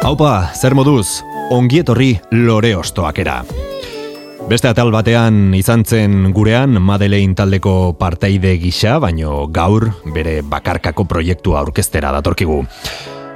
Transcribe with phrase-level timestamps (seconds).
[0.00, 1.20] Haupa, zer moduz,
[1.52, 3.42] ongietorri lore ostoakera.
[4.48, 11.60] Beste atal batean izan zen gurean Madeleine taldeko parteide gisa, baino gaur bere bakarkako proiektua
[11.60, 12.62] aurkeztera datorkigu.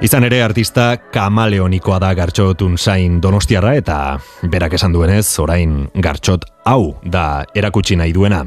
[0.01, 3.99] Izan ere artista kamaleonikoa da gartxotun zain donostiarra eta
[4.49, 8.41] berak esan duenez, orain gartxot hau da erakutsi nahi duena.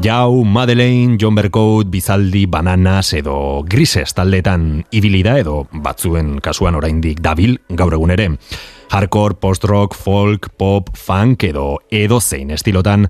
[0.00, 7.58] Jau, Madeleine, John Bercout, Bizaldi, Bananas edo Grises taldetan ibilida edo batzuen kasuan oraindik dabil
[7.68, 8.30] gaur egun ere.
[8.88, 13.04] Hardcore, post-rock, folk, pop, funk edo edo zein estilotan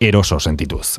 [0.00, 0.98] eroso sentituz.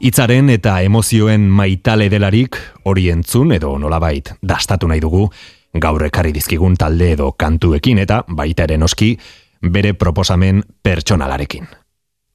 [0.00, 2.56] Itzaren eta emozioen maitale delarik
[2.88, 5.26] hori entzun edo nolabait dastatu nahi dugu
[5.74, 9.12] gaur ekarri dizkigun talde edo kantuekin eta baita ere noski
[9.60, 11.68] bere proposamen pertsonalarekin.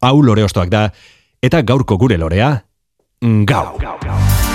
[0.05, 0.91] Hau lore ostoak da
[1.45, 2.49] eta gaurko gure lorea
[3.21, 3.77] gau.
[3.77, 4.54] gau, gau.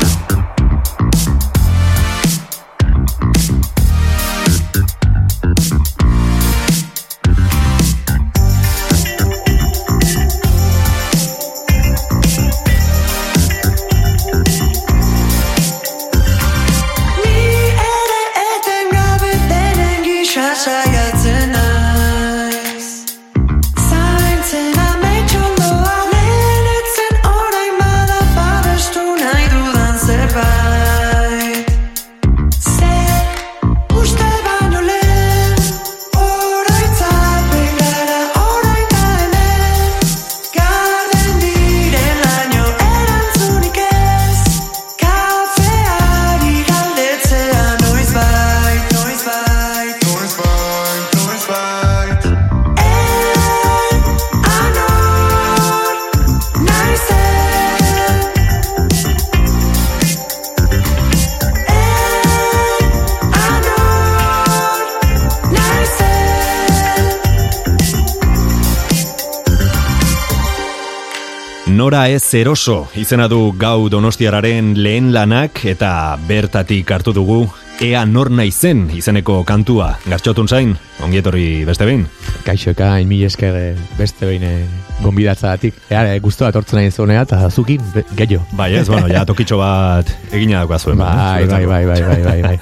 [71.91, 75.89] Nora ez eroso izena du gau donostiararen lehen lanak eta
[76.29, 77.39] bertatik hartu dugu
[77.83, 79.89] ea nor naizen izeneko kantua.
[80.05, 82.05] Gartxotun zain, ongietorri beste behin?
[82.47, 84.69] Kaixo eka, mi esker eh, beste behin eh,
[85.03, 85.81] gombidatza datik.
[85.91, 87.83] Ea, e, guztu bat ortzen nahi zonea eta zukin,
[88.15, 88.45] gehiago.
[88.55, 91.03] Bai ez, bueno, ja tokitxo bat egina dagoa zuen.
[91.03, 92.55] Bai, bai, bai, bai, bai, bai, bai.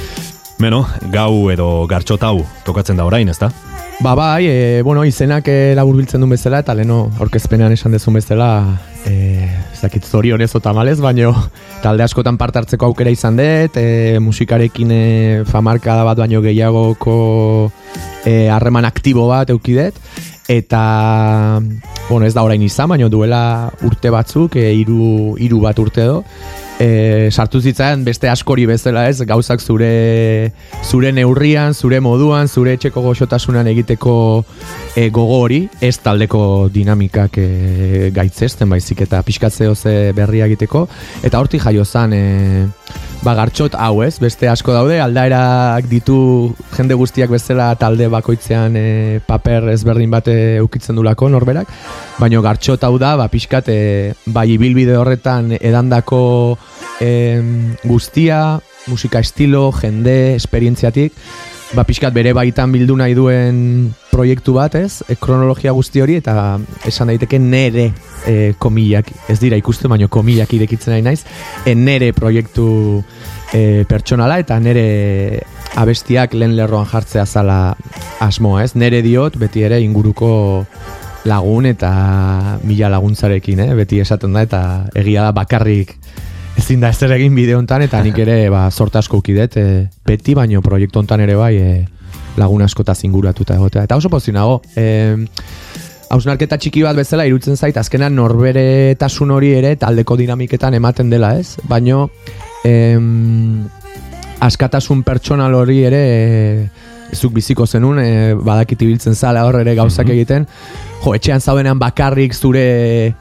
[0.64, 3.52] Beno, gau edo gartxotau tokatzen da orain, ezta?
[4.00, 8.16] Ba bai, e, bueno, izenak e, labur biltzen duen bezala, eta leno aurkezpenean esan dezun
[8.18, 8.48] bezala,
[9.06, 9.46] e,
[9.78, 11.30] zakit zorionez otamalez, baino
[11.82, 15.04] talde askotan parte hartzeko aukera izan dut, e, musikarekin e,
[15.46, 17.16] famarkada bat baino gehiagoko
[18.24, 19.94] e, harreman aktibo bat eukidet,
[20.50, 21.60] eta
[22.08, 26.24] bueno, ez da orain izan, baino duela urte batzuk, e, iru, iru bat urte do,
[26.82, 33.04] e, sartu zitzaian beste askori bezala ez, gauzak zure zure neurrian, zure moduan, zure etxeko
[33.06, 34.14] goxotasunan egiteko
[34.96, 36.42] e, gogo hori, ez taldeko
[36.74, 40.86] dinamikak e, gaitzesten baizik eta pixkatzeo ze berria egiteko,
[41.22, 42.22] eta horti jaio zan e,
[43.22, 43.46] ba,
[43.78, 50.10] hau ez, beste asko daude, aldaerak ditu jende guztiak bezala talde bakoitzean e, paper ezberdin
[50.10, 51.70] bate ukitzen dulako norberak,
[52.18, 56.58] baino gartxot hau da, ba, pixkat, e, bai ibilbide horretan edandako
[57.00, 57.40] e,
[57.84, 61.14] guztia, musika estilo, jende, esperientziatik,
[61.72, 65.02] ba, pixkat bere baitan bildu nahi duen proiektu bat, ez?
[65.08, 66.34] E, kronologia guzti hori eta
[66.88, 67.88] esan daiteke nere
[68.28, 71.22] e, komillak, ez dira ikusten baino komillak irekitzen nahi naiz,
[71.64, 72.66] e, nere proiektu
[73.52, 74.86] e, pertsonala eta nere
[75.80, 77.60] abestiak lehen lerroan jartzea zala
[78.20, 78.74] asmoa, ez?
[78.76, 80.32] Nere diot beti ere inguruko
[81.24, 81.92] lagun eta
[82.66, 83.70] mila laguntzarekin, eh?
[83.78, 84.62] beti esaten da eta
[84.98, 85.96] egia da bakarrik
[86.58, 89.66] ezin da ezer egin bideo hontan eta nik ere ba sorta asko ukidet e,
[90.06, 91.72] beti baino proiektu hontan ere bai e,
[92.36, 93.84] lagun askota zinguratuta egotea.
[93.84, 95.16] Eta oso pozik nago e,
[96.12, 101.34] hausnarketa txiki bat bezala irutzen zait azkenan norbere tasun hori ere taldeko dinamiketan ematen dela
[101.40, 101.56] ez?
[101.68, 102.08] Baino
[102.68, 103.64] em,
[104.44, 106.66] askatasun pertsonal hori ere e,
[107.16, 110.14] zuk biziko zenun e, badakit ibiltzen zala hor ere gauzak mhm.
[110.16, 110.48] egiten
[111.02, 113.14] jo etxean zaudenean bakarrik zure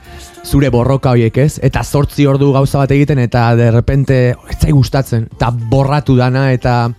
[0.45, 5.27] zure borroka horiek ez, eta zortzi ordu gauza bat egiten, eta de repente, etzai gustatzen,
[5.35, 6.91] eta borratu dana, eta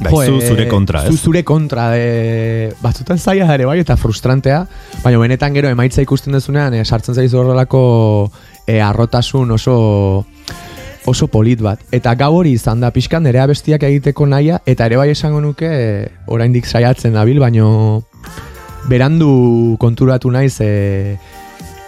[0.00, 1.10] Bai, zu zure kontra, ez?
[1.12, 4.62] Zu zure kontra, e, batzutan zaila ere bai, eta frustrantea,
[5.02, 7.82] baina benetan gero emaitza ikusten dezunean, e, sartzen zaizu horrelako
[8.64, 10.24] e, arrotasun oso
[11.10, 11.82] oso polit bat.
[11.92, 15.68] Eta gau hori izan da pixkan nerea bestiak egiteko naia, eta ere bai esango nuke
[15.68, 18.06] e, oraindik saiatzen dabil, baino
[18.88, 21.18] berandu konturatu naiz e,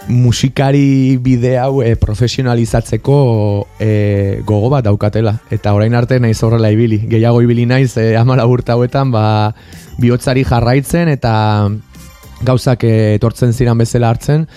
[0.07, 3.17] musikari bide hau e, profesionalizatzeko
[3.79, 5.37] e, gogo bat daukatela.
[5.51, 6.99] Eta orain arte naiz horrela ibili.
[7.09, 9.25] Gehiago ibili naiz e, amala urte hauetan ba,
[9.99, 11.33] bihotzari jarraitzen eta
[12.43, 14.47] gauzak e, etortzen ziran bezala hartzen.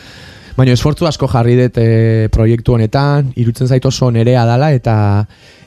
[0.56, 4.96] Baina esfortzu asko jarri dut e, proiektu honetan, irutzen zait oso nerea dala eta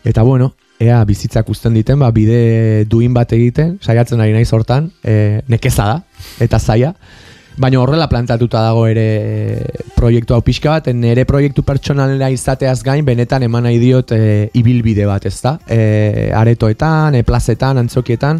[0.03, 4.89] eta bueno, ea bizitzak usten diten, ba, bide duin bat egiten, saiatzen ari naiz hortan,
[5.03, 5.97] e, nekeza da,
[6.39, 6.93] eta zaia.
[7.59, 9.65] Baina horrela plantatuta dago ere
[9.97, 14.21] proiektu hau pixka bat, nire proiektu pertsonalera izateaz gain, benetan eman nahi diot e,
[14.55, 15.57] ibilbide bat, ez da?
[15.67, 18.39] E, aretoetan, e, plazetan, antzokietan,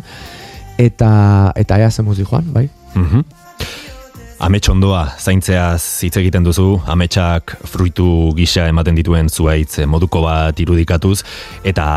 [0.79, 1.11] eta,
[1.59, 2.69] eta ea zemuz joan, bai?
[2.95, 3.27] Mhm.
[4.39, 11.17] Amets ondoa, zaintzeaz hitz egiten duzu, ametsak fruitu gisa ematen dituen zuaitz moduko bat irudikatuz,
[11.67, 11.87] eta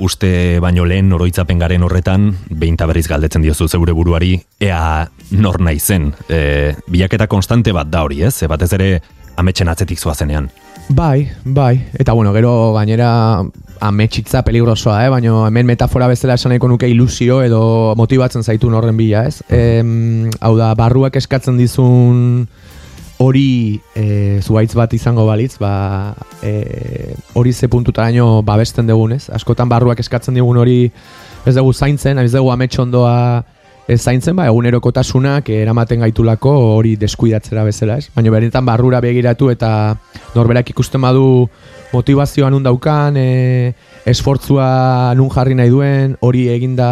[0.00, 0.30] uste
[0.64, 6.14] baino lehen oroitzapen garen horretan, behin berriz galdetzen diozu zeure buruari, ea nor nahi zen.
[6.28, 8.42] E, bilaketa konstante bat da hori, ez?
[8.42, 8.90] E, batez ere
[9.36, 10.48] ametsen atzetik zuazenean.
[10.88, 11.86] Bai, bai.
[11.98, 13.42] Eta bueno, gero gainera
[13.80, 15.08] ametsitza peligrosoa, eh?
[15.10, 19.42] baina hemen metafora bezala esan nahiko nuke ilusio edo motibatzen zaitu horren bila, ez?
[19.48, 19.82] E,
[20.40, 22.46] hau da, barruak eskatzen dizun
[23.18, 29.30] hori e, zuaitz bat izango balitz, ba, e, hori ze puntutaraino babesten dugunez.
[29.30, 30.90] Askotan barruak eskatzen digun hori
[31.46, 33.44] ez dugu zaintzen, ez dugu ametsondoa
[33.86, 38.08] ez zaintzen, ba, egunerokotasunak eramaten gaitulako hori deskuidatzera bezala, ez?
[38.14, 39.70] Baina beretan barrura begiratu eta
[40.34, 41.48] norberak ikusten badu
[41.92, 43.74] motivazioa nun daukan, e,
[44.08, 46.88] esfortzua nun jarri nahi duen, hori eginda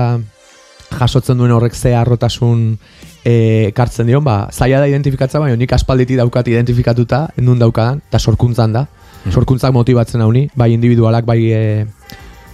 [0.92, 2.76] jasotzen duen horrek ze arrotasun
[3.24, 8.20] e, kartzen dion, ba, zaila da identifikatza, baina nik aspalditi daukat identifikatuta, nun daukadan, eta
[8.20, 8.86] sorkuntzan da.
[9.22, 9.32] Mm.
[9.32, 11.86] Sorkuntzak motibatzen hau bai individualak, bai e,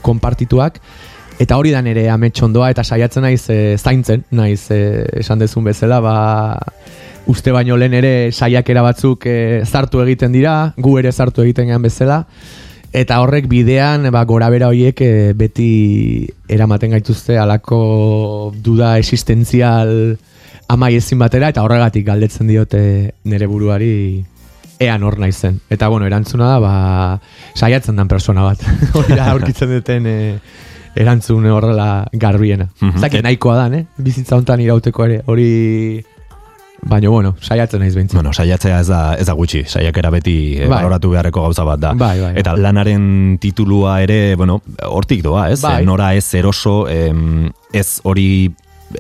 [0.03, 0.79] konpartituak,
[1.39, 6.01] Eta hori da nere ametsondoa eta saiatzen naiz e, zaintzen, naiz e, esan dezun bezala,
[6.03, 6.15] ba,
[7.31, 11.85] uste baino lehen ere saiakera batzuk e, zartu egiten dira, gu ere zartu egiten gean
[11.87, 12.25] bezala,
[12.91, 15.71] eta horrek bidean ba, gora bera horiek e, beti
[16.51, 20.17] eramaten gaituzte alako duda existenzial
[20.69, 22.83] amai ezin batera, eta horregatik galdetzen diote
[23.31, 24.25] nere buruari
[24.83, 25.61] ean hor naizen.
[25.71, 26.75] Eta bueno, erantzuna da, ba,
[27.55, 28.65] saiatzen dan persona bat.
[28.99, 30.11] hori da, aurkitzen duten...
[30.11, 30.67] E,
[30.99, 32.69] erantzun horrela garbiena.
[32.81, 33.23] Mm -hmm.
[33.23, 33.85] nahikoa da, eh?
[33.97, 36.05] Bizitza hontan irauteko ere, hori...
[36.89, 38.17] Baina, bueno, saiatzen naiz behintzen.
[38.17, 40.77] Bueno, saiatzea ez da, ez da gutxi, saiakera beti eh, bai.
[40.77, 41.93] valoratu beharreko gauza bat da.
[41.99, 45.61] Bai, bai, Eta lanaren titulua ere, bueno, hortik doa, ez?
[45.61, 45.85] Bai.
[45.85, 48.29] Nora ez eroso, em, ez hori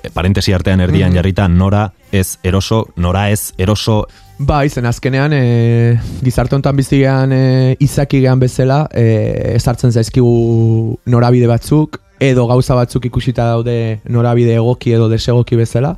[0.02, 5.32] eh, parentesi artean erdian mm jarrita, nora ez eroso, nora ez eroso, Ba, izen azkenean,
[5.34, 12.76] e, gizarte honetan bizigean e, izaki gehan bezala, e, ezartzen zaizkigu norabide batzuk, edo gauza
[12.78, 15.96] batzuk ikusita daude norabide egoki edo desegoki bezala.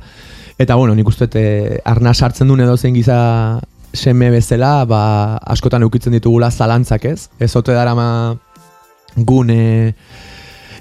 [0.57, 3.61] Eta bueno, nik uste e, arna sartzen duen edo zein giza
[3.93, 5.03] seme bezala, ba,
[5.53, 7.29] askotan eukitzen ditugula zalantzak ez.
[7.37, 8.09] Ez ote dara ma
[9.15, 9.93] gune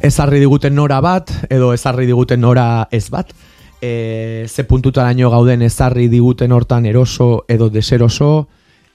[0.00, 3.36] ezarri diguten nora bat, edo ezarri diguten nora ez bat
[3.80, 8.48] e, ze puntutaraino gauden ezarri diguten hortan eroso edo deseroso,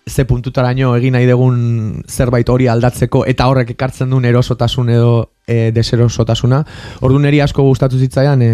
[0.06, 5.14] ze puntutaraino egin nahi dugun zerbait hori aldatzeko eta horrek ekartzen duen erosotasun edo
[5.48, 6.62] e, deserosotasuna.
[7.02, 8.52] Ordu neri asko gustatu zitzaian e,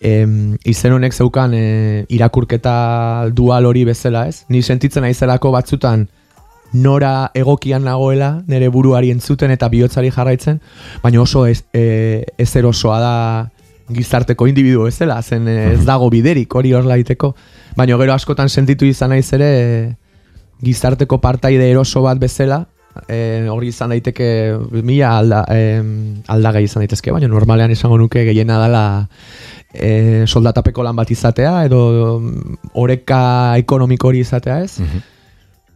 [0.00, 0.14] e,
[0.64, 4.46] izen honek zeukan e, irakurketa dual hori bezala ez.
[4.48, 6.08] Ni sentitzen aizelako batzutan
[6.72, 10.60] nora egokian nagoela nire buruari entzuten eta bihotzari jarraitzen,
[11.02, 13.14] baina oso ez, e, ez erosoa da
[13.94, 17.34] gizarteko individu bezala, zen eh, ez dago biderik hori hor laiteko.
[17.76, 19.50] Baina gero askotan sentitu izan naiz ere
[20.60, 22.64] gizarteko partaide eroso bat bezala,
[23.08, 24.26] e, hori izan daiteke
[24.82, 25.80] mila alda, e,
[26.28, 28.84] aldagai izan daitezke, baina normalean esango nuke gehiena dela
[29.72, 31.80] e, soldatapeko lan bat izatea, edo
[32.82, 33.22] oreka
[33.62, 34.76] ekonomiko hori izatea ez.
[34.80, 35.08] Mm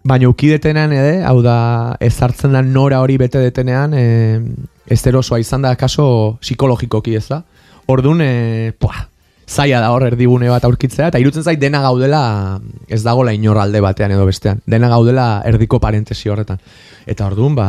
[0.05, 4.43] Baina ukidetenean ere, hau da, ez hartzen da nora hori bete detenean, e,
[4.85, 6.05] ez erosoa izan da, kaso
[6.43, 7.39] psikologikoki ez da.
[7.87, 9.09] Orduan, e, pua,
[9.47, 13.83] zaila da hor erdigune bat aurkitzea, eta irutzen zait dena gaudela ez dagola inor alde
[13.85, 14.63] batean edo bestean.
[14.67, 16.63] Dena gaudela erdiko parentesi horretan.
[17.07, 17.69] Eta orduan, ba,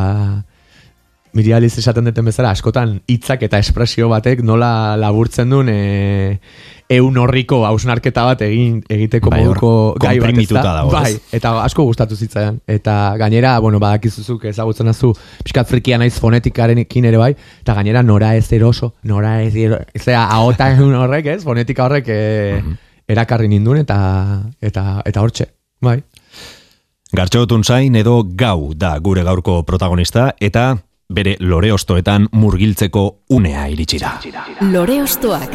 [1.36, 6.38] Mirializ esaten duten bezala, askotan hitzak eta espresio batek nola laburtzen duen e,
[6.96, 10.86] eun horriko hausnarketa bat egin egiteko Bai, moduko gai bat ez konprimituta da.
[10.86, 10.94] ez?
[10.94, 12.62] Bai, eta asko gustatu zitzaidan.
[12.72, 15.12] Eta gainera, bueno, badakizuzuk ezagutzen azu,
[15.44, 17.34] pixkat frikia naiz fonetikarekin ere bai,
[17.65, 20.72] eta gainera nora ez eroso, nora ez eroso, zera, ahota
[21.04, 22.20] horrek, ez, fonetika horrek e,
[23.12, 24.00] erakarri ninduen, eta
[24.63, 25.51] eta eta hortxe,
[25.84, 26.00] bai.
[27.15, 30.75] Gartxotun zain edo gau da gure gaurko protagonista eta
[31.09, 34.17] bere lore ostoetan murgiltzeko unea iritsira.
[34.71, 35.53] Lore ostoak.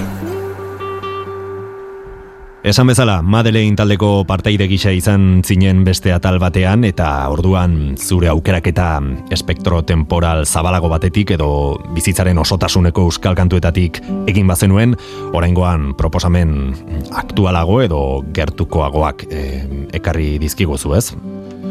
[2.61, 8.89] Esan bezala, Madeleine taldeko parteide gisa izan zinen beste atal batean eta orduan zure aukeraketa
[9.33, 11.49] espektro temporal zabalago batetik edo
[11.97, 14.93] bizitzaren osotasuneko euskal kantuetatik egin bazenuen,
[15.33, 16.75] oraingoan proposamen
[17.17, 18.03] aktualago edo
[18.37, 19.65] gertukoagoak eh,
[19.97, 21.07] ekarri dizkiguzu, ez?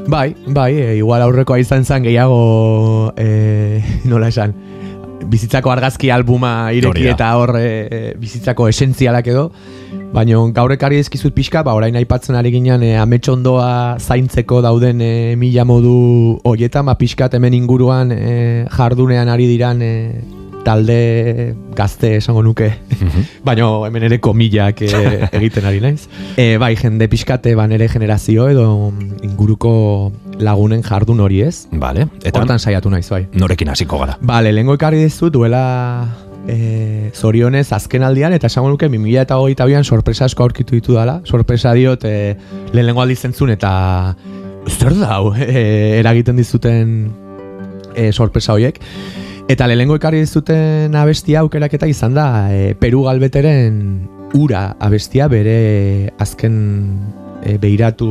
[0.08, 4.56] Bai, bai, e, igual aurrekoa izan zen gehiago, e, nola esan,
[5.30, 9.50] bizitzako argazki albuma ireki eta hor e, bizitzako esentzialak edo,
[10.14, 15.14] baina gaur ekarri dizkizut pixka, ba, orain aipatzen ari ginen e, ametxondoa zaintzeko dauden e,
[15.38, 19.94] mila modu hoietan, ba, pixkat hemen inguruan e, jardunean ari diran e,
[20.66, 22.70] talde gazte esango nuke,
[23.48, 24.92] baina hemen ere komillak e,
[25.40, 26.08] egiten ari naiz.
[26.38, 28.66] E, bai, jende pixkate ba nere generazio edo
[29.24, 29.74] inguruko
[30.40, 31.68] lagunen jardun hori ez.
[31.72, 33.26] Vale, eta Hortan saiatu naiz, bai.
[33.34, 34.18] norekin hasiko gara.
[34.22, 35.64] Bale, lehenko ekarri dizu duela
[36.48, 40.98] e, zorionez azken aldian, eta esango nuke 2000 eta hogeita bian sorpresa asko aurkitu ditu
[40.98, 41.20] dala.
[41.26, 42.36] Sorpresa diot e,
[42.74, 43.72] lehenengo aldi zentzun eta
[44.70, 46.94] zer da hau e, eragiten dizuten
[47.96, 48.80] e, sorpresa horiek.
[49.50, 53.80] Eta lehenengo ekarri dizuten abestia aukeraketa izan da e, Peru Galbeteren
[54.38, 56.54] ura abestia bere azken
[57.42, 58.10] e, beiratu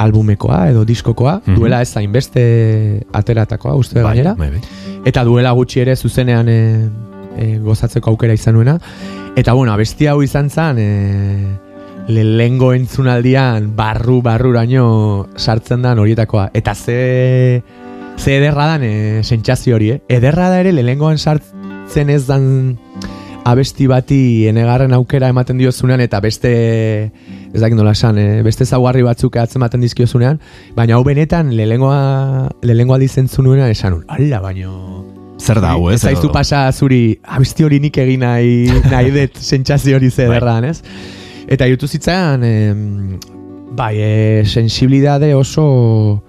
[0.00, 1.54] albumekoa edo diskokoa, Mhm.
[1.58, 4.34] duela ez hainbeste ateratakoa, uste Bai, gainera.
[4.34, 4.60] bai, bai.
[5.04, 6.88] Eta duela gutxi ere zuzenean e,
[7.36, 8.78] e, gozatzeko aukera izan nuena.
[9.36, 11.58] Eta bueno, abesti hau izan zen, e,
[12.08, 16.48] lehengo entzunaldian barru barruraino sartzen dan horietakoa.
[16.54, 17.62] Eta ze,
[18.22, 20.00] ze ederra dan e, sentsazio hori, eh?
[20.08, 22.76] Ederra da ere lehengoan sartzen ez dan
[23.44, 26.52] abesti bati enegarren aukera ematen diozunean eta beste
[27.52, 30.38] ez dakit nola esan, eh, beste zaugarri batzuk atzematen dizkiozunean,
[30.76, 34.76] baina hau benetan lehengoa lehengoa dizentzun nuena esan un, ala, baino
[35.42, 35.96] Zer da hau, ez?
[35.98, 40.28] Ez zaizu Edo- pasa zuri, abesti hori nik egin nahi, nahi dut sentsazio hori ze
[40.28, 40.36] Bai.
[40.38, 40.78] derran, ez?
[41.50, 43.18] Eta jutu zitzaidan, em,
[43.74, 46.22] bai, e, sensibilidade oso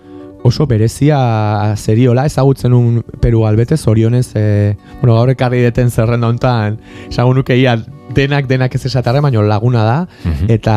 [0.43, 6.79] oso berezia zeriola, ezagutzen un Peru albete, zorionez, e, bueno, gaur ekarri deten zerrenda hontan,
[7.09, 7.77] esagun nuke ia
[8.13, 10.50] denak denak ez esatarre, baino laguna da, Mhm.
[10.51, 10.75] eta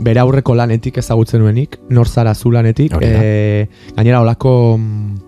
[0.00, 5.20] bere aurreko lanetik ezagutzen nuenik, nor zara zu lanetik, e, gainera olako mm,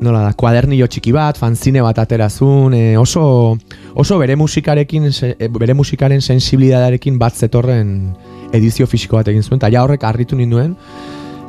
[0.00, 3.58] nola da, kuadernillo txiki bat, fanzine bat aterazun, e, oso,
[3.94, 8.14] oso bere musikarekin, e, bere musikaren sensibilidadearekin bat zetorren
[8.52, 10.76] edizio fisiko bat egin zuen, eta ja horrek harritu ninduen,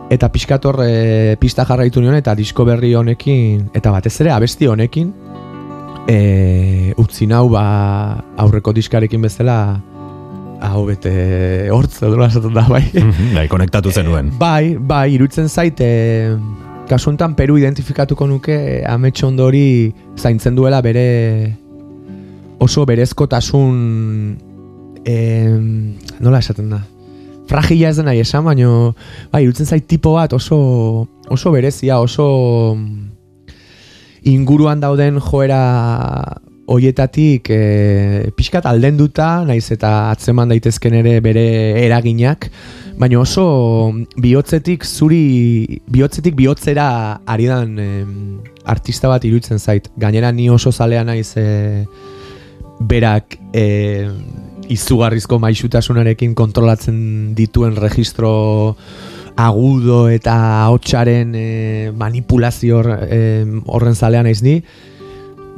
[0.10, 5.12] eta pixkator e, pista jarraitu nion, eta disko berri honekin, eta batez ere abesti honekin,
[6.08, 7.66] e, utzi nau ba,
[8.38, 9.60] aurreko diskarekin bezala,
[10.66, 12.84] hau bete hortz, edo esaten da, bai.
[12.94, 14.32] Mhm, Bai, konektatu zenuen.
[14.40, 16.38] Bai, bai, irutzen zait, e,
[16.90, 21.56] kasu honetan Peru identifikatuko nuke ametxo hori zaintzen duela bere
[22.60, 24.38] oso berezkotasun
[25.04, 25.16] e,
[26.20, 26.84] nola esaten da
[27.50, 28.96] fragila ez nahi esan, baino
[29.32, 32.78] bai, irutzen zait tipo bat oso oso berezia, oso
[34.26, 35.62] inguruan dauden joera
[36.66, 41.46] hoietatik e, pixkat aldenduta, naiz eta atzeman daitezken ere bere
[41.84, 42.50] eraginak,
[42.98, 43.46] baina oso
[44.22, 46.88] bihotzetik zuri, bihotzetik bihotzera
[47.30, 48.16] ari dan em,
[48.66, 49.92] artista bat iruditzen zait.
[50.02, 51.86] Gainera ni oso zalea naiz e,
[52.80, 54.10] berak e,
[54.70, 58.76] izugarrizko maixutasunarekin kontrolatzen dituen registro
[59.36, 60.36] agudo eta
[60.72, 64.62] hotsaren e, manipulazio hor- em, horren zalea naiz ni,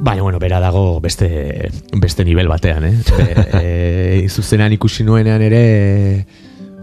[0.00, 2.94] Baina, bueno, bera dago beste, beste nivel batean, eh?
[3.16, 3.46] Be,
[4.22, 6.26] e, zuzenean ikusi nuenean ere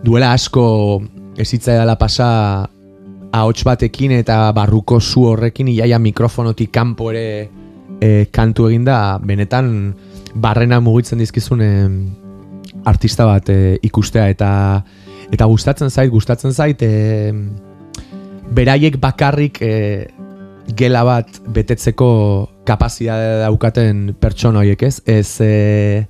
[0.04, 1.02] duela asko
[1.40, 2.70] ezitza edala pasa
[3.32, 7.50] ahots batekin eta barruko zu horrekin iaia mikrofonotik kanpo ere
[8.02, 9.96] e, kantu eginda benetan
[10.36, 11.64] barrena mugitzen dizkizun
[12.86, 14.50] artista bat e, ikustea eta
[15.34, 17.32] eta gustatzen zait, gustatzen zait e,
[18.56, 19.74] beraiek bakarrik e,
[20.78, 22.10] gela bat betetzeko
[22.66, 25.02] kapazitatea daukaten pertsona horiek, ez?
[25.06, 26.06] Ez, e,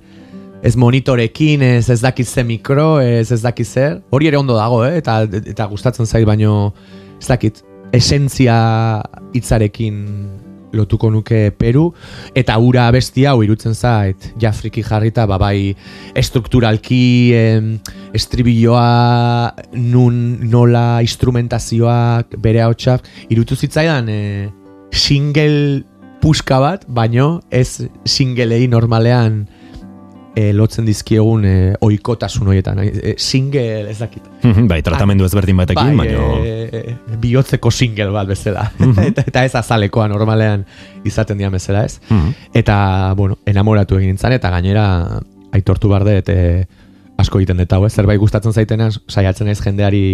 [0.66, 4.00] ez monitorekin, ez ez dakiz ze mikro, ez ez dakiz zer.
[4.10, 4.96] Hori ere ondo dago, eh?
[5.02, 6.72] eta, eta gustatzen zait, baino
[7.20, 7.62] ez dakit,
[7.96, 8.56] esentzia
[9.36, 10.00] hitzarekin
[10.76, 11.88] lotuko nuke Peru,
[12.36, 15.74] eta ura bestia hau irutzen zait, jafriki jarrita, babai
[16.14, 17.72] estrukturalki, em,
[18.14, 22.72] estribilloa, nun, nola, instrumentazioak, bere hau
[23.30, 24.50] irutu zitzaidan, e,
[24.92, 25.84] single
[26.20, 29.44] puska bat, baino ez singelei normalean
[30.36, 32.82] e, lotzen dizkiegun e, oikotasun horietan.
[32.84, 34.24] E, single ez dakit.
[34.68, 36.40] bai, tratamendu ezberdin batekin, bai, baino...
[36.44, 38.68] E, bihotzeko single bat bezala.
[39.08, 40.66] eta, eta ez azalekoa normalean
[41.08, 41.96] izaten dian bezala ez.
[42.54, 42.76] Eta,
[43.16, 44.86] bueno, enamoratu egin nintzen, eta gainera
[45.56, 46.36] aitortu barde, eta
[47.16, 47.94] asko egiten dut hau, ez?
[47.96, 50.04] Zerbait gustatzen zaitenan, saiatzen ez jendeari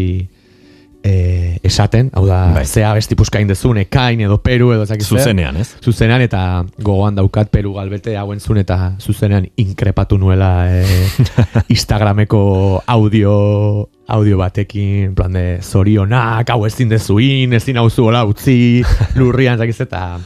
[1.02, 2.64] e, esaten, hau da, bai.
[2.66, 5.18] zea besti puzkain dezun, ekain edo peru edo zakizue.
[5.18, 5.68] Zuzenean, ez?
[5.82, 6.42] Zuzenean, eta
[6.82, 10.84] gogoan daukat peru galbete hauen zun, eta zuzenean inkrepatu nuela e,
[11.74, 12.42] Instagrameko
[12.86, 18.82] audio audio batekin, plan de zorionak, hau ezin dezuin, ezin hau zuola utzi,
[19.18, 20.18] lurrian, zakiz, eta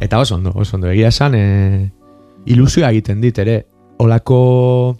[0.00, 1.90] eta oso ondo, oso ondo, egia esan, e,
[2.50, 3.64] ilusioa egiten dit, ere,
[3.98, 4.96] olako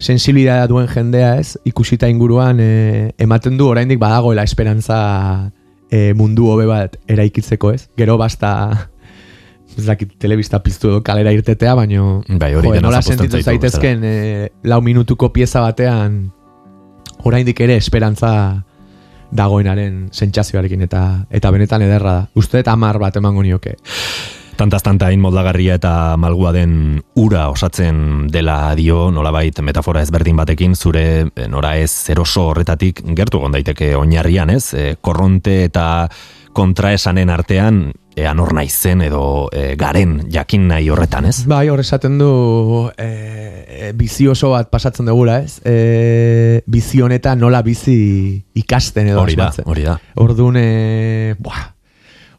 [0.00, 5.52] sensibilidadea duen jendea ez, ikusita inguruan e, ematen du oraindik badagoela esperantza
[5.92, 7.84] e, mundu hobe bat eraikitzeko ez.
[8.00, 8.52] Gero basta
[9.76, 14.16] ez dakit telebista piztu edo kalera irtetea, baino bai, hori jo, nola sentitu zaitezken e,
[14.64, 16.24] lau minutuko pieza batean
[17.28, 18.32] oraindik ere esperantza
[19.30, 22.28] dagoenaren sentsazioarekin eta eta benetan ederra da.
[22.34, 23.76] Uste eta amar bat emango nioke
[24.60, 31.04] tantaz tanta moldagarria eta malgua den ura osatzen dela dio nolabait metafora ezberdin batekin zure
[31.32, 35.86] eh, nora ez eroso horretatik gertu gondaiteke oinarrian ez e, korronte eta
[36.52, 37.80] kontraesanen artean
[38.20, 41.38] ean hor naizen edo e, garen jakin nahi horretan ez?
[41.48, 42.30] Bai hor esaten du
[43.00, 47.96] e, bizi oso bat pasatzen dugula ez e, bizi honetan nola bizi
[48.60, 49.96] ikasten edo hori da, hori da.
[50.20, 51.70] Orduan, e, buah,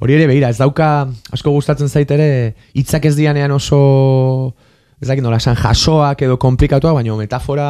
[0.02, 3.82] hori ere behira, ez dauka asko gustatzen zait ere hitzak ez dianean oso
[5.02, 7.70] ez dakit nola esan jasoak edo komplikatua, baina metafora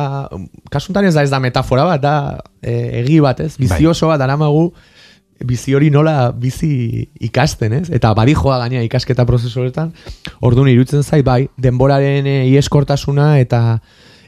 [0.72, 2.16] kasuntan ez da ez da metafora bat da
[2.62, 3.86] e, egi bat ez, bai.
[3.88, 4.72] oso bat aramagu
[5.48, 9.94] bizi hori nola bizi ikasten ez, eta badi joa gaina ikasketa prozesu horretan,
[10.40, 13.80] orduan irutzen zait bai, denboraren e, ieskortasuna eta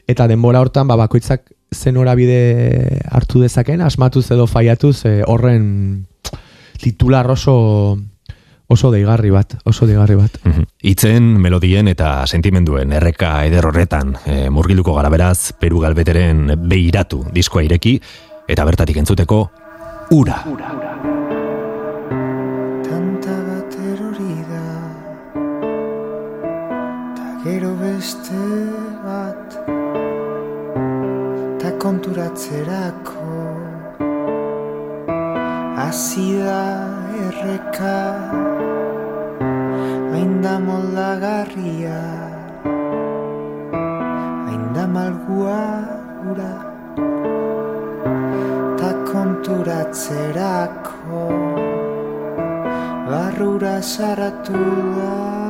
[0.08, 6.04] eta denbora hortan ba, bakoitzak zen bide hartu dezaken, asmatuz edo faiatuz e, horren
[6.84, 7.96] titular oso
[8.66, 10.38] oso deigarri bat, oso deigarri bat.
[10.44, 10.64] Mhm.
[10.90, 17.64] Itzen, melodien eta sentimenduen erreka eder horretan e, murgiluko gara beraz, Peru Galbeteren beiratu diskoa
[17.64, 17.98] ireki,
[18.48, 19.40] eta bertatik entzuteko,
[20.16, 20.40] ura.
[20.50, 20.72] ura.
[22.88, 24.66] Tanta bat erori da,
[27.16, 28.42] ta gero beste
[29.04, 29.58] bat,
[31.60, 33.23] ta konturatzerako,
[35.94, 36.90] Azida
[37.24, 37.98] erreka
[40.10, 42.02] Ainda moldagarria
[44.50, 45.62] Ainda malgua
[46.30, 46.54] ura
[48.74, 51.22] Ta konturatzerako
[53.06, 54.58] Barrura saratu
[54.98, 55.43] da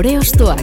[0.00, 0.62] Lore Ostoak.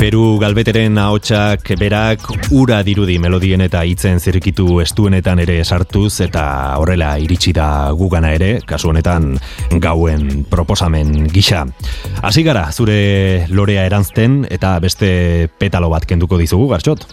[0.00, 6.44] Peru galbeteren ahotsak berak ura dirudi melodien eta hitzen zirkitu estuenetan ere sartuz eta
[6.82, 9.36] horrela iritsi da gugana ere, kasu honetan
[9.78, 11.62] gauen proposamen gisa.
[12.26, 17.06] Hasi gara zure lorea erantzten eta beste petalo bat kenduko dizugu, gartxot?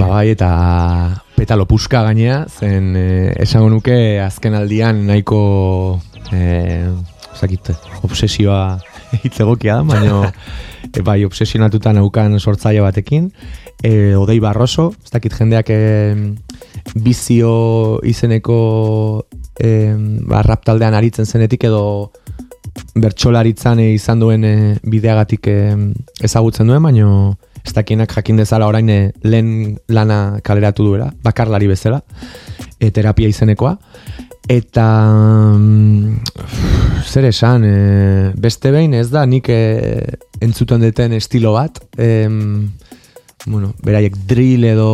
[0.00, 6.00] Ba bai, eta petalo puska gainea, zen eh, esango nuke azken aldian nahiko
[6.32, 6.86] eh,
[7.36, 7.72] zakit,
[8.06, 8.78] obsesioa
[9.22, 10.32] hitz egokia da, baina
[10.96, 13.30] e, bai, obsesionatuta naukan sortzaile batekin.
[13.82, 15.80] E, Odei Barroso, ez dakit jendeak e,
[16.94, 17.52] bizio
[18.08, 18.58] izeneko
[19.58, 19.92] e,
[20.28, 21.84] ba, rap taldean aritzen zenetik edo
[22.94, 25.58] bertsolaritzan e, izan duen e, bideagatik e,
[26.22, 27.08] ezagutzen duen, baina
[27.62, 32.02] ez dakienak jakin dezala orain e, lehen lana kaleratu duela, bakarlari bezala,
[32.78, 33.76] e, terapia izenekoa.
[34.50, 34.86] Eta
[35.54, 36.16] mm,
[37.06, 39.60] zer esan, e, beste behin ez da nik e,
[40.42, 42.72] entzuten deten estilo bat, em,
[43.46, 44.90] bueno, beraiek drill edo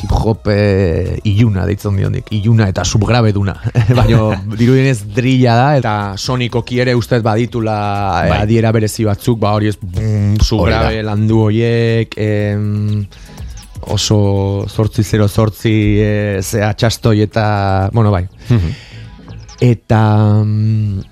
[0.00, 3.54] hip hop e, iluna deitzen diondik, iluna eta subgrabe duna.
[3.98, 7.76] Baina dirudienez drilla da eta sonikoki ere ustez baditula
[8.24, 8.40] e, Bai.
[8.44, 13.04] adiera berezi batzuk, ba hori ez bum, subgrabe landu hoiek, em,
[13.92, 17.44] oso zortzi zero zortzi e, zea txastoi eta,
[17.92, 18.26] bueno bai,
[19.62, 21.02] Eta mm,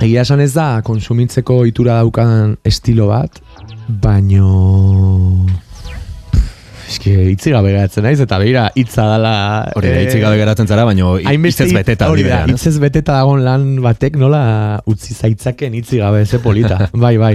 [0.00, 3.42] egia esan ez da konsumitzeko itura daukan estilo bat,
[4.00, 5.39] baino
[6.90, 9.32] eske hitzi gabe geratzen naiz eta begira hitza dala
[9.78, 13.44] Hori da, eh, hitzik gabe geratzen zara, baino hitzez beteta hori da, hitzez beteta dagoen
[13.46, 14.42] lan batek nola
[14.90, 16.88] utzi zaitzaken hitzi gabe ze polita.
[17.04, 17.34] bai, bai.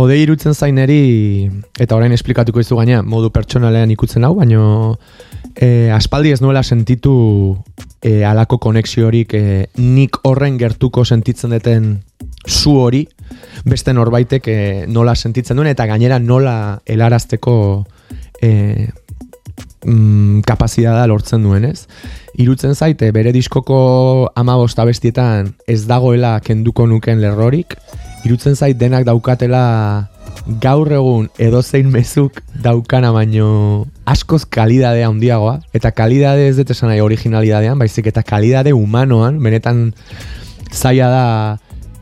[0.00, 4.96] Ode irutzen zaineri eta orain esplikatuko izu gaina modu pertsonalean ikutzen hau, baino
[5.54, 7.56] e, aspaldi ez nuela sentitu
[8.02, 9.44] e, alako konexiorik e,
[9.82, 11.90] nik horren gertuko sentitzen deten
[12.46, 13.04] zu hori
[13.66, 17.56] beste norbaitek e, nola sentitzen duen eta gainera nola helarazteko
[18.42, 18.88] e,
[19.84, 21.86] mm, kapazitatea lortzen duen, ez?
[22.36, 27.78] Irutzen zaite bere diskoko amabost abestietan ez dagoela kenduko nuken lerrorik,
[28.26, 29.64] irutzen zait denak daukatela
[30.62, 37.00] gaur egun edozein mezuk daukana baino askoz kalidade handiagoa eta kalidade ez dut esan nahi
[37.02, 39.88] originalidadean, baizik eta kalidade humanoan, benetan
[40.72, 41.26] zaila da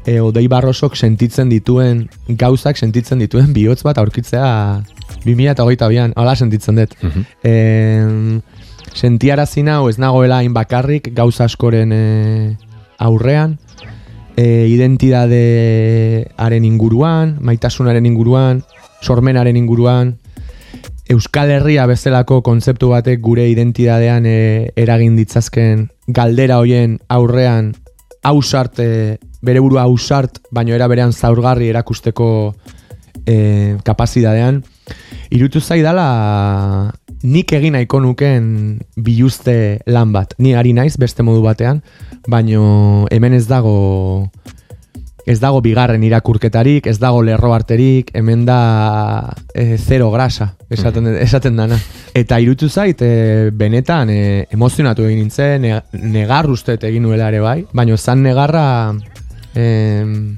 [0.04, 4.48] e, Odei Barrosok sentitzen dituen gauzak sentitzen dituen bihotz bat aurkitzea
[5.24, 6.94] 2008an, hala sentitzen dut.
[7.02, 7.24] Mhm.
[7.42, 8.40] Em,
[8.94, 12.56] sentiarazi nau ez nagoela hain bakarrik gauza askoren e,
[12.98, 13.58] aurrean,
[14.36, 18.62] e, identidadearen inguruan, maitasunaren inguruan,
[19.02, 20.18] sormenaren inguruan,
[21.04, 27.74] Euskal Herria bezalako kontzeptu batek gure identidadean e, eragin ditzazken galdera hoien aurrean
[28.24, 32.28] hausart, e, bere burua hausart, baino era berean zaurgarri erakusteko
[33.26, 34.62] e, kapazidadean,
[35.34, 36.92] irutu zaidala
[37.24, 38.46] nik egin nahiko nuken
[38.96, 40.34] biluzte lan bat.
[40.38, 41.80] Ni ari naiz beste modu batean,
[42.28, 44.30] baino hemen ez dago
[45.24, 51.56] ez dago bigarren irakurketarik, ez dago lerro arterik, hemen da e, zero grasa, esaten, esaten
[51.56, 51.78] dana.
[52.14, 54.18] Eta irutu zait, e, benetan e,
[54.52, 55.78] emozionatu egin nintzen, ne,
[56.12, 58.66] negar ustet egin nuela ere bai, baina zan negarra
[59.54, 60.36] em,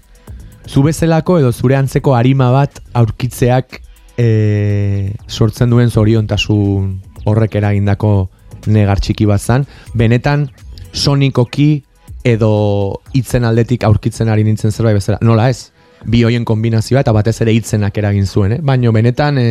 [0.66, 3.80] zu bezalako edo zure antzeko arima bat aurkitzeak
[4.16, 8.28] e, sortzen duen zoriontasun horrek eragindako
[8.66, 9.66] negar txiki bat zan.
[9.94, 10.48] Benetan
[10.92, 11.84] sonikoki
[12.26, 15.20] edo hitzen aldetik aurkitzen ari nintzen zerbait bezala.
[15.22, 15.70] Nola ez?
[16.06, 18.60] Bi hoien kombinazioa eta batez ere hitzenak eragin zuen, eh?
[18.62, 19.46] Baina benetan e,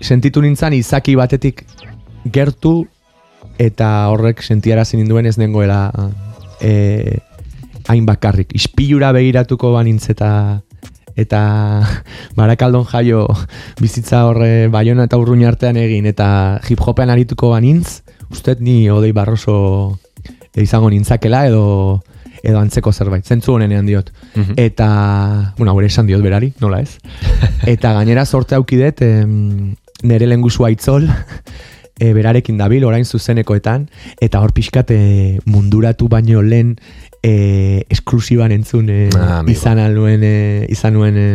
[0.00, 1.64] sentitu nintzen izaki batetik
[2.32, 2.84] gertu
[3.60, 5.90] eta horrek sentiarazi ninduen ez nengoela
[6.60, 7.18] e,
[7.88, 8.54] hain bakarrik.
[8.56, 10.10] Ispilura begiratuko banintz
[11.16, 11.40] eta
[12.38, 13.26] barakaldon jaio
[13.80, 19.12] bizitza horre baiona eta urruña artean egin eta hip hopean arituko banintz, ustet ni odei
[19.12, 19.98] barroso
[20.54, 22.02] izango nintzakela edo
[22.42, 24.10] edo antzeko zerbait, zentzu honenean diot.
[24.34, 24.54] Mhm.
[24.56, 26.96] Eta, bueno, hori esan diot berari, nola ez?
[27.74, 31.04] Eta gainera sorte aukidet, em, nere lenguzu aitzol,
[32.00, 33.88] e, berarekin dabil, orain zuzenekoetan,
[34.20, 36.78] eta hor pixkat e, munduratu baino lehen
[37.22, 41.28] e, esklusiban entzun e, Ah, izan aluen, e, izan nuen, e,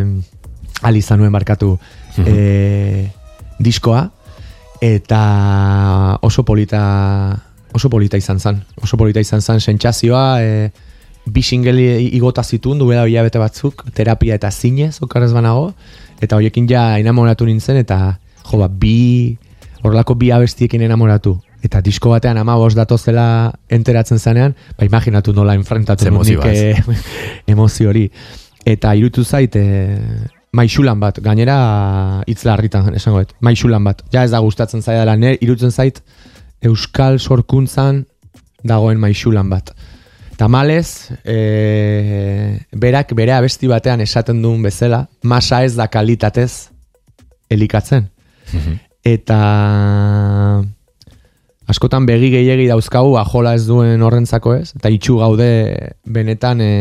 [0.82, 1.78] al izan nuen barkatu
[2.26, 3.10] e,
[3.60, 4.10] diskoa,
[4.82, 6.82] eta oso polita
[7.76, 8.64] oso polita izan zen.
[8.82, 10.72] Oso polita izan zen sentsazioa, e,
[11.26, 15.74] bi single igota zituen duela hilabete batzuk, terapia eta zinez, okarrez banago,
[16.22, 19.38] eta horiekin ja enamoratu nintzen, eta jo, ba, bi,
[19.82, 21.36] horrelako bi abestiekin enamoratu.
[21.66, 26.76] Eta disko batean ama bost datozela enteratzen zanean, ba, imaginatu nola enfrentatu nik, eh,
[27.54, 28.06] emozio hori.
[28.66, 29.98] Eta irutu zait, e,
[30.56, 31.58] maixulan bat, gainera
[32.30, 34.04] hitz larritan esango dut, maixulan bat.
[34.14, 36.02] Ja ez da gustatzen zaidala, ne, irutzen zait,
[36.66, 38.06] euskal sorkuntzan
[38.66, 39.74] dagoen maixulan bat.
[40.36, 46.70] Tamalez, e, berak bere abesti batean esaten duen bezala, masa ez da kalitatez
[47.50, 48.10] elikatzen.
[49.06, 49.40] Eta
[51.68, 55.50] askotan begi gehiegi dauzkagu ajola ez duen horrentzako ez, eta itxu gaude
[56.06, 56.72] benetan e,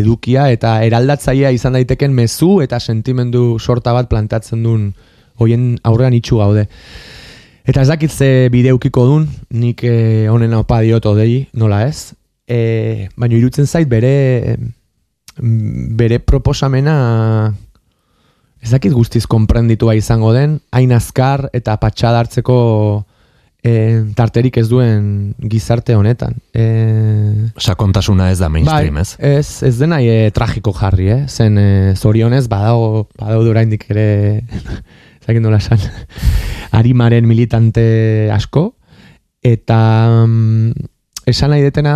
[0.00, 4.90] edukia eta eraldatzailea izan daiteken mezu eta sentimendu sorta bat plantatzen duen
[5.38, 6.66] hoien aurrean itxu gaude.
[7.68, 12.14] Eta ez dakit ze bideukiko dun, nik eh, honen opa diot odei, nola ez?
[12.48, 14.56] E, baina irutzen zait bere
[15.38, 17.52] bere proposamena
[18.64, 22.56] ez dakit guztiz konprenditua izango den, hain azkar eta patxada hartzeko
[23.62, 26.36] e, tarterik ez duen gizarte honetan.
[26.54, 29.16] E, Sakontasuna ez da mainstream, ez?
[29.18, 31.20] Bai, ez, ez dena e, tragiko jarri, eh?
[31.28, 34.08] Zen e, zorionez badago, badago oraindik ere,
[35.26, 35.82] zakin nola esan,
[36.78, 38.70] arimaren militante asko,
[39.44, 39.78] eta
[40.26, 40.88] mm,
[41.30, 41.94] esan nahi detena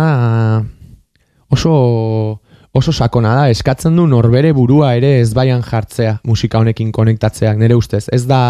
[1.53, 2.41] oso,
[2.73, 7.77] oso sakona da, eskatzen du norbere burua ere ez baian jartzea musika honekin konektatzeak, nire
[7.77, 8.07] ustez.
[8.11, 8.41] Ez da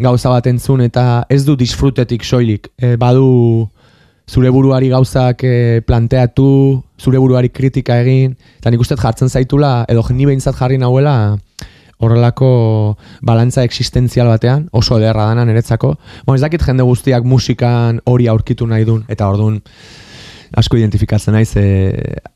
[0.00, 2.70] gauza bat entzun eta ez du disfrutetik soilik.
[2.80, 3.68] E, badu
[4.30, 6.48] zure buruari gauzak e, planteatu,
[7.00, 11.36] zure buruari kritika egin, eta nik uste jartzen zaitula, edo ni behintzat jarri nahuela,
[12.00, 12.50] horrelako
[13.26, 15.96] balantza existentzial batean, oso ederra dana niretzako.
[16.24, 19.60] Bon, ez dakit jende guztiak musikan hori aurkitu nahi dun, eta orduan
[20.58, 21.64] asko identifikatzen naiz e,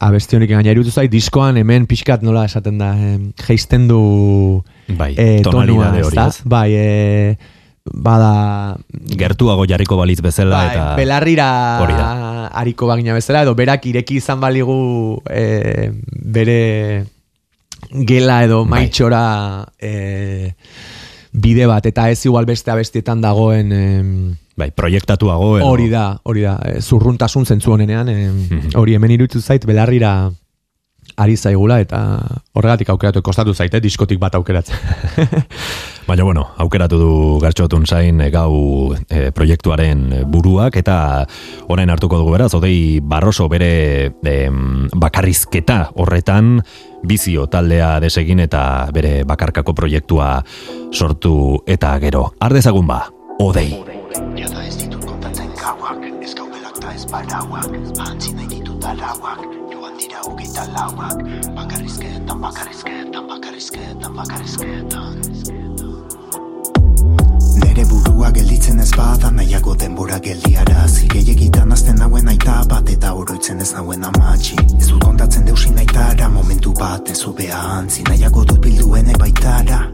[0.06, 5.14] abesti honik gaina irutu zait diskoan hemen pixkat nola esaten da e, geisten du Bai,
[5.16, 6.42] e, tonalidade tonua, hori, ez?
[6.46, 7.53] Bai, e,
[7.84, 11.48] bada Gertuago jarriko balitz bezala bai, eta belarrira
[11.82, 12.48] hori da.
[12.56, 17.04] hariko bagina bezala, edo berak ireki izan baligu e, bere
[18.08, 18.86] gela edo Bai.
[18.86, 20.54] maitxora e,
[21.32, 24.08] bide bat, eta ez igual beste abestietan dagoen em,
[24.56, 29.42] bai, proiektatuago edo hori da, hori da, e, zurruntasun zentzu honenean, em, hori hemen iruditu
[29.42, 30.30] zait belarrira
[31.20, 32.00] ari zaigula eta
[32.56, 34.78] horregatik aukeratu kostatu zaite diskotik bat aukeratzen.
[36.04, 41.24] Baina, bueno, aukeratu du gartxotun zain e, gau e, proiektuaren buruak eta
[41.72, 46.58] orain hartuko dugu beraz, odei barroso bere em, bakarrizketa horretan
[47.08, 50.44] bizio taldea desegin eta bere bakarkako proiektua
[50.92, 52.34] sortu eta gero.
[52.36, 53.00] Ardezagun ba,
[53.40, 53.70] odei.
[54.36, 59.40] Jada ez ditut kontatzen gauak, ez gaubelak ta ez barauak, ahantzi nahi ditut arauak,
[59.72, 61.16] joan dira hogeita lauak,
[61.56, 65.63] bakarrizketan, bakarrizketan, bakarrizketan, bakarrizketan.
[67.54, 70.86] Nere burua gelditzen ez bada nahiago denbora geldiara.
[70.88, 76.28] Zigeiegitan azten nauen aita bat eta oroitzen ez nauen amatxi Ez dut kontatzen deusin aitara
[76.28, 79.84] momentu bat ez ubea antzi Nahiago dut bilduene baitara.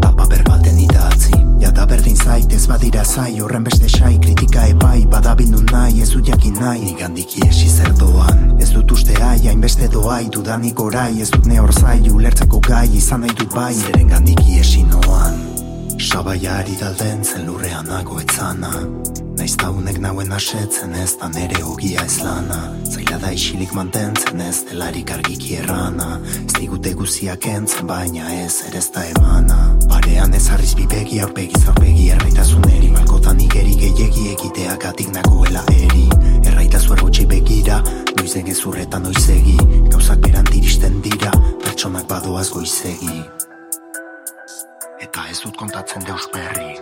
[0.00, 1.34] Tapa berbaten idatzi.
[1.60, 3.40] Jada berdin zait ez badira zai.
[3.40, 6.80] Horren beste sai kritika epai Badabildu nahi ez dut jakin nahi.
[6.88, 8.56] Nigandiki esi zer doan.
[8.58, 11.20] Ez dut uste ai hainbeste doai Dudanik orai.
[11.20, 13.72] Ez dut ne hor zai Ulertzeko gai izan nahi dut bai.
[13.84, 15.49] Zeren gandiki esi noan
[16.00, 18.70] Sabaiari dalden zen lurrean nago etzana.
[19.36, 22.60] Naiz taunek nauen asetzen ez da nere ogia ez lana.
[22.88, 26.18] Zaila da isilik mantentzen ez delarik argiki errana.
[26.40, 29.58] Ez digute guziak entzen baina ez ere ez da emana.
[29.88, 32.88] Parean ez harriz bibegi aurpegi zaurpegi erraitasun eri.
[32.96, 36.08] Malkotan igeri gehiegi egiteagatik nagoela eri.
[36.46, 37.82] Erraitazu errotxi begira
[38.16, 39.56] Noizen gezurretan noizegi
[39.92, 41.32] Gauzak berant iristen dira
[41.64, 43.22] Pertsonak badoaz goizegi
[45.00, 46.74] Eta ez dut kontatzen deus berri.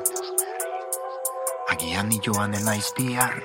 [1.71, 3.37] Agian ni joan naiz bihar.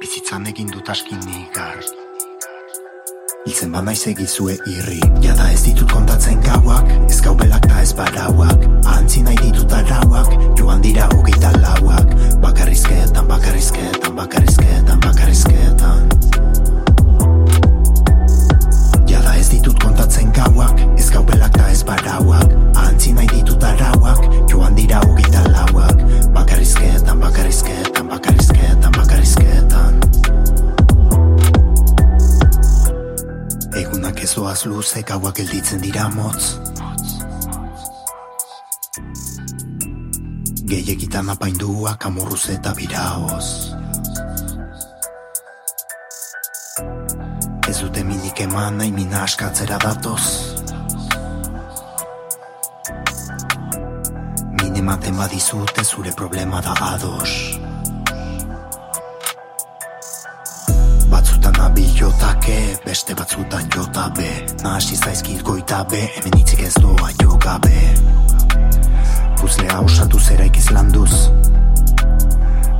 [0.00, 1.82] Bizitzan egin dut askin nigar.
[3.44, 5.02] Hiltzen ba naiz egizue irri.
[5.20, 6.88] Jada ez ditut kontatzen gauak.
[7.10, 9.68] Ez gaubelak ta ez barauak Ahantzi nahi ditut
[35.64, 36.58] gelditzen dira motz.
[40.64, 43.72] Gehiagitan apainduak amorruz eta biraoz.
[47.68, 50.24] Ez dute minik eman nahi mina askatzera datoz.
[54.60, 57.63] Min ematen badizute zure problema da ados
[62.44, 67.94] jotake, beste batzutan jota be Nahasi zaizkit goita be, hemen hitzik ez doa jo gabe.
[69.40, 71.30] Puzlea osatu zera ikiz landuz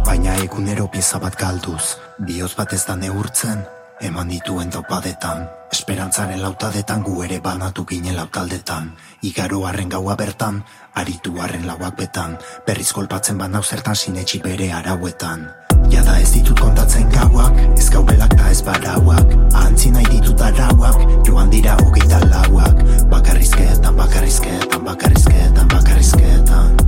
[0.05, 1.97] Baina egunero pieza bat galduz.
[2.19, 3.65] Bioz bat ez da neurtzen,
[4.01, 10.63] eman dituen taupadetan Esperantzaren lautadetan gu ere banatu ginen lautaldetan Igaro harren gaua bertan,
[10.95, 12.39] aritu harren lauak betan.
[12.67, 15.64] Berriz kolpatzen banau zertan sinetxi bere arauetan
[15.95, 21.53] Jada ez ditut kontatzen gauak, ez gaubelak ta ez barauak Ahantzi nahi ditut arauak, joan
[21.55, 22.83] dira hogeita lauak.
[23.11, 26.84] Bakarrizketan, bakarrizketan, bakarrizketan, bakarrizketan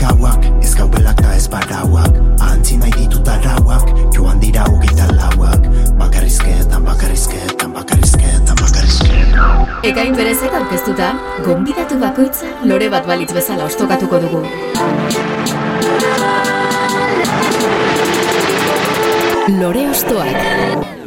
[0.00, 5.66] gauak, ez gaubelak ta ez barauak Ahantzi nahi ditut arauak, joan dira hogeita lauak
[6.00, 9.20] Bakarrizketan, bakarrizketan, bakarrizketan, bakarrizketan
[9.84, 11.12] Ekain berezek aurkeztuta,
[11.46, 14.44] gonbidatu bakoitza lore bat balitz bezala ostokatuko dugu.
[19.60, 20.99] Lore ostoak.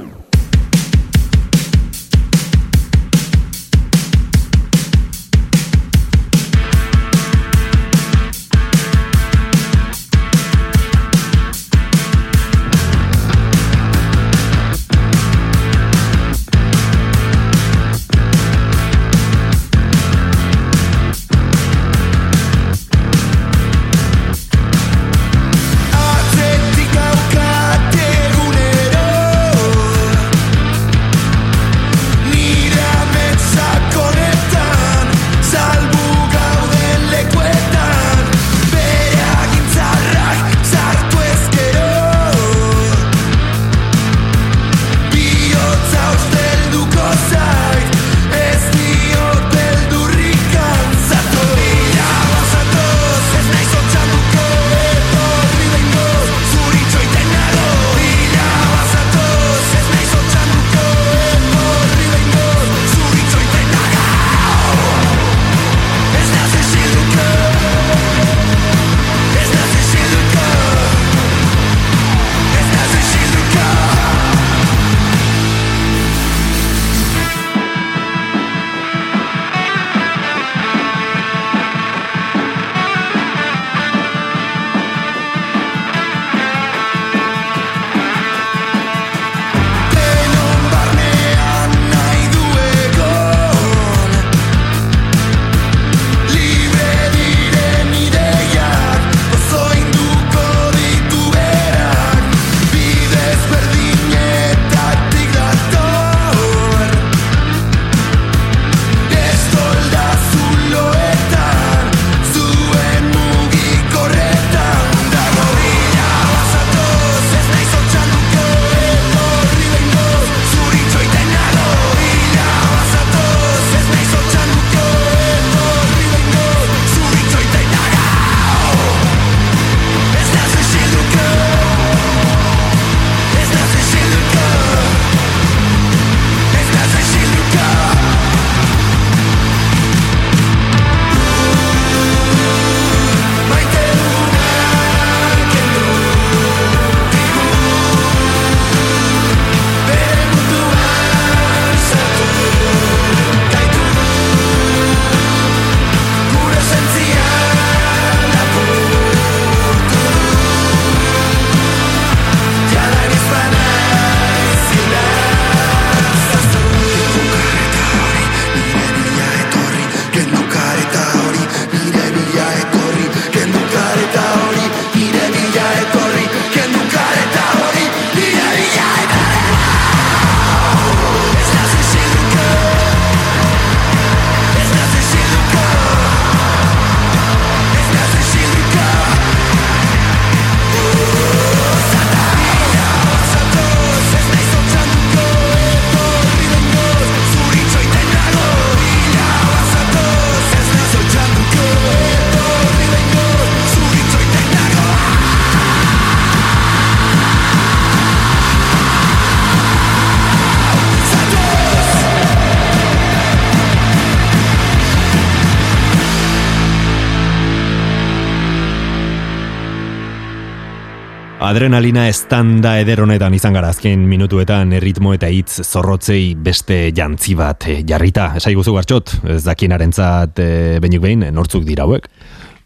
[221.44, 227.68] Adrenalina estanda eder honetan izan gara azken minutuetan erritmo eta hitz zorrotzei beste jantzi bat
[227.68, 228.30] eh, jarrita.
[228.40, 232.08] Esai guzu gartxot, ez dakinaren zat e, benik behin, nortzuk dira hauek.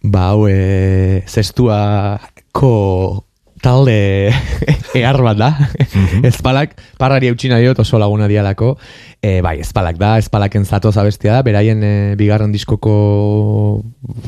[0.06, 2.70] Ba, hau, e, zestuako
[3.62, 4.32] talde
[5.00, 5.50] ehar bat da.
[6.28, 8.76] Ezpalak, parrari eutxina diot oso laguna dialako.
[9.22, 12.94] E, bai, ezpalak da, ezpalaken zatoz abestia da, beraien e, bigarren diskoko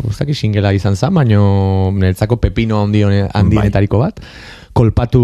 [0.10, 4.22] ustaki singela izan zen, baino niretzako pepino handi handienetariko bat.
[4.74, 5.24] Kolpatu,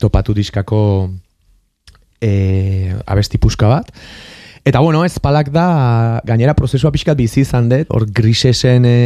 [0.00, 0.80] topatu diskako
[2.20, 3.92] e, abesti puska bat.
[4.68, 8.96] Eta bueno, ezpalak da, gainera prozesua pixkat bizi izan dut, hor grisesen e,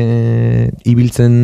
[0.91, 1.37] ibiltzen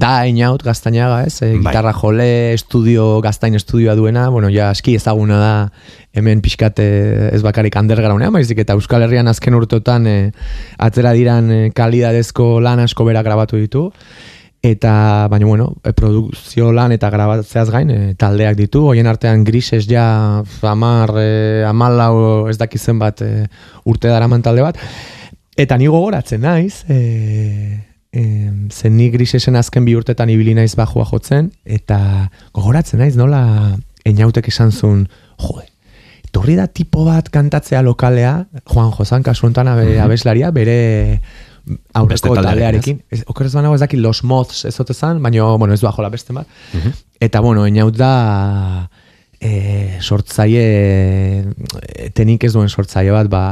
[0.00, 1.42] da inaut gaztainaga, ez?
[1.44, 1.66] E, Bai.
[1.66, 5.52] gitarra jole, estudio, gaztain estudioa duena, bueno, ja aski ezaguna da
[6.16, 6.88] hemen pixkat e,
[7.36, 10.16] ez bakarik undergroundean, baizik eta Euskal Herrian azken urteotan e,
[10.80, 13.90] atzera diran e, kalidadezko lan asko bera grabatu ditu,
[14.70, 19.86] eta baina bueno, e, produkzio lan eta grabatzeaz gain e, taldeak ditu, hoien artean grises
[19.86, 23.46] ja amar, e, amalau ez dakizen bat e,
[23.86, 24.80] urte daraman talde bat,
[25.56, 26.98] eta ni gogoratzen naiz, e,
[28.10, 28.24] e,
[28.72, 34.50] zen ni grisesen azken bi urtetan ibili naiz bajua jotzen, eta gogoratzen naiz nola enautek
[34.50, 35.06] esan zuen,
[35.38, 35.68] jode,
[36.26, 41.22] etorri da tipo bat kantatzea lokalea, Juan Josan kasu honetan abe, abeslaria, bere
[41.94, 43.00] aurreko taldearekin.
[43.10, 46.10] Ez, okerrez banago ez dakit Los Moths ez ote zan, baina, bueno, ez du ajola
[46.12, 46.46] beste bat.
[47.20, 48.12] Eta, bueno, enaut da
[49.40, 50.62] e, sortzaile
[52.16, 53.42] tenik ez duen sortzaile bat, ba,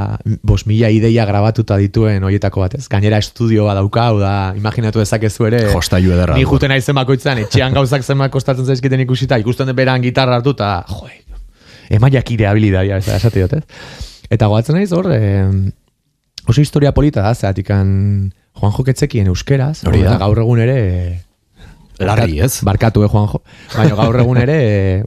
[0.46, 2.86] bos mila ideia grabatuta dituen hoietako bat, ez?
[2.92, 6.38] Gainera estudioa dauka, hau da, imaginatu dezakezu ere, Jostailu ederra.
[6.38, 10.56] ni juten naizen bakoitzan, etxean gauzak zenbat kostatzen zaizkiten ikusita, ikusten dut beran gitarra hartu,
[10.56, 11.20] eta, joe,
[11.98, 14.12] emaiak ire habilidadia, da, esate dut, ez?
[14.32, 15.48] Eta goatzen naiz hor, eh,
[16.46, 20.18] oso historia polita da, zehatikan Juan Joketzekien euskeraz, Hori da.
[20.22, 20.78] gaur egun ere...
[21.98, 22.58] Larri, ez?
[22.66, 23.40] Barkatu, eh, Juanjo.
[23.76, 24.56] Baina gaur egun ere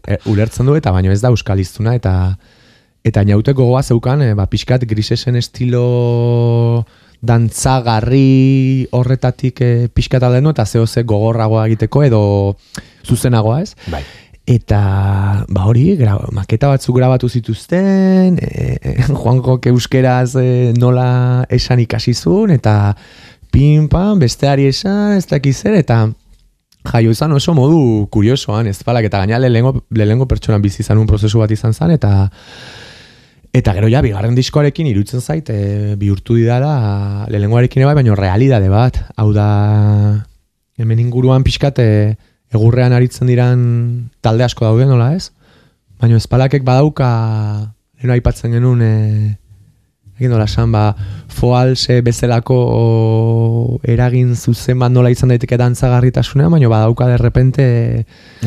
[0.07, 2.13] e, ulertzen du eta baino ez da euskal hiztuna eta
[3.07, 6.85] eta inauteko gogoa zeukan, e, ba, pixkat grisesen estilo
[7.27, 12.21] dantzagarri horretatik e, pixkat aldendu eta zeo ze gogorragoa egiteko edo
[13.03, 13.75] zuzenagoa ez.
[13.91, 14.03] Bai.
[14.47, 21.81] Eta ba hori, gra, maketa batzuk grabatu zituzten, e, e, Juanjo euskeraz e, nola esan
[21.83, 22.95] ikasi zuen, eta
[23.51, 26.05] pim pam, besteari esan, ez dakiz zer, eta
[26.87, 31.11] jaio izan oso modu kuriosoan, ez balak, eta gaina lehengo, lehengo pertsonan bizi izan un
[31.11, 32.29] prozesu bat izan zen, eta
[33.57, 38.99] Eta gero ja, bigarren diskoarekin irutzen zait, e, bihurtu didala, lehengoarekin bai, baina realidade bat.
[39.17, 39.47] Hau da,
[40.77, 43.59] hemen inguruan pixkat, e, egurrean aritzen diran
[44.21, 45.31] talde asko daude, nola ez?
[45.99, 47.09] Baina ezpalakek badauka,
[47.97, 49.35] leheno aipatzen genuen, e,
[50.17, 50.91] egin nola esan, ba,
[51.37, 52.83] foalse bezalako o,
[53.85, 57.67] eragin zuzen bat nola izan daiteke dantzagarritasunean, baina badauka derrepente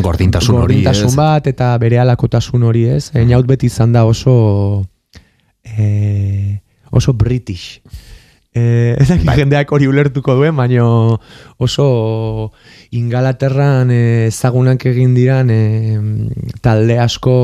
[0.03, 3.11] Gordintasun hori, gordintasun bat eta bere alakotasun hori ez.
[3.19, 4.35] Einaut beti izan da oso
[5.63, 6.59] e,
[6.91, 7.81] oso british.
[8.51, 10.85] E, ez dakit jendeak hori ulertuko duen, baina
[11.63, 11.85] oso
[12.99, 15.59] Ingalaterran eh, ezagunak egin diran e,
[16.59, 17.35] talde asko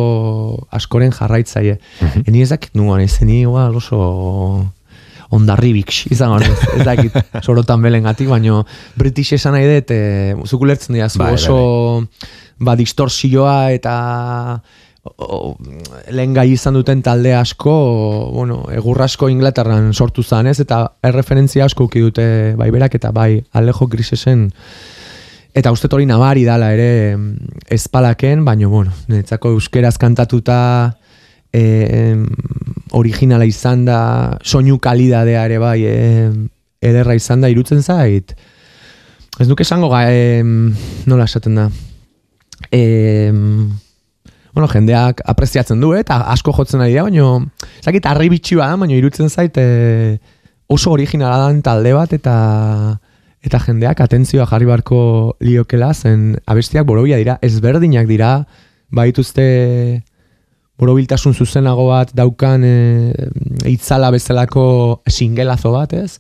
[0.75, 1.79] askoren jarraitzaile.
[2.01, 2.25] Mhm.
[2.27, 4.01] Eni ez dakit nuan, ez ni igual oso
[5.31, 8.65] ondarribik izan hori, ez dakit sorotan belengatik, baina
[8.99, 12.03] British esan nahi dut, e, zuk ulertzen dira, Bai, bai, oso
[12.59, 13.95] ba, distorsioa eta
[16.11, 17.73] lehen gai izan duten talde asko,
[18.35, 20.61] bueno, egur asko Inglaterran sortu zan, ez?
[20.61, 22.29] Eta erreferentzia asko uki dute
[22.59, 24.51] bai berak eta bai Alejo Grisesen
[25.57, 27.31] Eta uste hori nabari dala ere em,
[27.73, 30.59] ezpalaken, baina, bueno, niretzako euskeraz kantatuta
[31.49, 32.13] e,
[32.93, 34.01] originala izan da,
[34.45, 36.29] soinu kalidadea ere bai, e,
[36.85, 38.35] ederra izan da, irutzen zait.
[39.41, 40.75] Ez duke esango ga, em,
[41.09, 41.71] nola esaten da,
[42.69, 43.73] em,
[44.57, 47.27] bueno, jendeak apreziatzen du, eta asko jotzen ari da, baina,
[47.85, 50.17] zakit, arri bitxua da, baina irutzen zait e,
[50.73, 52.37] oso originala dan talde bat, eta
[53.45, 55.01] eta jendeak atentzioa jarri barko
[55.45, 58.31] liokela, zen abestiak borobia dira, ezberdinak dira,
[58.97, 59.45] baituzte
[60.81, 62.75] borobiltasun zuzenago bat daukan e,
[63.69, 66.17] itzala bezalako singelazo bat, ez?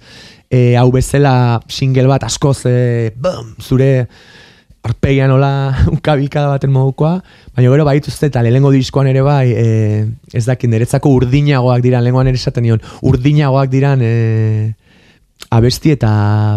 [0.52, 2.76] E, hau bezala single bat askoz e,
[3.16, 4.10] bum, zure
[4.86, 5.50] arpegian nola
[5.96, 7.18] ukabilkada baten modukoa,
[7.56, 9.66] baina gero baituzte eta lehengo diskoan ere bai, e,
[10.32, 14.12] ez dakin, niretzako urdinagoak diran, lehengoan ere esaten nion, urdinagoak diran e,
[15.50, 16.12] abesti eta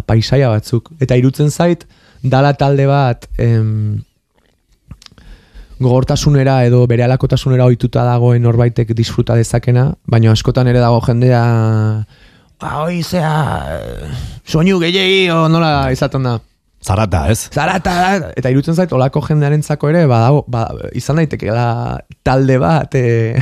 [0.08, 0.92] paisaia batzuk.
[1.02, 1.86] Eta irutzen zait,
[2.24, 4.00] dala talde bat em,
[5.80, 11.44] gogortasunera edo bere alakotasunera ohituta dagoen norbaitek disfruta dezakena, baina askotan ere dago jendea
[12.60, 13.32] ba, hoi zea
[14.44, 16.36] soinu gehiagi o nola izaten da
[16.80, 17.50] Zarata, ez?
[17.52, 20.64] Zarata da, eta irutzen zait, olako jendearentzako ere, badago, ba,
[20.96, 21.52] izan daiteke
[22.24, 23.36] talde bat, e,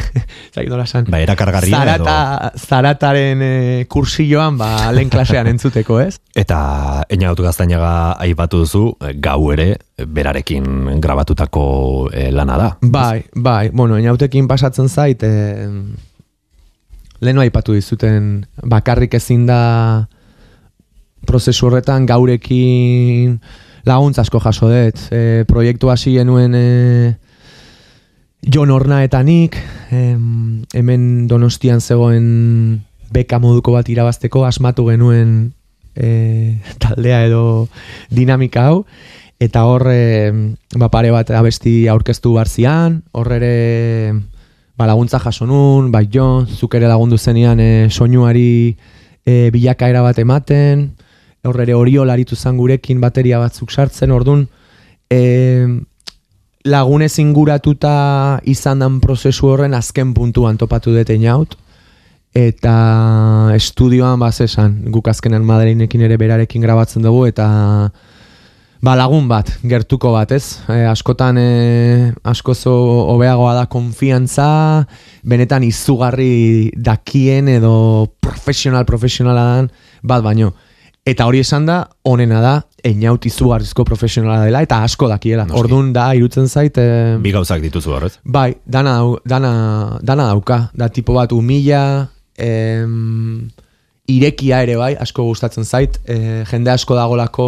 [0.56, 2.18] zait nola esan, Ba, erakargarria zarata,
[2.58, 3.52] zarataren e,
[3.94, 6.18] kursilloan, ba, lehen klasean entzuteko, ez?
[6.38, 12.74] Eta Eñautu Gaztainaga aipatu duzu, eh, gau ere, berarekin grabatutako eh, lana da.
[12.82, 15.70] Bai, bai, bueno, enautekin pasatzen zait, e,
[17.22, 19.62] lehenu aipatu dizuten, bakarrik ezin da
[21.28, 23.40] prozesu horretan gaurekin
[23.88, 25.00] laguntza asko jaso dut.
[25.12, 27.18] E, proiektu hasi genuen e,
[28.48, 29.58] Jon Horna eta nik,
[29.92, 35.54] em, hemen donostian zegoen beka moduko bat irabazteko asmatu genuen
[35.96, 37.68] e, taldea edo
[38.14, 38.86] dinamika hau,
[39.40, 40.32] eta hor e,
[40.76, 44.14] ba, pare bat abesti aurkeztu barzian, hor ere
[44.78, 48.78] ba, laguntza jaso nun, bai Jon, zuk ere lagundu zenian e, soinuari
[49.26, 50.92] e, bilakaera bat ematen,
[51.48, 54.48] hor ere oriol aritu zan gurekin bateria batzuk sartzen, ordun
[55.10, 55.66] e,
[56.68, 61.56] lagunez inguratuta izan dan prozesu horren azken puntuan topatu dute inaut,
[62.38, 62.76] eta
[63.56, 67.48] estudioan baz esan, guk azkenan Madrinekin ere berarekin grabatzen dugu, eta
[68.84, 70.60] ba, lagun bat, gertuko bat, ez?
[70.70, 71.48] E, askotan e,
[72.28, 72.76] askozo
[73.16, 74.50] hobeagoa da konfiantza,
[75.24, 77.74] benetan izugarri dakien edo
[78.22, 79.72] profesional profesionala dan,
[80.04, 80.54] bat baino.
[81.08, 81.78] Eta hori esan da,
[82.10, 82.54] onena da,
[82.86, 85.46] einaut izugarrizko profesionala dela, eta asko dakiela.
[85.48, 85.60] Noski.
[85.62, 86.76] Ordun da, irutzen zait...
[86.76, 88.18] E, Bi gauzak dituzu horrez.
[88.28, 89.52] Bai, dana, dana,
[90.04, 90.66] dana dauka.
[90.76, 91.82] Da tipo bat umila,
[92.36, 93.48] em,
[94.12, 95.96] irekia ere bai, asko gustatzen zait.
[96.04, 97.48] E, jende asko dagolako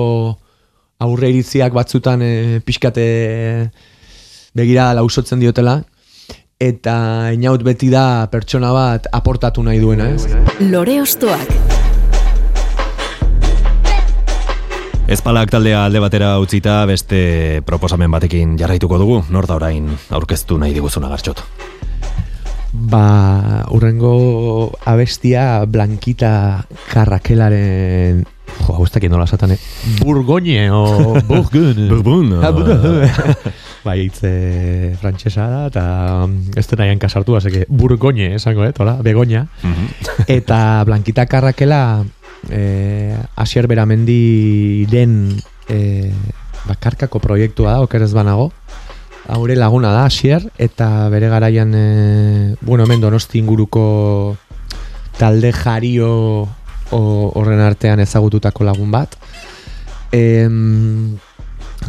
[1.04, 2.34] aurre iritziak batzutan e,
[2.64, 3.08] pixkate
[4.56, 5.82] begira lausotzen diotela.
[6.60, 6.96] Eta
[7.36, 10.28] inaut beti da pertsona bat aportatu nahi duena, ez?
[10.72, 11.79] Lore Ostoak.
[15.10, 20.76] Ezpalak taldea alde batera utzita beste proposamen batekin jarraituko dugu, nor da orain aurkeztu nahi
[20.76, 21.42] diguzuna gartxot.
[22.92, 24.12] Ba, urrengo
[24.86, 28.22] abestia Blankita Karrakelaren
[28.60, 29.58] Jo, dakit nola esaten, eh?
[30.00, 31.88] Burgoñe o Burgun.
[31.90, 32.44] Bourbon.
[32.44, 33.02] Ah, Burgun.
[33.86, 35.84] bai, hitze frantsesa da, eta
[36.28, 38.74] mm, ez dena hain kasartu, azeke Burgoñe esango, eh?
[38.74, 39.48] Tola, Begoña.
[39.64, 40.26] Mhm.
[40.28, 42.04] Eta Blankita Karrakela
[42.48, 46.14] eh, Asier Beramendi den eh,
[46.68, 48.52] bakarkako proiektua da, oker ez banago.
[49.30, 54.38] Haure laguna da, Asier, eta bere garaian, eh, bueno, hemen donosti inguruko
[55.20, 56.48] talde jario
[56.92, 59.18] horren artean ezagututako lagun bat.
[60.12, 61.18] Em,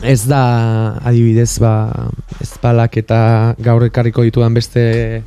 [0.02, 3.20] ez da, adibidez, ba, ezpalak eta
[3.60, 5.22] gaur ekarriko ditudan beste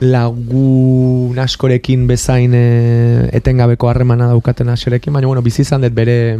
[0.00, 6.36] lagun askorekin bezain e, etengabeko harremana daukaten aserekin, baina bueno, bizi izan dut bere,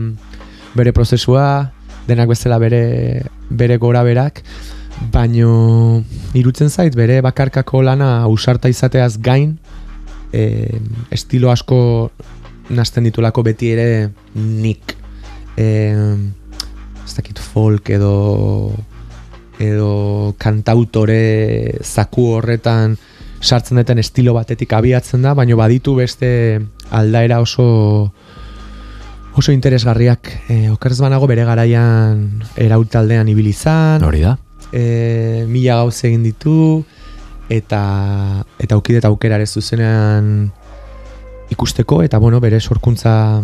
[0.75, 1.73] bere prozesua,
[2.09, 4.43] denak bezala bere, bere gora berak,
[5.13, 9.59] baino irutzen zait bere bakarkako lana ausarta izateaz gain,
[10.33, 10.81] e,
[11.15, 12.11] estilo asko
[12.75, 13.89] nazten ditulako beti ere
[14.35, 14.97] nik.
[15.57, 15.67] E,
[17.05, 18.73] ez dakit folk edo
[19.63, 22.97] edo kantautore zaku horretan
[23.45, 28.13] sartzen duten estilo batetik abiatzen da, baina baditu beste aldaera oso
[29.35, 30.31] oso interesgarriak.
[30.49, 34.37] E, okerz banago bere garaian erautaldean ibilizan Hori da.
[34.73, 36.85] e, mila gauz egin ditu
[37.53, 40.53] eta eta aukidet aukera ere zuzenean
[41.53, 43.43] ikusteko eta bueno bere sorkuntza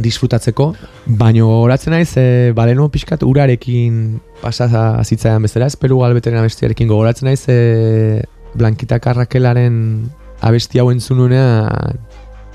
[0.00, 0.74] disfrutatzeko.
[1.20, 4.68] Baino horatzen naiz e, baleno pixkat urarekin pasa
[5.04, 8.24] zitzaidan bezala esperu galbeteren abestiarekin gogoratzen naiz e,
[8.54, 11.98] Blankita Karrakelaren abesti hau entzununean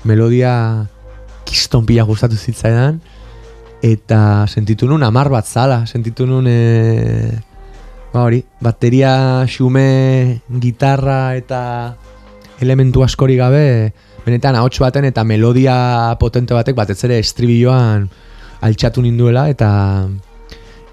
[0.04, 0.86] melodia
[1.46, 3.00] kiston pila gustatu zitzaidan
[3.86, 7.30] eta sentitu nun amar bat zala sentitu nun e,
[8.12, 11.60] ba hori, bateria xume, gitarra eta
[12.60, 13.92] elementu askori gabe
[14.24, 18.08] benetan ahots baten eta melodia potente batek batez ere estribilloan
[18.66, 19.70] altxatu ninduela eta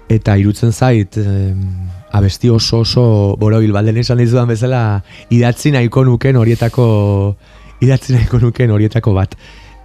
[0.08, 3.04] eta irutzen zait em, abesti oso oso
[3.40, 5.02] borobil balden esan dizudan bezala
[5.34, 6.86] idatzi nahiko nuken horietako
[7.82, 9.34] idatzi nahiko nuken horietako bat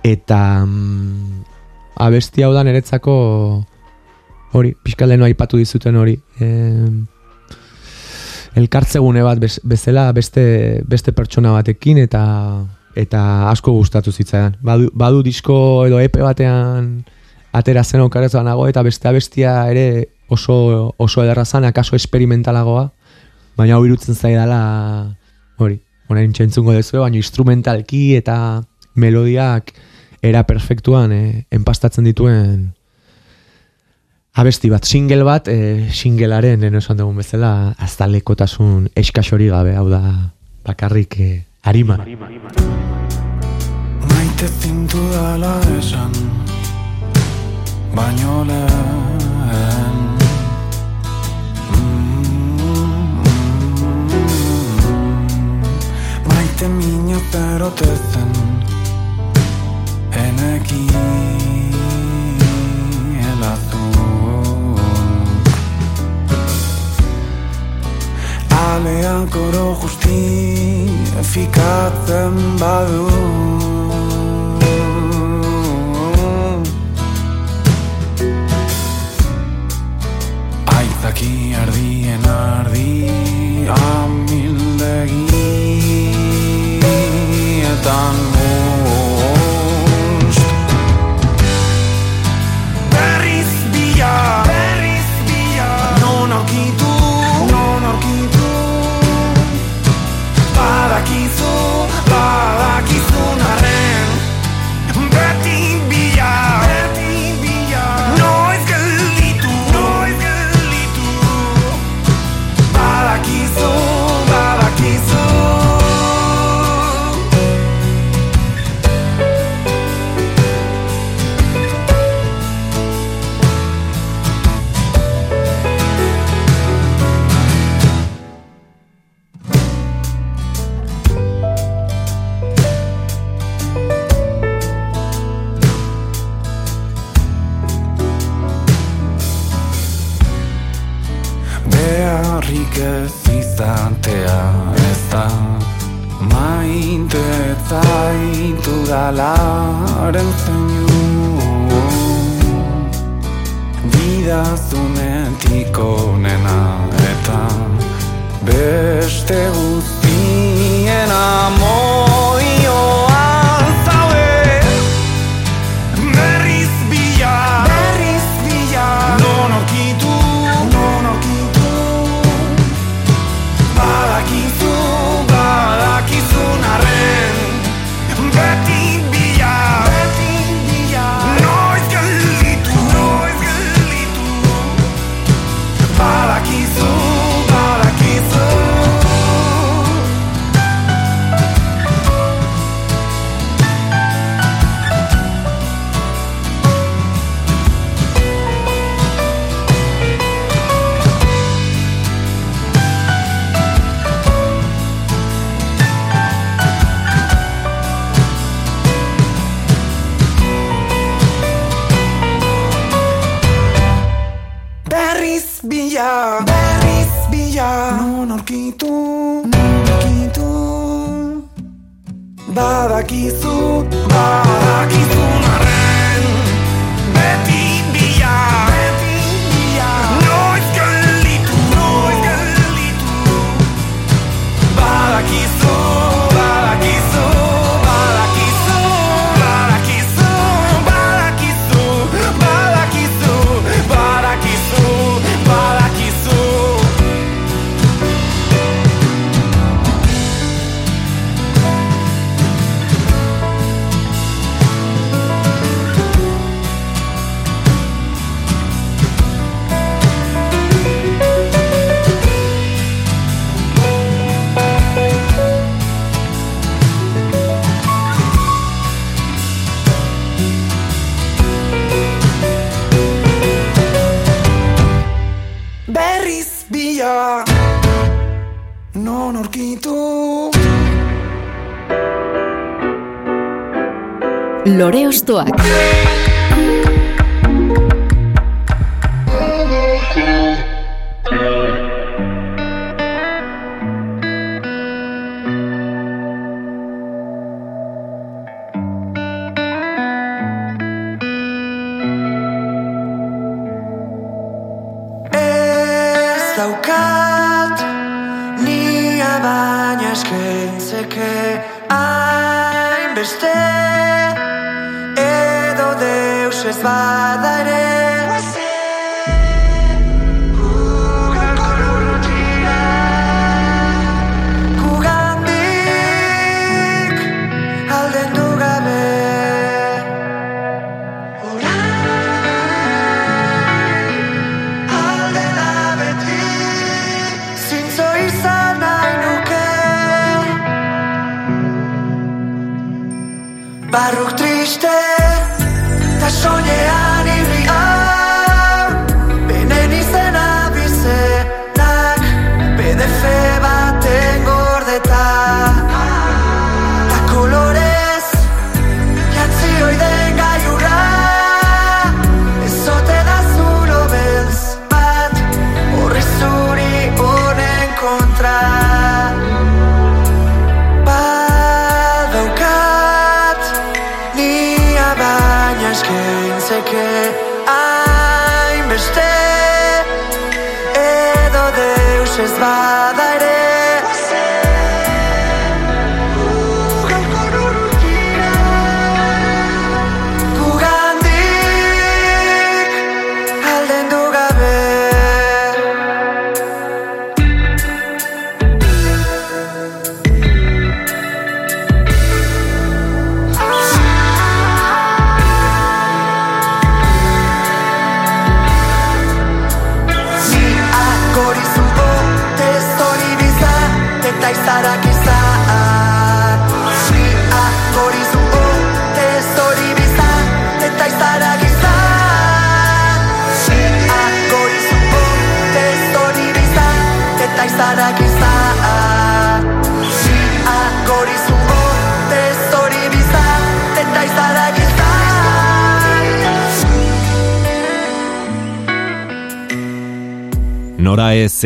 [0.06, 1.44] eta mm,
[2.06, 3.16] abesti hau da niretzako
[4.54, 7.06] hori, pixkaleno aipatu dizuten hori em,
[8.58, 12.24] elkartzegune bat bez- bezala beste, beste pertsona batekin eta
[13.00, 13.20] eta
[13.52, 14.58] asko gustatu zitzaidan.
[14.66, 16.90] Badu, badu disko edo epe batean
[17.56, 19.86] atera zen okarez banago eta beste abestia ere
[20.30, 22.90] oso, oso ederra zan, akaso esperimentalagoa,
[23.58, 24.62] baina hau irutzen zaidala
[25.58, 28.38] hori, honen txentzungo dezu, baina instrumentalki eta
[28.96, 29.74] melodiak
[30.22, 32.70] era perfektuan eh, enpastatzen dituen
[34.40, 40.02] abesti bat, single bat, e, singlearen, eno esan dugun bezala, aztalekotasun eskaxori gabe, hau da,
[40.64, 41.30] bakarrik e,
[41.68, 41.98] harima.
[44.10, 46.14] Maite zintu dala esan
[47.90, 49.89] Baino lehen
[57.30, 58.32] itarotezen
[60.12, 60.88] Eneki
[63.22, 63.84] helatu
[68.50, 70.22] Alean koro justi
[71.22, 73.06] efikatzen badu
[80.78, 82.90] Aitzaki ardien ardi
[83.70, 84.19] Amen
[87.82, 88.29] done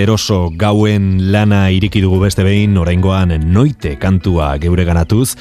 [0.03, 5.33] eroso gauen lana iriki dugu beste behin, oraingoan noite kantua geure ganatuz,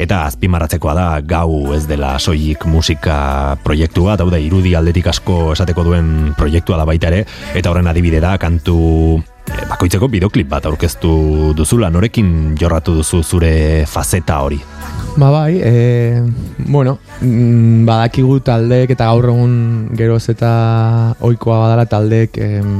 [0.00, 6.32] eta azpimarratzekoa da gau ez dela soilik musika proiektua, daude irudi aldetik asko esateko duen
[6.38, 7.24] proiektua da baita ere,
[7.56, 8.76] eta horren adibide da kantu
[9.48, 13.54] eh, bakoitzeko bideoklip bat aurkeztu duzula, norekin jorratu duzu zure
[13.88, 14.60] faceta hori?
[15.16, 16.22] Ba bai, e,
[16.68, 19.54] bueno, mm, badakigu taldeek eta gaur egun
[19.98, 20.50] geroz eta
[21.18, 22.76] ohikoa badala taldeek em,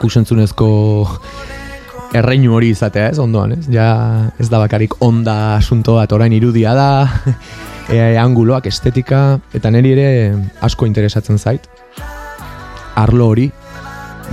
[0.00, 0.68] ikusentzunezko
[2.16, 3.66] erreinu hori izatea, ez, ondoan, ez?
[3.70, 3.90] Ja,
[4.40, 6.88] ez da bakarik onda asunto bat orain irudia da,
[7.92, 10.08] e, anguloak, estetika, eta niri ere
[10.64, 11.68] asko interesatzen zait.
[12.98, 13.46] Arlo hori,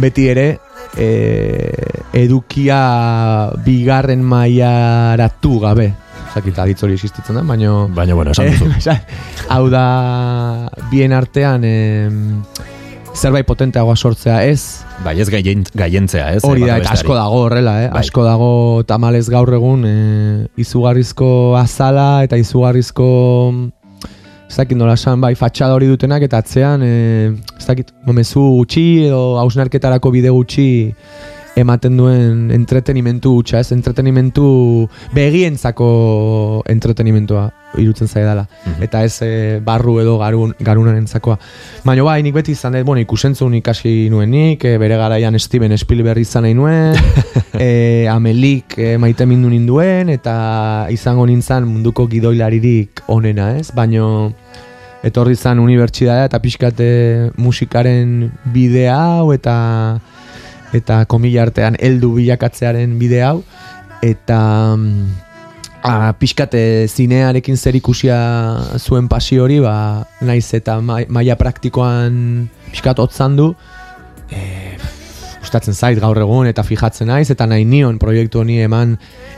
[0.01, 0.47] beti ere,
[0.97, 1.09] e,
[2.17, 2.81] edukia
[3.65, 5.91] bigarren mailaratu gabe.
[6.33, 7.87] Zakit, aditz hori existitzen da, baino...
[7.93, 8.95] Baina, bueno, esan duzu.
[9.53, 9.85] Hau da,
[10.91, 12.17] bien artean em,
[13.17, 16.43] zerbait potenteagoa sortzea ez, Bai, ez gaien, gaientzea, ez?
[16.45, 17.89] hori eh, da, bata eta asko dago horrela, eh?
[17.89, 18.03] Bai.
[18.03, 18.49] asko dago
[18.87, 19.95] tamalez gaur egun e,
[20.61, 23.07] izugarrizko azala eta izugarrizko
[24.47, 28.85] ez dakit nola esan, bai, fatxada hori dutenak eta atzean, e, ez dakit, mezu gutxi
[29.09, 30.67] edo hausnarketarako bide gutxi
[31.57, 33.71] ematen duen entretenimentu hutsa, ez?
[33.73, 35.87] Entretenimentu begientzako
[36.69, 37.47] entretenimentua
[37.81, 38.47] irutzen zaidala.
[38.65, 38.83] Mhm.
[38.85, 39.31] Eta ez e,
[39.63, 41.37] barru edo garun, garunarentzakoa.
[41.85, 46.45] Baina bai, nik beti izan bueno, ikusentzun ikasi nuenik, e, bere garaian Steven Spielberg izan
[46.45, 46.95] nahi nuen,
[47.59, 53.71] e, Amelik e, maite mindu ninduen, eta izango nintzen munduko gidoilaririk onena, ez?
[53.75, 54.05] Baina
[55.07, 56.87] etorri zan unibertsitatea eta pixkate
[57.37, 59.55] musikaren bide hau eta
[60.75, 63.41] eta komila artean heldu bilakatzearen bide hau
[64.03, 64.39] eta
[64.75, 65.07] mm,
[65.83, 68.17] a, pixkate zinearekin zer ikusia
[68.77, 73.53] zuen pasio hori ba, naiz eta mai- maila praktikoan pixkat hotzan du
[74.29, 74.75] e,
[75.39, 78.97] gustatzen zait gaur egun eta fijatzen naiz eta nahi nion proiektu honi eman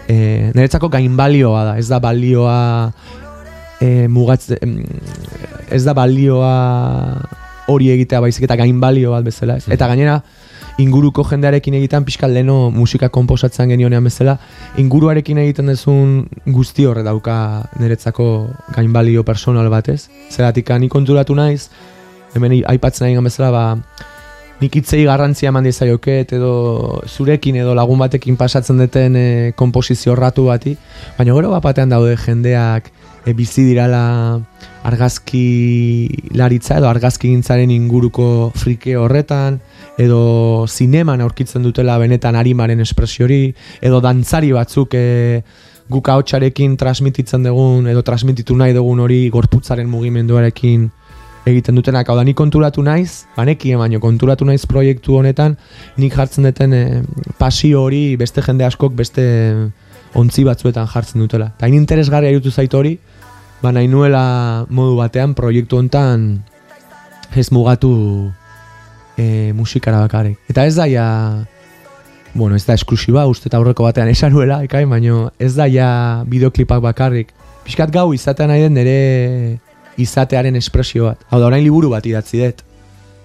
[0.10, 2.92] e, niretzako gain balioa da ez da balioa
[3.80, 4.82] e, mugatze, em,
[5.70, 6.56] ez da balioa
[7.70, 9.68] hori egitea baizik eta gain balio bat bezala ez.
[9.70, 10.20] Eta gainera
[10.80, 14.38] inguruko jendearekin egiten pixka leno musika komposatzen genionean bezala
[14.80, 17.36] inguruarekin egiten duzun guzti horre dauka
[17.80, 18.30] niretzako
[18.76, 20.08] gain balio personal batez.
[20.32, 21.70] Zeratik ni konturatu naiz
[22.36, 23.66] hemen aipatzen nahi bezala ba
[24.60, 30.50] nik hitzei garrantzia eman diezaioket edo zurekin edo lagun batekin pasatzen duten e, komposizio ratu
[30.50, 30.76] bati,
[31.18, 32.92] baina gero bat batean daude jendeak
[33.26, 34.04] e, bizi dirala
[34.84, 39.62] argazki laritza edo argazki gintzaren inguruko frike horretan,
[40.00, 43.50] edo zineman aurkitzen dutela benetan arimaren espresiori,
[43.84, 45.42] edo dantzari batzuk e,
[45.92, 50.88] guk ahotsarekin transmititzen dugun edo transmititu nahi dugun hori gorputzaren mugimenduarekin
[51.50, 55.56] egiten dutenak, hau da, ni konturatu naiz, banekien baino konturatu naiz proiektu honetan,
[55.98, 56.84] nik jartzen duten e,
[57.40, 59.26] pasio hori beste jende askok beste
[60.20, 61.52] ontzi batzuetan jartzen dutela.
[61.62, 62.96] Hain interesgarria irutu zait hori,
[63.62, 66.30] ba nahi nuela modu batean proiektu honetan
[67.36, 67.92] ez mugatu
[69.20, 70.40] e, musikara bakarrik.
[70.50, 71.46] Eta ez da ja,
[72.34, 75.90] bueno, ez da esklusiba, uste eta aurreko batean esan nuela, ekai, baino ez da ja
[76.28, 77.36] bideoklipak bakarrik.
[77.64, 79.60] pixkat gau izatea nahi den nire
[79.98, 81.20] izatearen espresio bat.
[81.30, 82.64] Hau da, orain liburu bat idatzi dut.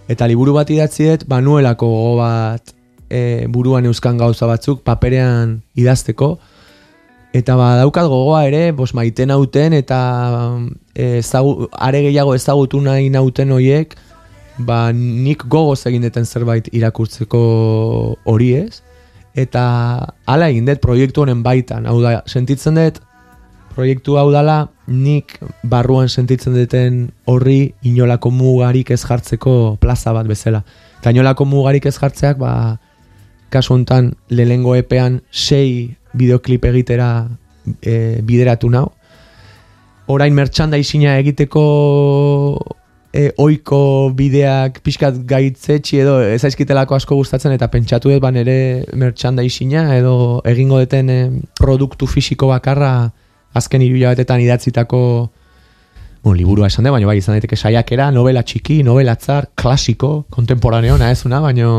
[0.08, 2.74] Eta liburu bat idatzi dut, banuelako gogo bat
[3.08, 6.34] e, buruan euskan gauza batzuk paperean idazteko.
[7.32, 10.00] Eta ba, daukat gogoa ere, bos maiten nauten eta
[10.94, 13.96] e, ezagu, are gehiago ezagutu nahi nauten hoiek,
[14.58, 17.40] ba, nik gogoz egin deten zerbait irakurtzeko
[18.24, 18.82] hori ez.
[19.34, 19.64] Eta
[20.30, 21.88] hala egin dut proiektu honen baitan.
[21.90, 23.00] Hau da, sentitzen dut,
[23.74, 30.62] proiektu hau dala, nik barruan sentitzen duten horri inolako mugarik ez jartzeko plaza bat bezala.
[31.00, 32.78] Eta inolako mugarik ez jartzeak, ba,
[33.50, 37.26] kasu hontan lehengo epean sei bideoklip egitera
[37.82, 38.86] e, bideratu nau.
[40.06, 41.64] Orain merchandising egiteko
[43.14, 48.56] e, oiko bideak pixkat gaitzetxi edo ez aizkitelako asko gustatzen eta pentsatu dut ban ere
[48.98, 50.16] merchandisinga edo
[50.50, 51.20] egingo deten e,
[51.60, 52.92] produktu fisiko bakarra
[53.54, 55.00] azken hiru jabetetan idatzitako
[56.24, 60.96] bueno, liburua esan de, baina bai izan daiteke saiakera, novela txiki, novela tzar, klasiko, kontemporaneo,
[60.96, 61.72] nahezuna, baina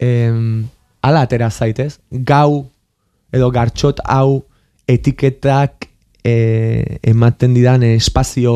[0.00, 0.64] em,
[1.04, 2.64] ala atera zaitez, gau
[3.36, 4.46] edo gartxot hau
[4.88, 5.81] etiketak
[6.24, 8.52] e, ematen didan espazio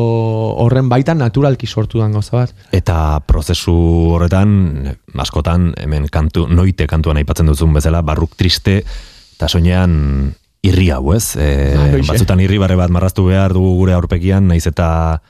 [0.63, 2.53] horren baitan naturalki sortu dan gauza bat.
[2.71, 3.75] Eta prozesu
[4.15, 8.83] horretan, askotan, hemen kantu, noite kantuan aipatzen duzun bezala, barruk triste,
[9.37, 11.35] eta soinean irri hau, ez?
[11.37, 12.07] E, Ah, hoxe.
[12.11, 15.21] batzutan irri barre bat marraztu behar dugu gure aurpegian, naiz eta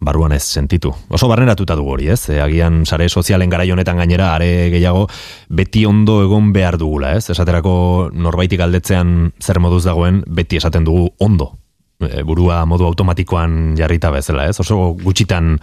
[0.00, 0.92] barruan ez sentitu.
[1.08, 2.28] Oso barneratuta dugu hori, ez?
[2.30, 5.06] E, agian sare sozialen garai honetan gainera, are gehiago,
[5.48, 7.28] beti ondo egon behar dugula, ez?
[7.34, 11.52] Esaterako norbaitik aldetzean zer moduz dagoen, beti esaten dugu ondo.
[11.98, 14.58] E, burua modu automatikoan jarrita bezala, ez?
[14.62, 15.56] Oso gutxitan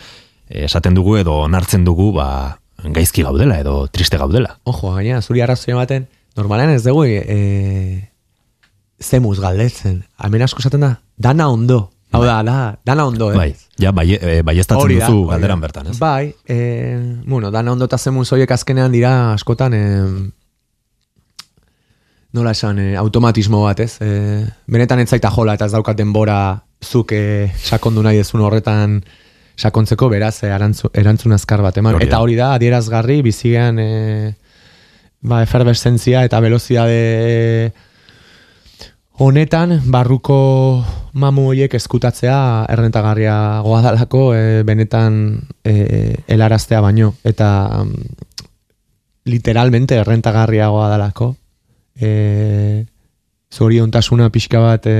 [0.49, 2.27] e, esaten dugu edo onartzen dugu, ba,
[2.83, 4.59] gaizki gaudela edo triste gaudela.
[4.63, 8.11] Ojo, gaina, zuri arrazoi ematen, normalean ez dugu e,
[8.99, 10.03] zemuz galdetzen.
[10.19, 11.94] Hemen asko esaten da, dana ondo.
[12.15, 12.57] Hau da, da,
[12.87, 13.37] dana ondo, eh?
[13.37, 13.49] Bai,
[13.81, 15.97] ja, bai, e, baiestatzen Hori da, duzu galderan bertan, ez?
[15.99, 16.57] Bai, e,
[17.25, 19.83] bueno, dana ondo eta zemuz horiek azkenean dira askotan e,
[22.35, 23.97] nola esan, e, automatismo bat, ez?
[23.99, 26.39] E, benetan ez zaita jola eta ez daukat denbora
[26.83, 29.01] zuk e, sakondu nahi ezun horretan
[29.55, 31.97] sakontzeko beraz e, arantzu, erantzun azkar bat eman.
[31.99, 32.07] Hori.
[32.07, 33.89] Eta hori da, adierazgarri, bizigean e,
[35.25, 37.71] ba, eferveszentzia eta veloziade
[39.17, 47.13] honetan barruko mamu horiek eskutatzea errentagarria goadalako e, benetan e, helaraztea baino.
[47.23, 47.47] Eta
[47.83, 48.25] mm,
[49.31, 51.35] literalmente errentagarria goadalako
[51.95, 52.85] e,
[53.53, 54.97] zoriontasuna pixka bat e,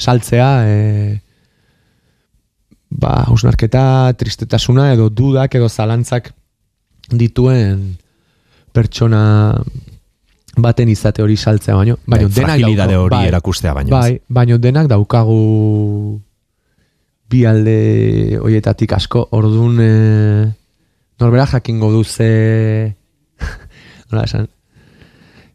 [0.00, 0.78] saltzea e,
[2.88, 6.32] ba, hausnarketa tristetasuna edo dudak edo zalantzak
[7.12, 7.98] dituen
[8.72, 9.22] pertsona
[10.56, 11.96] baten izate hori saltzea baino.
[12.06, 13.90] Baino Bai, denak fragilidade daukagu- hori bai, erakustea baino.
[13.90, 16.20] Bai, baino denak daukagu
[17.32, 20.52] bi alde hoietatik asko, ordun e,
[21.20, 22.94] norbera jakingo du ze
[24.10, 24.48] nola esan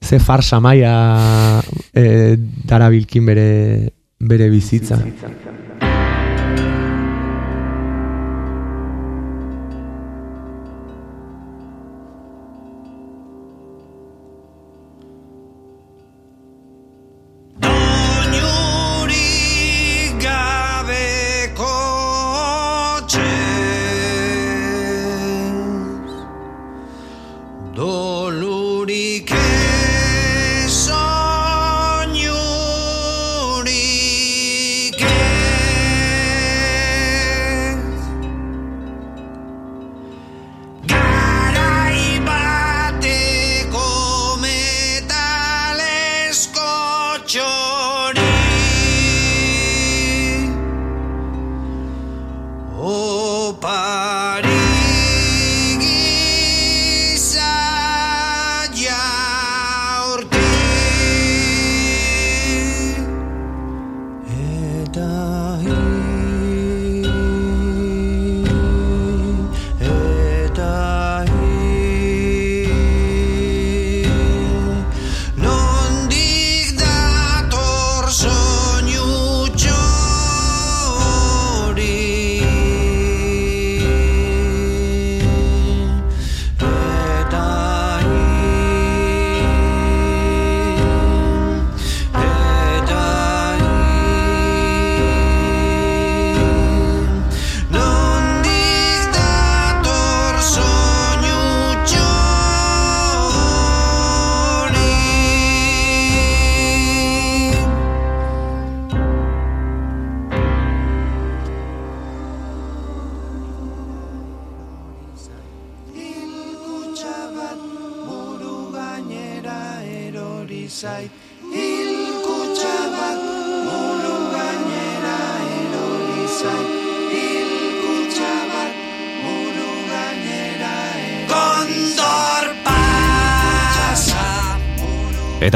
[0.02, 1.62] ze farsa maia
[1.94, 2.36] e,
[2.66, 4.96] darabilkin bere bere bizitza.
[4.98, 5.67] Doinurik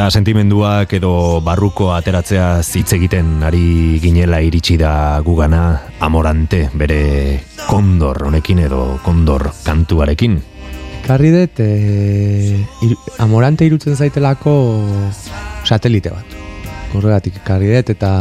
[0.02, 1.12] Eta sentimenduak edo
[1.46, 5.60] barruko ateratzea zitz egiten ari ginela iritsi da gugana
[6.02, 10.40] amorante bere kondor honekin edo kondor kantuarekin.
[11.06, 14.56] Karri dut, e, ir, amorante irutzen zaitelako
[15.70, 16.34] satelite bat.
[16.98, 18.12] Horregatik karri dut eta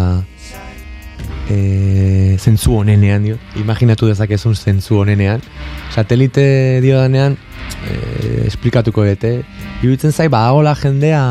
[1.49, 3.41] e, zentzu honenean dio.
[3.57, 5.41] Imaginatu dezakezun zentzu honenean.
[5.97, 6.45] Satelite
[6.85, 7.41] dio danean,
[7.89, 9.39] e, esplikatuko dute.
[9.81, 11.23] Iruditzen zai, badagola jendea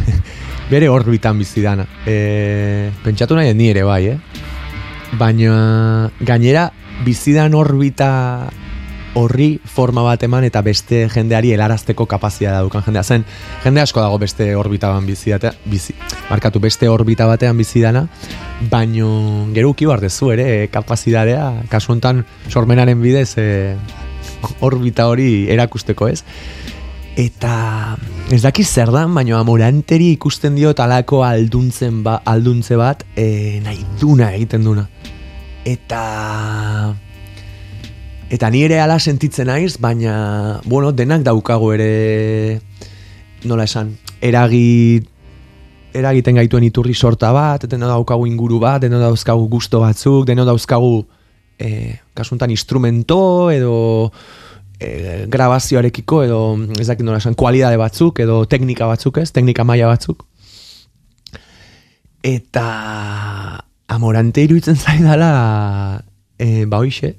[0.70, 1.86] bere orbitan bizi dana.
[2.06, 4.18] E, pentsatu nahi ni ere bai, eh?
[5.16, 6.68] Baina gainera
[7.06, 8.50] bizidan orbita
[9.16, 13.02] horri forma bat eman eta beste jendeari helarazteko kapazia daukan jendea.
[13.04, 13.24] Zen,
[13.64, 15.94] jende asko dago beste orbita batean bizi, data- bizi
[16.28, 18.04] markatu beste orbita batean bizi dana,
[18.68, 23.76] baino gero uki dezu ere eh, kapazidadea, kasu honetan sormenaren bidez eh,
[24.60, 26.22] orbita hori erakusteko ez.
[27.16, 27.96] Eta
[28.28, 33.80] ez dakiz zer dan, baino amoranteri ikusten dio talako alduntzen ba, alduntze bat e, nahi
[33.96, 34.84] duna egiten duna.
[35.64, 36.02] Eta
[38.28, 42.60] eta ni ere ala sentitzen naiz, baina bueno, denak daukago ere
[43.48, 45.00] nola esan, eragi
[45.96, 50.98] eragiten gaituen iturri sorta bat, deno daukagu inguru bat, deno dauzkagu gusto batzuk, deno dauzkagu
[51.56, 54.12] e, kasuntan instrumento edo
[54.80, 56.40] e, grabazioarekiko edo
[56.78, 60.24] ez dakit nola esan, kualidade batzuk edo teknika batzuk ez, teknika maila batzuk.
[62.26, 62.66] Eta
[63.88, 66.02] amorante iruditzen zaidala
[66.38, 67.14] e, ba hoixe,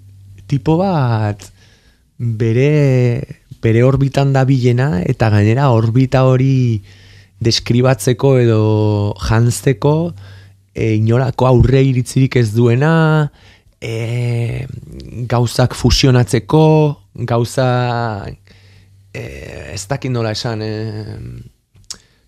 [0.47, 1.49] tipo bat
[2.17, 3.21] bere,
[3.61, 6.81] bere orbitan da bilena eta gainera orbita hori
[7.43, 8.61] deskribatzeko edo
[9.21, 9.93] jantzeko
[10.73, 12.93] e, inolako aurre iritzirik ez duena
[13.81, 14.65] e,
[15.29, 16.63] gauzak fusionatzeko
[17.25, 18.25] gauza
[19.13, 19.23] e,
[19.73, 20.71] ez dakit nola esan e,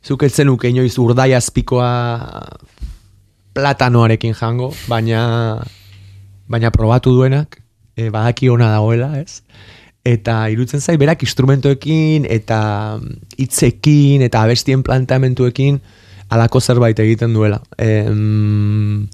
[0.03, 1.89] zuk ez zenuke inoiz urdai azpikoa
[3.53, 5.59] platanoarekin jango, baina
[6.49, 7.59] baina probatu duenak
[7.95, 9.41] e, badaki ona dagoela, ez?
[10.07, 12.59] Eta irutzen zai berak instrumentoekin eta
[13.37, 15.81] hitzekin eta abestien planteamentuekin
[16.33, 17.59] alako zerbait egiten duela.
[17.77, 19.09] Em,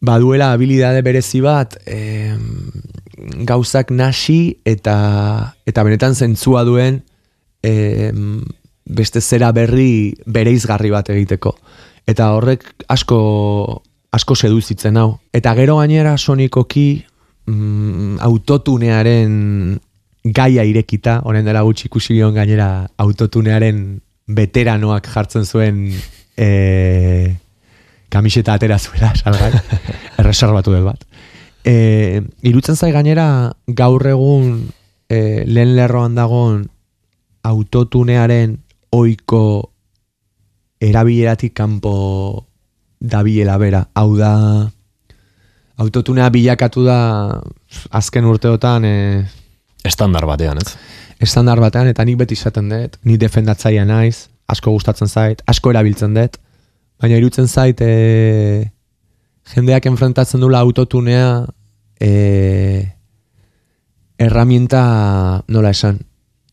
[0.00, 2.70] baduela habilidade berezi bat em,
[3.48, 7.02] gauzak nasi eta eta benetan zentzua duen
[7.62, 8.42] em,
[8.84, 11.54] beste zera berri bereizgarri bat egiteko.
[12.08, 13.20] Eta horrek asko
[14.10, 15.20] asko seduzitzen hau.
[15.32, 17.04] Eta gero gainera sonikoki
[17.46, 19.78] mm, autotunearen
[20.24, 24.00] gaia irekita, honen dela gutxi ikusi gion gainera autotunearen
[24.30, 25.86] veteranoak jartzen zuen
[26.36, 27.36] e,
[28.10, 29.52] kamiseta atera zuela, salgai,
[30.20, 31.06] erreserbatu dut bat.
[31.64, 34.70] E, irutzen zai gainera gaur egun
[35.08, 36.64] e, lehen lerroan dagoen
[37.44, 38.56] autotunearen
[38.96, 39.42] oiko
[40.80, 42.46] erabileratik kanpo
[43.00, 43.84] dabilela bera.
[43.94, 44.32] Hau da,
[45.80, 47.00] autotunea bilakatu da
[47.90, 48.96] azken urteotan e,
[49.84, 50.74] Estandar batean, ez?
[51.20, 56.16] estandar batean, eta nik beti izaten dut, ni defendatzaia naiz, asko gustatzen zait, asko erabiltzen
[56.16, 56.38] dut,
[57.00, 58.64] baina irutzen zait, e,
[59.48, 61.46] jendeak enfrentatzen dula autotunea,
[62.00, 62.92] e,
[64.18, 66.00] herramienta, nola esan,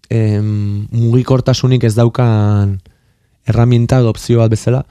[0.10, 2.80] em, mugikortasunik ez daukan
[3.48, 4.86] herramienta edo opzio bat bezala,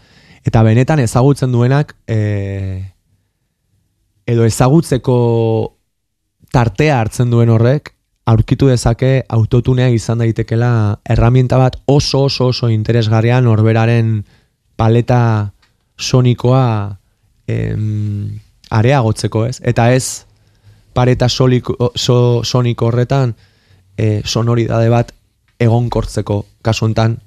[0.44, 2.92] eta benetan ezagutzen duenak, e,
[4.26, 5.18] edo ezagutzeko
[6.52, 13.40] tartea hartzen duen horrek, aurkitu dezake autotunea izan daitekela herramienta bat oso oso oso interesgarria
[13.40, 14.24] norberaren
[14.76, 15.52] paleta
[15.96, 16.98] sonikoa
[17.46, 18.40] em,
[18.70, 19.60] areagotzeko ez.
[19.62, 20.26] Eta ez
[20.96, 23.34] pareta soliko, so, soniko horretan
[23.96, 25.12] e, sonoridade bat
[25.60, 27.18] egonkortzeko kasu hontan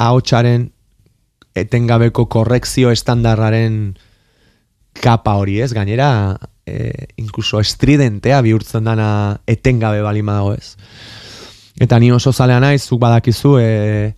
[0.00, 0.70] ahotsaren
[1.58, 3.98] etengabeko korrekzio estandarraren
[5.00, 10.76] kapa hori ez, gainera e, incluso estridentea bihurtzen dana etengabe bali dago ez.
[11.80, 14.14] Eta ni oso zalea naiz, zuk badakizu, e,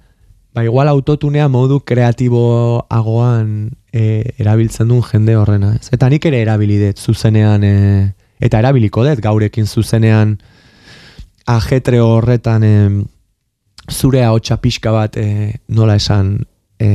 [0.52, 5.90] ba igual autotunea modu kreatiboagoan e, erabiltzen duen jende horrena ez.
[5.92, 8.12] Eta nik ere erabilidet zuzenean, e,
[8.42, 10.38] eta erabiliko dut gaurekin zuzenean
[11.52, 12.74] ajetre horretan e,
[13.90, 16.38] zure ahotsa pixka bat e, nola esan
[16.80, 16.88] e,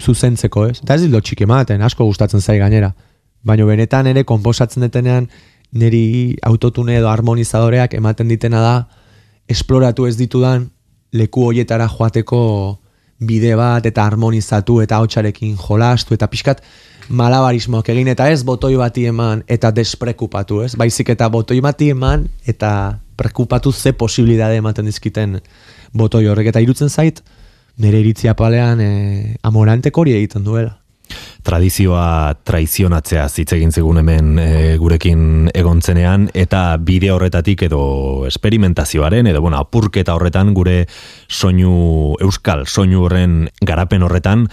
[0.00, 0.82] zuzentzeko ez.
[0.82, 2.92] Eta ez dildo txiki ematen, asko gustatzen zai gainera.
[3.42, 5.28] Baina benetan ere konposatzen detenean
[5.72, 8.74] niri autotune edo harmonizadoreak ematen ditena da
[9.50, 10.68] esploratu ez ditudan
[11.12, 12.42] leku hoietara joateko
[13.26, 16.62] bide bat eta harmonizatu eta hotxarekin jolastu eta pixkat
[17.08, 20.74] malabarismoak egin eta ez botoi bati eman eta desprekupatu, ez?
[20.78, 25.40] Baizik eta botoi bati eman eta prekupatu ze posibilidade ematen dizkiten
[25.92, 27.22] botoi horrek eta irutzen zait
[27.78, 30.81] nire iritzia palean e, amoranteko hori egiten duela
[31.42, 39.40] tradizioa traizionatzea hitz egin zigun hemen e, gurekin egontzenean eta bide horretatik edo esperimentazioaren edo
[39.40, 40.86] bueno, apurketa horretan gure
[41.28, 44.46] soinu euskal soinu horren garapen horretan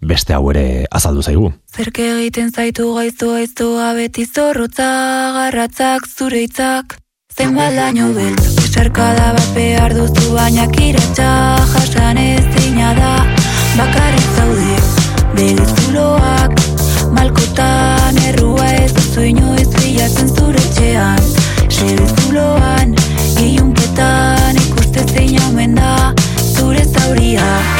[0.00, 1.52] beste hau ere azaldu zaigu.
[1.76, 4.88] Zerke egiten zaitu gaiztu gaiztu abeti zorrotza
[5.36, 6.96] garratzak zure hitzak
[7.30, 11.28] Zenbat laino beltz, esarkada bat behar duzu baina kiratxa
[11.72, 12.42] jasan ez
[12.98, 13.12] da
[13.78, 14.79] Bakarrik zaude,
[15.40, 16.52] Belizuloak
[17.16, 21.22] Malkotan errua ez duzu inoiz bilatzen zure txean
[21.78, 22.92] Belizuloan
[23.40, 26.12] Iunketan ikuste zein omen da
[26.44, 27.79] Zure zauriak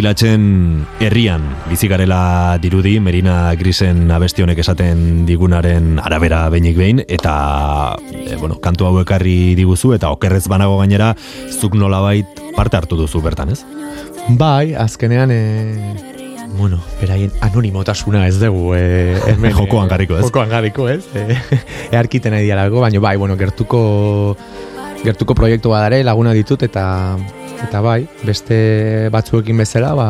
[0.00, 8.38] ardilatzen herrian bizigarela dirudi Merina Grisen abesti honek esaten digunaren arabera beinik behin eta e,
[8.40, 11.10] bueno, kantu hau ekarri diguzu eta okerrez banago gainera
[11.52, 13.60] zuk nolabait parte hartu duzu bertan, ez?
[14.40, 15.40] Bai, azkenean e,
[16.56, 20.24] bueno, beraien anonimotasuna ez dugu e, hemen, jokoan garriko, ez?
[20.30, 21.04] Jokoan garriko, ez?
[21.12, 21.36] E,
[21.92, 23.84] earkiten nahi dialago, baina bai, bueno, gertuko
[25.04, 26.86] gertuko proiektu badare laguna ditut eta
[27.66, 30.08] Eta bai, beste batzuekin bezala, ba,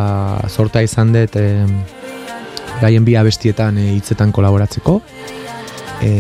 [0.48, 1.46] sorta izan dut e,
[2.80, 5.00] gaien bi abestietan e, hitzetan kolaboratzeko.
[6.00, 6.10] E,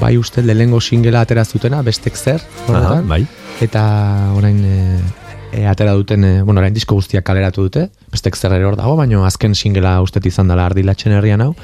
[0.00, 2.42] bai uste lehengo singela atera zutena, bestek zer,
[2.72, 3.22] Aha, bai.
[3.62, 3.82] eta
[4.34, 4.78] orain e,
[5.52, 8.96] e, atera duten, e, bueno, orain disko guztiak kaleratu dute, bestek zer ere hor dago,
[8.98, 11.54] baina azken singela uste izan dela ardilatzen herrian hau.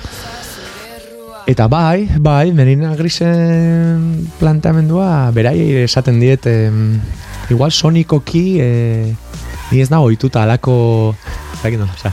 [1.47, 6.47] Eta bai, bai, Merina Grisen planteamendua, berai esaten diet,
[7.51, 9.14] igual sonikoki eh,
[9.70, 11.14] ni ez nago ituta alako
[11.62, 12.12] zakin no, oza,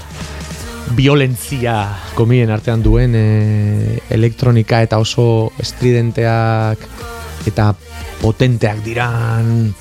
[0.98, 1.78] violentzia
[2.18, 6.88] komien artean duen eh, elektronika eta oso estridenteak
[7.50, 7.74] eta
[8.22, 9.74] potenteak diran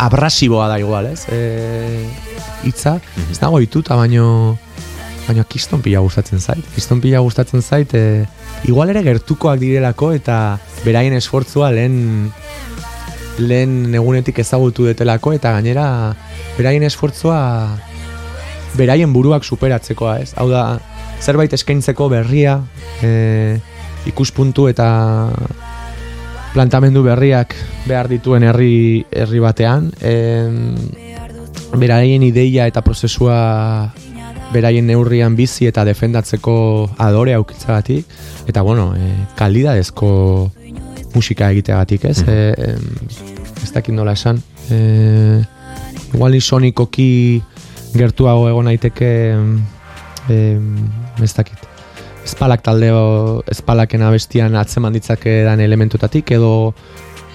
[0.00, 1.26] abrasiboa da igual, ez?
[1.28, 2.06] E,
[2.64, 2.96] itza,
[3.28, 4.56] ez nago ituta, baino
[5.26, 6.64] baina kiston pila gustatzen zait.
[6.74, 8.24] Kiston pila gustatzen zait, e,
[8.68, 12.32] igual ere gertukoak direlako eta beraien esfortzua lehen
[13.38, 15.86] lehen egunetik ezagutu detelako eta gainera
[16.58, 17.38] beraien esfortzua
[18.76, 20.32] beraien buruak superatzekoa, ez?
[20.38, 20.78] Hau da,
[21.20, 22.60] zerbait eskaintzeko berria,
[23.02, 23.58] e,
[24.10, 24.88] ikuspuntu eta
[26.54, 27.54] plantamendu berriak
[27.86, 30.14] behar dituen herri herri batean, e,
[31.78, 33.90] beraien ideia eta prozesua
[34.50, 36.54] beraien neurrian bizi eta defendatzeko
[36.98, 38.06] adore aukitzagatik,
[38.50, 40.10] eta bueno, e, kalidadezko
[41.14, 42.22] musika egiteagatik, ez?
[42.22, 43.62] Mm -hmm.
[43.62, 44.42] ez dakit nola esan.
[44.70, 45.42] E,
[46.14, 47.42] igual sonikoki
[47.94, 49.36] gertuago egon naiteke
[50.28, 50.58] e,
[51.22, 51.58] ez dakit.
[52.24, 56.74] Espalak taldeo, espalaken abestian atzeman ditzake elementutatik, edo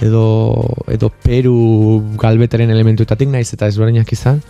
[0.02, 4.42] edo, edo Peru galbeteren elementutatik naiz eta ezberdinak izan,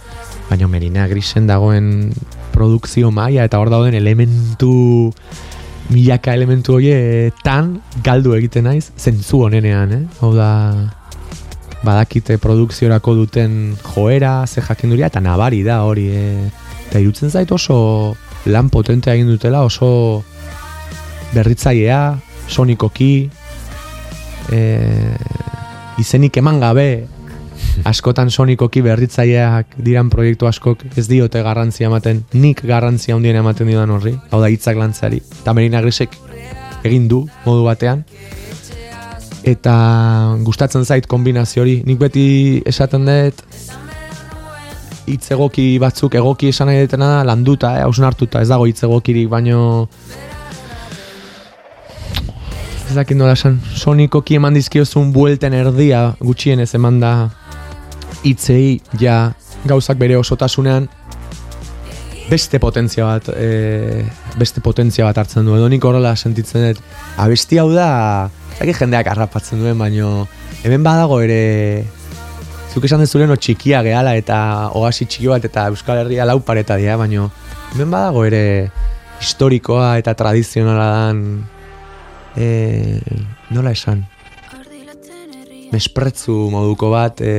[0.50, 2.12] baina Merina Grisen dagoen
[2.54, 5.14] produkzio maia eta hor dauden elementu
[5.90, 6.80] milaka elementu
[7.44, 10.04] tan galdu egiten naiz zentzu honenean, eh?
[10.22, 10.50] Hau da
[11.86, 16.50] badakite produkziorako duten joera, ze jakinduria, eta nabari da hori, e,
[16.90, 20.24] eta irutzen zait oso lan potentea egin dutela, oso
[21.34, 22.18] berritzailea,
[22.48, 23.30] sonikoki,
[24.52, 24.62] e,
[26.02, 26.90] izenik eman gabe,
[27.84, 33.92] askotan sonikoki berritzaileak diran proiektu askok ez diote garrantzia ematen, nik garrantzia handien ematen didan
[33.92, 35.22] horri, hau da hitzak lantzari.
[35.42, 36.16] Eta Merina Grisek
[36.86, 38.06] egin du modu batean,
[39.46, 39.76] eta
[40.46, 41.82] gustatzen zait kombinazio hori.
[41.86, 42.28] Nik beti
[42.66, 43.44] esaten dut
[45.06, 49.30] hitz egoki batzuk egoki esan nahi detena da landuta, eh, hausnartuta, ez dago hitz egokirik,
[49.30, 49.88] baino
[52.90, 57.12] ez dakit nola esan, sonikoki eman dizkiozun buelten erdia gutxienez eman da
[58.26, 59.34] hitzei ja
[59.66, 60.90] gauzak bere osotasunean
[62.30, 64.04] beste potentzia bat e,
[64.40, 65.54] beste potentzia bat hartzen du.
[65.58, 66.82] Edo nik horrela sentitzen dut
[67.22, 70.26] abesti hau da zaki jendeak arrapatzen duen baino
[70.64, 71.86] hemen badago ere
[72.74, 74.40] zuk esan dezuren o txikia gehala eta
[74.76, 77.30] oasi txiki bat eta Euskal Herria lau pareta dira baino
[77.76, 78.72] hemen badago ere
[79.22, 81.22] historikoa eta tradizionala dan
[82.36, 83.00] e,
[83.54, 84.04] nola esan?
[85.72, 87.36] Mespretzu moduko bat e,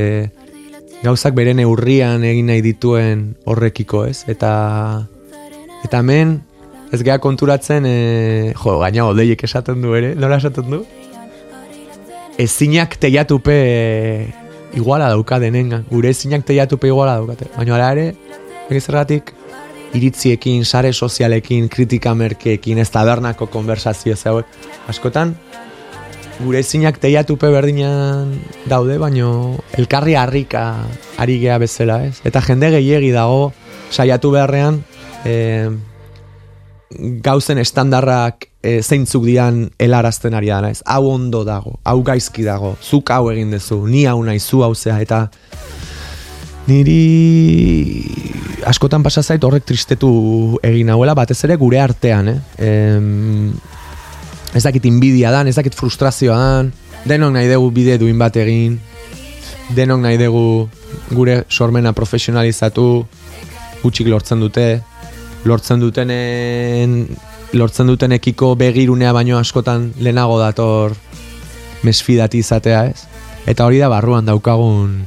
[1.02, 4.24] gauzak bere neurrian egin nahi dituen horrekiko, ez?
[4.30, 4.52] Eta
[5.84, 6.40] eta hemen
[6.92, 7.96] ez gea konturatzen e,
[8.56, 10.82] jo, gaina odeiek esaten du ere, nola esaten du?
[12.38, 14.26] Ezinak teiatupe e,
[14.76, 17.48] iguala dauka denenga, gure ezinak teiatupe iguala daukate.
[17.56, 18.06] Baina ara ere,
[18.68, 19.32] egizerratik,
[19.96, 24.48] iritziekin, sare sozialekin, kritika merkeekin, ez tabernako konversazio zauek,
[24.90, 25.34] askotan,
[26.38, 28.34] gure ezinak teiatupe berdinan
[28.68, 30.68] daude, baino elkarri harrika
[31.20, 32.20] ari gea bezala, ez?
[32.28, 33.52] Eta jende gehiegi dago
[33.90, 34.82] saiatu beharrean
[35.24, 35.70] e,
[37.24, 40.82] gauzen estandarrak e, zeintzuk dian helarazten ari da, ez?
[40.84, 44.74] Hau ondo dago, hau gaizki dago, zuk hau egin dezu, ni hau nahi zu hau
[44.74, 45.26] zea, eta
[46.66, 47.00] niri
[48.66, 52.38] askotan pasa zait horrek tristetu egin hauela, batez ere gure artean, eh?
[52.58, 53.54] Em,
[54.56, 56.72] ez dakit inbidia dan, ez dakit frustrazioa dan,
[57.04, 58.78] denok nahi dugu bide duin bat egin,
[59.76, 60.68] denok nahi dugu
[61.12, 62.88] gure sormena profesionalizatu,
[63.82, 64.68] gutxik lortzen dute,
[65.44, 67.04] lortzen dutenen
[67.56, 70.96] lortzen dutenekiko begirunea baino askotan lehenago dator
[71.86, 73.04] mesfidati izatea ez.
[73.46, 75.04] Eta hori da barruan daukagun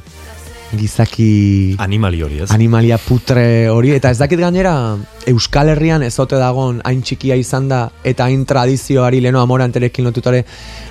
[0.76, 2.50] gizaki Animali hori, ez?
[2.54, 4.96] animalia putre hori eta ez dakit gainera
[5.30, 10.44] Euskal Herrian ezote dagon hain txikia izan da eta hain tradizioari leno amoranterekin lotutare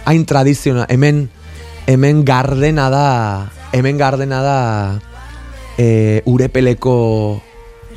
[0.06, 1.28] hain tradizioa hemen
[1.88, 3.06] hemen gardena da
[3.72, 4.60] hemen gardena da
[5.78, 6.96] e, urepeleko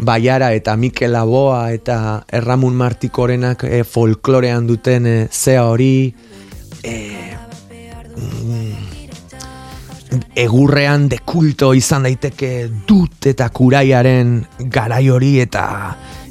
[0.02, 6.14] Baiara eta Mikel Aboa eta Erramun Martikorenak e, folklorean duten e, zea hori
[6.82, 7.31] e,
[10.36, 14.40] egurrean de kulto izan daiteke dut eta kuraiaren
[14.72, 15.64] garai hori eta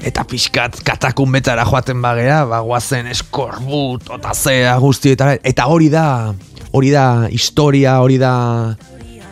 [0.02, 6.34] eta pixkat katakun betara joaten bagea, ba, guazen eskorbut, otazea, guzti, eta, eta hori da,
[6.74, 8.34] hori da historia, hori da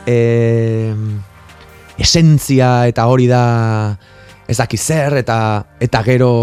[0.06, 0.94] e,
[1.98, 3.44] esentzia, eta hori da
[4.50, 5.40] ez daki zer, eta,
[5.82, 6.34] eta gero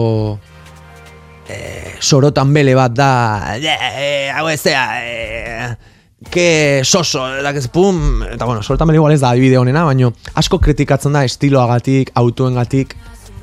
[1.46, 1.58] e,
[2.00, 3.12] sorotan bele bat da,
[3.56, 5.95] e, hau ezea, e,
[6.32, 10.58] ke soso, dakez, pum, eta bueno, sorotan bele igual ez da adibide honena, baino asko
[10.64, 12.96] kritikatzen da estiloagatik, autoengatik,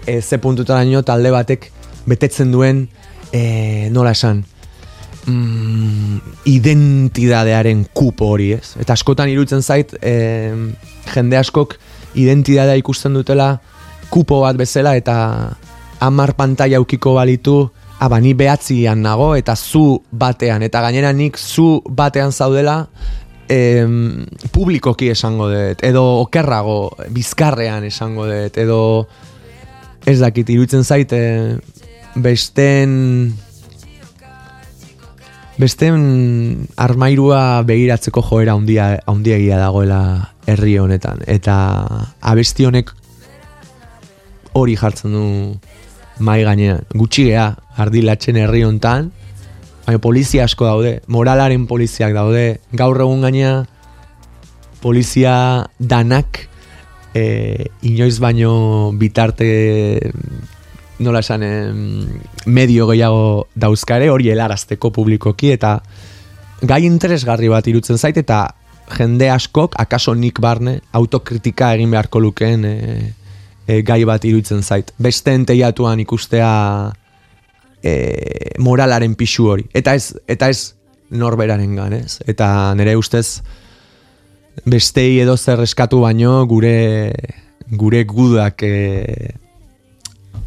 [0.06, 1.70] e, ze puntutaraino talde batek
[2.10, 2.88] betetzen duen
[3.32, 4.44] e, nola esan
[5.26, 6.18] mm,
[6.50, 8.76] identidadearen kupo hori ez?
[8.82, 10.16] Eta askotan irutzen zait e,
[11.14, 11.78] jende askok
[12.20, 13.56] identidadea ikusten dutela
[14.14, 15.16] kupo bat bezala eta
[16.04, 17.72] hamar pantaila ukiko balitu
[18.04, 20.64] aba ni behatzian nago eta zu batean.
[20.68, 22.88] Eta gainera nik zu batean zaudela
[23.48, 26.78] em, publikoki esango dut edo okerrago
[27.16, 28.82] bizkarrean esango dut edo
[30.06, 31.22] ez dakit, iruditzen zaite
[32.16, 33.32] besten
[35.58, 40.02] besten armairua begiratzeko joera handia handiegia dagoela
[40.50, 41.24] herri honetan.
[41.28, 41.56] Eta
[42.20, 42.92] abesti honek
[44.60, 45.24] hori jartzen du
[46.20, 46.84] mai gainean.
[46.94, 49.12] Gutxi gea ardilatzen herri hontan
[49.86, 51.02] baina polizia asko daude.
[51.08, 52.60] Moralaren poliziak daude.
[52.72, 53.66] Gaur egun gaina
[54.84, 55.36] polizia
[55.80, 56.48] danak
[57.16, 59.50] e, inoiz baino bitarte
[61.04, 61.44] nola esan
[62.46, 65.78] medio gehiago dauzkare hori helarazteko publikoki eta
[66.64, 68.46] gai interesgarri bat irutzen zait eta
[68.94, 72.78] jende askok akaso nik barne autokritika egin beharko lukeen e,
[73.68, 74.92] e, gai bat irutzen zait.
[74.98, 76.54] Beste enteiatuan ikustea
[77.84, 77.94] e,
[78.60, 79.68] moralaren pixu hori.
[79.74, 80.74] Eta ez, eta ez
[81.14, 83.44] norberaren ganez eta nire ustez
[84.66, 87.14] bestei edo zer eskatu baino gure
[87.70, 89.34] gure gudak e,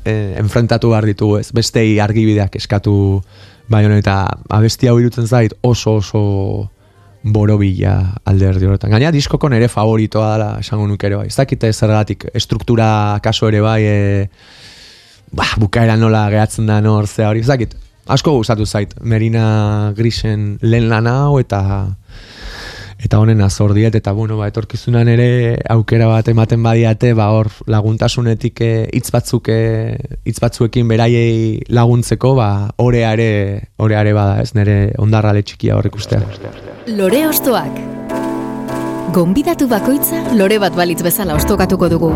[0.05, 2.95] e, enfrentatu behar ditugu ez, bestei argibideak eskatu
[3.69, 3.97] baino.
[3.97, 6.23] Eta abesti hau irutzen zait oso oso
[7.27, 8.93] borobila alderdi horretan.
[8.95, 11.27] Gaina diskoko nere favoritoa dela esango nuke ere bai.
[11.31, 12.89] Ez dakite zergatik estruktura
[13.23, 13.97] kaso ere bai e,
[15.35, 17.43] ba, bukaera nola gehatzen da nor zea hori.
[17.43, 17.75] Ez dakit,
[18.07, 18.95] asko gustatu zait.
[19.03, 21.63] Merina Grisen lehen lan hau eta
[22.99, 28.63] eta honen azordiet, eta bueno, ba, etorkizunan ere aukera bat ematen badiate, ba, hor laguntasunetik
[28.65, 32.51] eh, hitz batzuk eh, hitz batzuekin beraiei laguntzeko, ba,
[32.83, 33.29] oreare,
[33.77, 36.23] oreare bada, ez nire ondarrale txikia horrek ustea.
[36.97, 37.83] Lore ostoak.
[39.17, 42.13] Gonbidatu bakoitza lore bat balitz bezala ostokatuko dugu.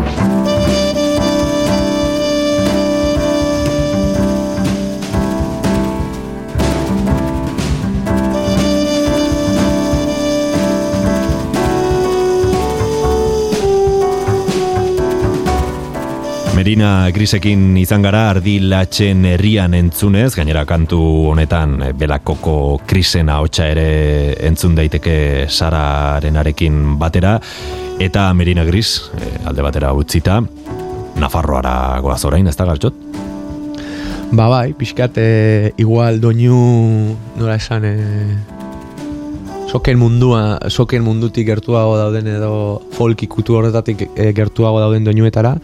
[16.61, 20.99] Merina Grisekin izan gara ardi latxen herrian entzunez, gainera kantu
[21.31, 23.85] honetan eh, belakoko krisen ahotsa ere
[24.45, 25.15] entzun daiteke
[25.49, 27.31] sararenarekin batera,
[27.97, 30.35] eta Merina Gris eh, alde batera utzita,
[31.17, 31.73] Nafarroara
[32.05, 32.99] goaz orain, ez da gartxot?
[34.29, 35.29] Ba bai, pixkat e,
[35.81, 36.59] igual doinu
[37.39, 37.95] nola esan e,
[39.71, 42.53] soken mundua, soken mundutik gertuago dauden edo
[42.93, 45.55] folk ikutu horretatik e, gertuago dauden doinuetara,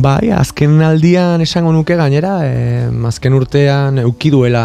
[0.00, 4.64] Bai, azken aldian esango nuke gainera, e, azken urtean eukiduela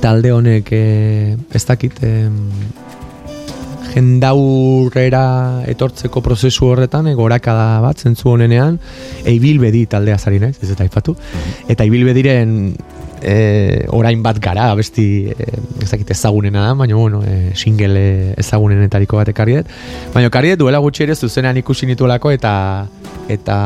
[0.00, 2.12] talde honek e, ez dakit e,
[3.96, 8.78] jendaurrera etortzeko prozesu horretan, e, gorakada bat zentzu honenean,
[9.24, 11.16] eibilbedi taldea zari naiz, ez eta ipatu,
[11.72, 12.52] eta eibilbediren
[13.22, 15.48] e, orain bat gara, abesti e,
[15.82, 19.72] ez ezagunena da, baina bueno, e, single ezagunenetariko bat ekarriet,
[20.14, 22.52] baina ekarriet duela gutxi ere zuzenean ikusi nituelako eta
[23.32, 23.56] eta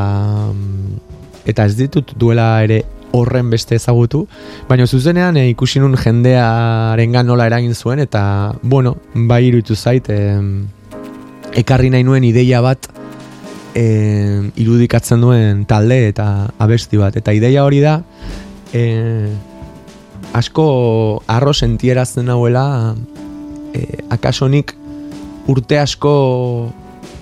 [1.50, 4.26] eta ez ditut duela ere horren beste ezagutu,
[4.68, 10.20] baina zuzenean e, ikusi nun jendearengan nola eragin zuen eta bueno, bai iruditu zait e,
[11.60, 12.88] ekarri nahi nuen ideia bat
[13.74, 17.16] e, irudikatzen duen talde eta abesti bat.
[17.16, 18.00] Eta ideia hori da
[18.72, 19.30] e,
[20.32, 22.94] asko arro sentierazten hauela
[23.74, 24.76] e, akasonik
[25.50, 26.14] urte asko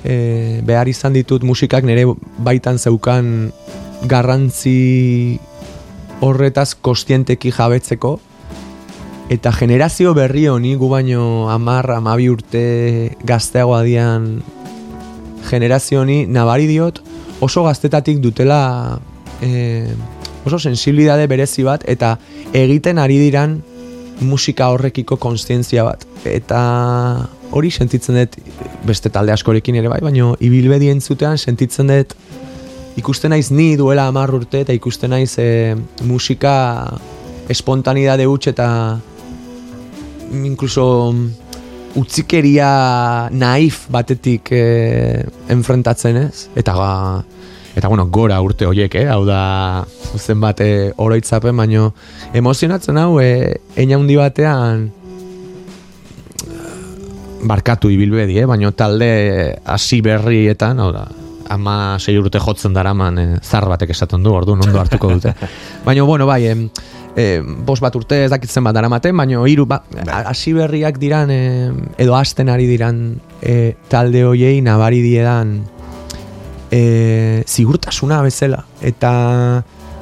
[0.04, 2.04] e, behar izan ditut musikak nire
[2.44, 3.50] baitan zeukan
[4.08, 5.38] garrantzi
[6.20, 8.18] horretaz kostienteki jabetzeko.
[9.28, 14.38] Eta generazio berri honi gu baino amar, amabi urte gazteago adian
[15.48, 17.02] generazio honi nabari diot
[17.40, 19.00] oso gaztetatik dutela
[19.42, 19.86] e,
[20.44, 22.16] oso sensibilidade berezi bat eta
[22.56, 23.60] egiten ari diran
[24.20, 26.04] musika horrekiko konstientzia bat.
[26.26, 26.60] Eta
[27.54, 28.38] hori sentitzen dut
[28.88, 32.16] beste talde askorekin ere bai, baina ibilbedi entzutean sentitzen dut
[32.98, 35.76] ikusten naiz ni duela amar urte eta ikusten naiz e,
[36.08, 36.54] musika
[37.48, 38.68] espontanidade huts eta
[40.34, 40.86] inkluso
[41.98, 42.70] utzikeria
[43.32, 44.64] naif batetik e,
[45.54, 46.90] enfrentatzen ez eta ba,
[47.78, 49.06] eta bueno, gora urte horiek, eh?
[49.08, 49.86] hau da
[50.18, 50.68] zen bate
[50.98, 51.92] oroitzapen, baino
[52.34, 54.88] emozionatzen hau, e, handi batean
[57.48, 58.50] barkatu ibilbedi, eh?
[58.50, 59.08] baina talde
[59.64, 61.06] hasi berrietan, hau da,
[61.48, 65.34] ama sei urte jotzen daraman e, zar batek esaten du, ordu ondo hartuko dute.
[65.86, 66.68] baina, bueno, bai, em,
[67.16, 70.22] e, bos bat urte ez dakitzen bat daramaten, baina hiru ba, bai.
[70.30, 73.02] hasi berriak diran, e, edo hasten ari diran
[73.40, 75.58] e, talde hoiei nabari diedan
[76.70, 78.64] e, zigurtasuna bezala.
[78.80, 79.12] Eta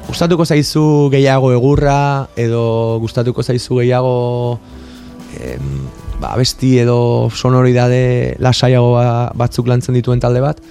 [0.07, 4.59] gustatuko zaizu gehiago egurra, edo gustatuko zaizu gehiago
[6.19, 9.07] ba, besti edo sonoridade lasaiago ba,
[9.37, 10.61] batzuk lantzen dituen talde bat,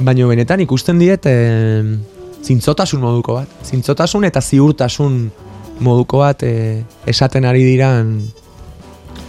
[0.00, 1.36] baina benetan ikusten diet e,
[2.44, 3.52] zintzotasun moduko bat.
[3.64, 5.18] Zintzotasun eta ziurtasun
[5.80, 8.18] moduko bat e, esaten ari diran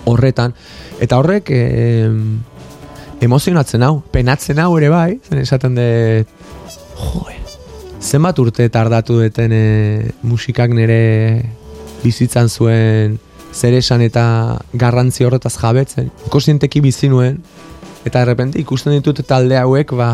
[0.08, 0.56] horretan.
[1.04, 1.62] Eta horrek e,
[3.24, 5.90] emozionatzen hau, penatzen hau ere bai, zen esaten de
[6.98, 7.38] joe,
[8.02, 9.64] zenbat urte tardatu deten e,
[10.24, 11.44] musikak nire
[12.04, 13.18] bizitzan zuen
[13.58, 16.12] zer esan eta garrantzi horretaz jabetzen.
[16.30, 17.40] Kostienteki bizi nuen,
[18.06, 20.10] eta errepente ikusten ditut talde hauek ba,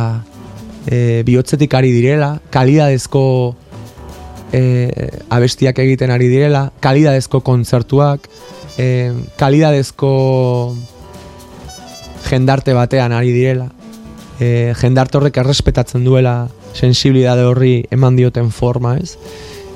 [0.88, 3.24] e, bihotzetik ari direla, kalidadezko
[4.54, 4.62] e,
[5.30, 8.28] abestiak egiten ari direla, kalidadezko kontzertuak,
[8.78, 10.12] e, kalidadezko
[12.30, 13.70] jendarte batean ari direla,
[14.40, 19.18] e, jendarte horrek errespetatzen duela sensibilidade horri eman dioten forma, ez?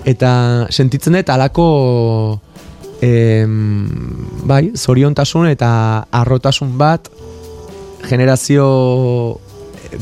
[0.08, 1.68] Eta sentitzen dut alako
[3.04, 3.88] em,
[4.48, 5.70] bai, zoriontasun eta
[6.22, 7.10] arrotasun bat
[8.08, 8.68] generazio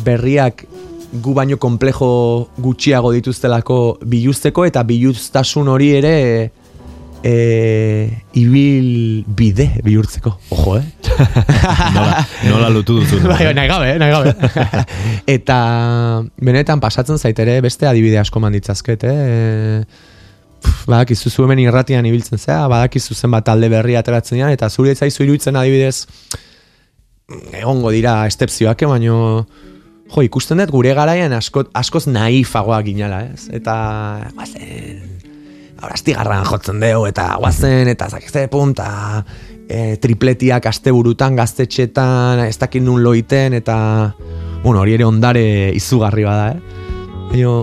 [0.06, 0.65] berriak
[1.21, 2.09] gu baino komplejo
[2.57, 6.15] gutxiago dituztelako biluzteko eta biluztasun hori ere
[7.25, 10.35] e, ibil bide bihurtzeko.
[10.53, 10.85] Ojo, eh?
[11.95, 13.21] nola, nola lutu duzu.
[13.31, 14.83] bai, nahi gabe, nahi gabe.
[15.37, 15.59] eta
[16.37, 19.83] benetan pasatzen zaitere beste adibide asko manditzazket, eh?
[20.85, 24.93] Badakizu zu hemen irratian ibiltzen zea, badakizu zen bat talde berri ateratzen dian, eta zuri
[24.95, 26.07] etzaizu iruditzen adibidez
[27.57, 29.17] egongo dira estepzioak, eh, baino
[30.14, 33.48] jo, ikusten dut gure garaian asko, askoz naifagoa ginala, ez?
[33.53, 33.76] Eta,
[34.36, 35.02] guazen,
[35.82, 39.23] aurastigarran jotzen deu, eta guazen, eta zakizte punta,
[39.68, 43.77] e, tripletiak asteburutan, gaztetxetan, ez dakit nun loiten, eta,
[44.64, 45.45] bueno, hori ere ondare
[45.76, 46.84] izugarri bada, eh?
[47.32, 47.56] Baina,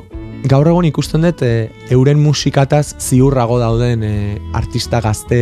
[0.51, 4.15] gaur egon ikusten dut, e, euren musikataz ziurrago dauden e,
[4.59, 5.41] artista gazte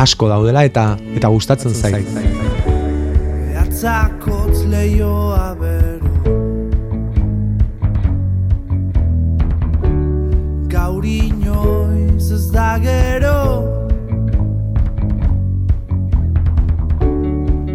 [0.00, 2.08] asko daudela, eta eta gustatzen zait.
[3.60, 5.89] Atzakotz leioa bero
[11.04, 13.64] Inoiz ez da gero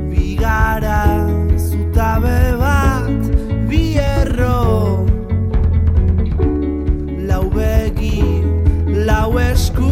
[0.09, 1.25] Bigara
[1.57, 3.23] zutabe bat
[3.69, 5.05] Bi erro.
[7.27, 8.21] Lau begi
[9.09, 9.91] Lau esku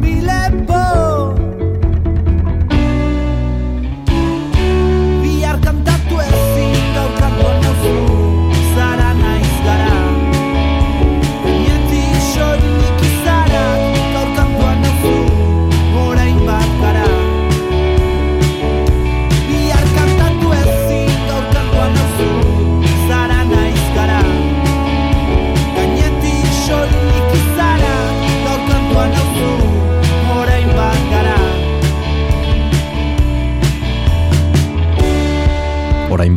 [0.00, 0.20] Bi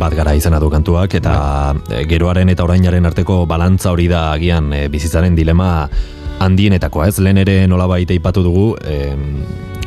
[0.04, 1.34] bat gara izena du kantuak eta
[1.88, 5.88] e, geroaren eta orainaren arteko balantza hori da agian e, bizitzaren dilema
[6.44, 7.20] handienetakoa, ez?
[7.24, 9.38] Lehen ere nolabait aipatu dugu, em,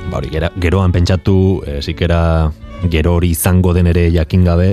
[0.09, 0.31] ba hori,
[0.63, 1.37] geroan pentsatu,
[1.67, 2.21] e, zikera
[2.89, 4.71] gero hori izango den ere jakin gabe,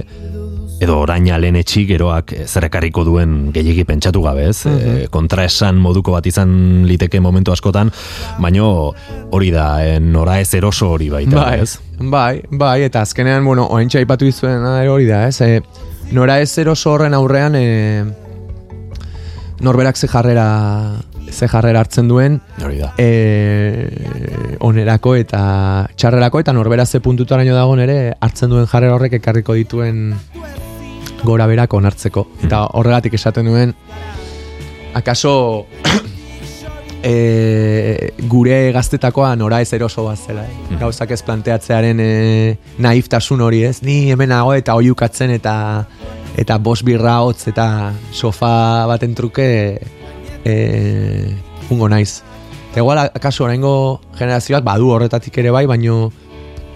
[0.82, 4.64] edo oraina lehen etxi geroak e, zer ekarriko duen gehiegi pentsatu gabe, ez?
[4.66, 7.92] E, kontraesan moduko bat izan liteke momentu askotan,
[8.42, 8.92] baino
[9.34, 11.78] hori da, e, nora ez eroso hori baita, bai, ez?
[12.00, 15.40] Bai, bai, eta azkenean, bueno, oentxe aipatu izuen hori da, ez?
[15.40, 15.62] E,
[16.12, 18.04] nora ez eroso horren aurrean, e,
[19.64, 20.48] norberak ze jarrera,
[21.30, 22.92] ze jarrera hartzen duen, Hori da.
[22.98, 29.54] e, onerako eta txarrerako, eta norbera ze puntutaraino dagoen ere, hartzen duen jarrera horrek ekarriko
[29.56, 30.12] dituen
[31.24, 32.26] gora berak onartzeko.
[32.44, 33.74] Eta horregatik esaten duen,
[34.94, 35.66] akaso
[37.02, 40.44] e, gure gaztetakoa nora ez eroso bat zela.
[40.46, 40.78] Eh?
[40.80, 42.10] Gauzak ez planteatzearen e,
[42.78, 43.80] naiftasun hori ez.
[43.82, 45.56] Ni hemen nago eta oiukatzen eta
[46.40, 47.66] eta bos birra hotz eta
[48.12, 49.48] sofa baten truke
[50.44, 50.54] e,
[51.70, 52.22] ungo naiz.
[52.72, 56.08] Eta igual, akaso oraingo generazioak badu horretatik ere bai, baino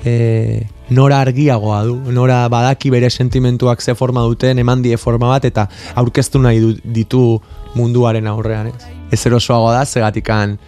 [0.06, 5.44] e, nora argiagoa du, nora badaki bere sentimentuak ze forma duten, eman die forma bat,
[5.44, 7.40] eta aurkeztu nahi ditu
[7.74, 8.88] munduaren aurrean, ez?
[9.12, 10.58] Ez erosoago da, zegatikan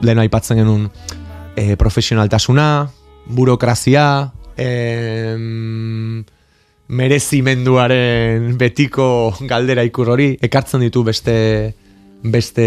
[0.00, 0.88] lehen aipatzen genuen
[1.56, 2.88] e, profesionaltasuna,
[3.28, 6.24] burokrazia, em,
[6.88, 9.08] merezimenduaren betiko
[9.48, 11.36] galdera ikur hori, ekartzen ditu beste
[12.18, 12.64] beste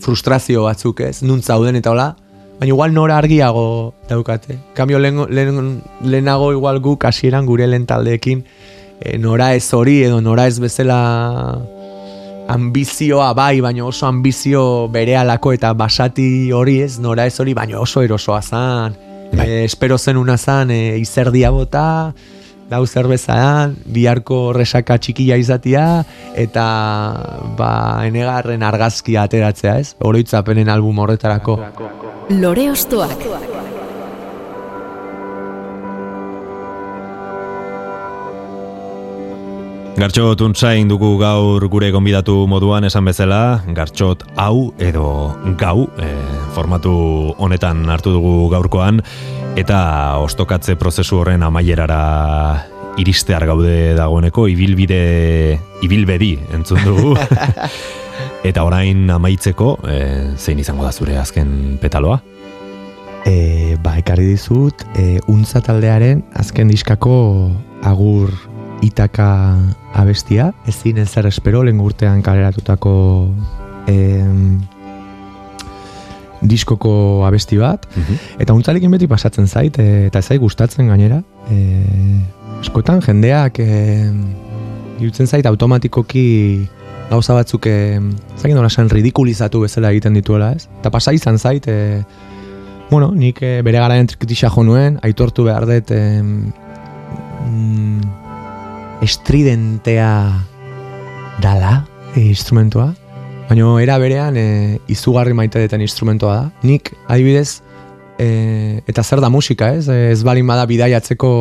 [0.00, 2.14] frustrazio batzuk ez, nunt zauden eta hola,
[2.60, 4.58] baina igual nora argiago daukate.
[4.74, 8.44] Kambio lehen, lehen, lehenago igual guk hasieran gure lehen taldeekin
[9.00, 11.00] e, nora ez hori edo nora ez bezala
[12.50, 17.80] ambizioa bai, baina oso ambizio bere alako eta basati hori ez, nora ez hori, baina
[17.80, 18.96] oso erosoa zan.
[19.32, 22.12] E, espero zen una zan e, izerdia bota,
[22.70, 26.04] dau zerbezaan, biharko resaka txikia izatia,
[26.38, 26.66] eta
[27.58, 27.72] ba,
[28.06, 31.58] enegarren argazkia ateratzea ez, oroitzapenen album horretarako.
[32.30, 33.24] Lore Ostoak.
[39.98, 46.06] Gartxot untzain dugu gaur gure gonbidatu moduan esan bezala, gartxot hau edo gau e,
[46.54, 46.92] formatu
[47.42, 49.02] honetan hartu dugu gaurkoan,
[49.58, 49.80] eta
[50.22, 52.04] ostokatze prozesu horren amaierara
[53.02, 55.02] iristear gaude dagoeneko, ibilbide,
[55.82, 57.16] ibilbedi entzun dugu.
[58.44, 59.96] eta orain amaitzeko, e,
[60.38, 62.20] zein izango da zure azken petaloa?
[63.28, 67.14] E, ba, ekarri dizut, e, untza taldearen azken diskako
[67.84, 68.32] agur
[68.84, 69.28] itaka
[70.00, 72.94] abestia, ezin ezer espero lehen urtean kaleratutako
[73.92, 74.60] em,
[76.40, 77.84] diskoko abesti bat,
[78.40, 81.20] eta untzalekin beti pasatzen zait, e, eta ez zait gustatzen gainera.
[81.52, 81.60] E,
[82.60, 84.08] askotan jendeak e,
[85.00, 86.68] irutzen zait automatikoki
[87.10, 87.98] gauza batzuk e,
[88.38, 90.68] zakin nola esan ridikulizatu bezala egiten dituela, ez?
[90.78, 92.04] Eta pasa izan zait, e,
[92.90, 98.00] bueno, nik e, bere garaian trikitisa jo nuen, aitortu behar dut e, mm,
[99.02, 100.12] estridentea
[101.42, 101.80] dala
[102.14, 102.92] e, instrumentua,
[103.48, 106.46] baina era berean e, izugarri maite deten instrumentua da.
[106.62, 107.58] Nik, adibidez,
[108.22, 109.88] e, eta zer da musika, ez?
[109.90, 111.34] Ez balin bada bidaiatzeko,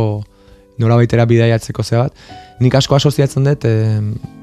[0.81, 2.27] nola baitera bidaiatzeko ze bat,
[2.59, 4.38] nik asko asoziatzen dut, e,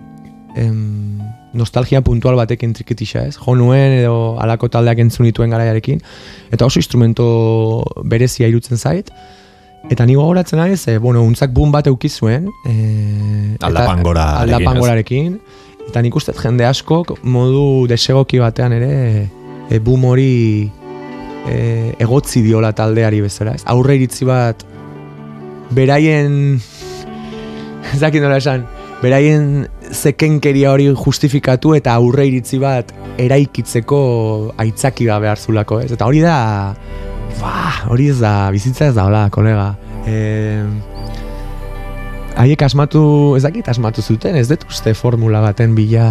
[0.57, 1.21] em,
[1.57, 3.37] nostalgia puntual batekin trikitisa, ez?
[3.39, 6.03] Jo nuen edo alako taldeak entzun dituen garaiarekin,
[6.53, 9.13] eta oso instrumento berezia irutzen zait,
[9.91, 12.49] Eta ni gogoratzen ari, ze, bueno, untzak boom bat eukizuen.
[12.67, 14.81] E, Aldapan gorarekin, Aldapan ez?
[14.83, 15.37] gorarekin.
[15.87, 19.29] Eta nik uste jende askok modu desegoki batean ere
[19.71, 20.67] e, boom hori
[21.47, 21.59] e,
[22.03, 23.55] egotzi diola taldeari bezala.
[23.55, 23.63] Ez?
[23.71, 24.67] Aurre iritzi bat
[25.77, 26.59] beraien
[27.93, 28.67] ez dakit nola esan
[29.03, 34.01] beraien zekenkeria hori justifikatu eta aurre iritzi bat eraikitzeko
[34.63, 35.91] aitzaki da behar zulako, ez?
[35.97, 36.37] Eta hori da
[37.41, 37.57] ba,
[37.93, 39.71] hori ez da, bizitza ez da, hola, kolega.
[40.09, 40.65] E,
[42.41, 43.03] haiek asmatu,
[43.37, 46.09] ez dakit asmatu zuten, ez dut uste formula baten bila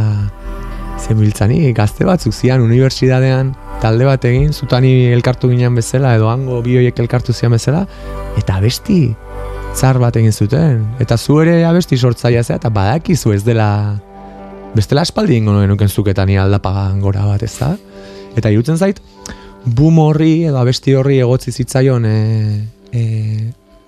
[1.02, 3.54] zenbiltzani, gazte batzuk zian unibertsitatean
[3.84, 7.84] talde bat egin, zutani elkartu ginen bezala, edo hango bioiek elkartu zian bezala,
[8.40, 9.00] eta abesti
[9.76, 10.84] tzar bat egin zuten.
[11.04, 13.68] Eta zu ere abesti sortzaia zea, eta badakizu ez dela
[14.76, 17.74] bestela aspaldi ingo noen nuken zuketani aldapagan gora bat, ez da?
[18.40, 19.02] Eta irutzen zait,
[19.66, 22.16] boom horri edo abesti horri egotzi zitzaion e,
[22.92, 23.04] e,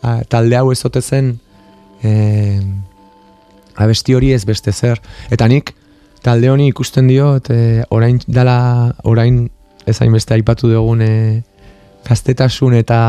[0.03, 1.37] a, talde hau ez ote zen
[2.03, 2.11] e,
[3.77, 4.99] abesti hori ez beste zer.
[5.31, 5.71] Eta nik
[6.25, 8.57] talde honi ikusten diot e, orain dala
[9.07, 9.45] orain
[9.87, 11.15] ezain beste aipatu dugun e,
[12.07, 12.99] gaztetasun eta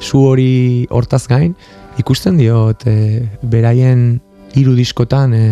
[0.00, 1.54] zu hori hortaz gain
[2.00, 2.96] ikusten diot e,
[3.42, 4.20] beraien
[4.56, 5.44] hiru diskotan e,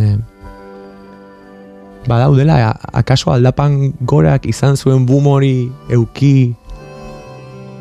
[2.09, 6.55] badaudela akaso aldapan gorak izan zuen boom hori euki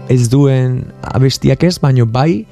[0.10, 2.46] ez duen abestiak ez, baino bai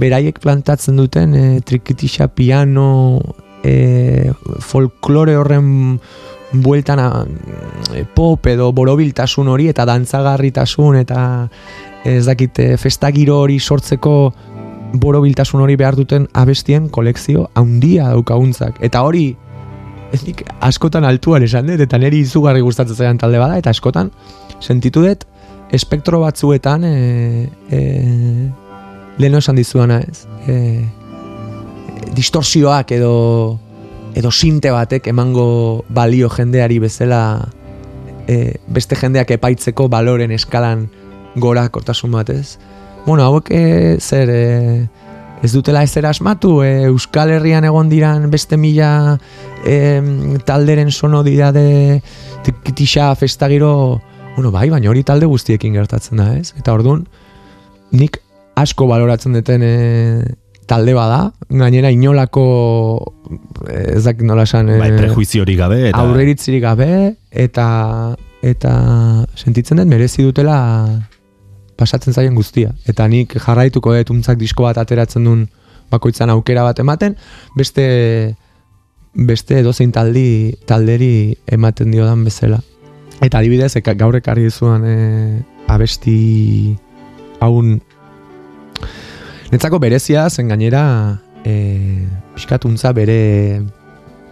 [0.00, 3.20] beraiek plantatzen duten e, trikitixa piano
[3.64, 5.98] e, folklore horren
[6.52, 7.08] bueltan a,
[7.94, 11.22] e, pop edo borobiltasun hori eta dantzagarritasun eta
[12.04, 14.16] ez dakit e, festagiro hori sortzeko
[14.92, 19.32] borobiltasun hori behar duten abestien kolekzio handia daukaguntzak eta hori
[20.12, 24.10] ez nik askotan altuan esan dut eta niri izugarri gustatzen zaidan talde bada eta askotan
[24.60, 25.24] sentitu dut
[25.72, 27.80] espektro batzuetan e, e,
[29.18, 30.56] leheno esan dizuana ez e,
[32.12, 33.14] distorsioak edo
[34.14, 37.22] edo sinte batek emango balio jendeari bezala
[38.28, 40.88] e, beste jendeak epaitzeko baloren eskalan
[41.36, 42.58] gora kortasun batez.
[43.06, 44.88] Bueno, hauek e, zer e,
[45.42, 49.18] ez dutela ezer asmatu, e, Euskal Herrian egon diran beste mila
[49.66, 49.98] e,
[50.46, 52.00] talderen sonodidade
[52.46, 54.00] tikitixa festagiro,
[54.36, 56.54] bueno, bai, baina hori talde guztiekin gertatzen da, ez?
[56.58, 57.08] Eta orduan,
[57.90, 58.20] nik
[58.54, 59.74] asko baloratzen duten e,
[60.70, 62.44] talde bada, gainera inolako
[63.68, 66.04] ez dakit nola esan Bai, eh, prejuiziorik gabe, eta...
[66.04, 66.90] aurreritzirik gabe
[67.30, 67.66] eta
[68.42, 68.72] eta
[69.38, 70.56] sentitzen dut merezi dutela
[71.76, 72.72] pasatzen zaien guztia.
[72.88, 75.46] Eta nik jarraituko dut untzak disko bat ateratzen duen
[75.92, 77.16] bakoitzan aukera bat ematen,
[77.56, 78.36] beste
[79.12, 82.62] beste edozein taldi talderi ematen diodan bezala.
[83.22, 84.96] Eta adibidez, eka, gaur ekarri dizuan e,
[85.70, 86.74] abesti
[87.42, 87.76] haun
[89.52, 93.62] netzako berezia zen gainera e, pixkatuntza bere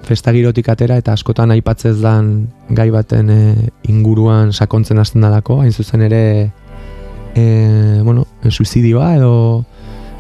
[0.09, 3.41] festagirotik atera eta askotan aipatzez dan gai baten e,
[3.93, 6.23] inguruan sakontzen hasten dalako, hain zuzen ere
[7.35, 9.65] e, bueno, suizidioa edo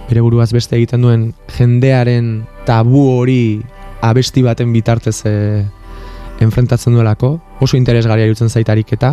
[0.08, 3.62] bere buruaz beste egiten duen jendearen tabu hori
[4.02, 5.34] abesti baten bitartez e,
[6.40, 9.12] enfrentatzen duelako, oso interesgarria irutzen zait ariketa,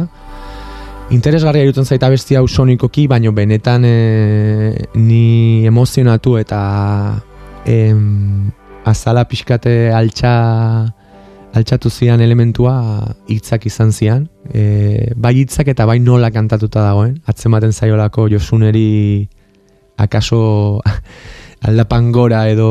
[1.12, 6.62] interesgarria irutzen zait abesti hau sonikoki, baino benetan e, ni emozionatu eta
[7.68, 8.50] em,
[8.88, 10.34] azala pixkate altxa
[11.58, 12.76] altxatu zian elementua
[13.32, 14.28] hitzak izan zian.
[14.54, 17.18] E, bai hitzak eta bai nola kantatuta dagoen.
[17.26, 19.28] Atzematen zaiolako Josuneri
[19.98, 20.82] akaso
[21.68, 22.70] aldapan gora edo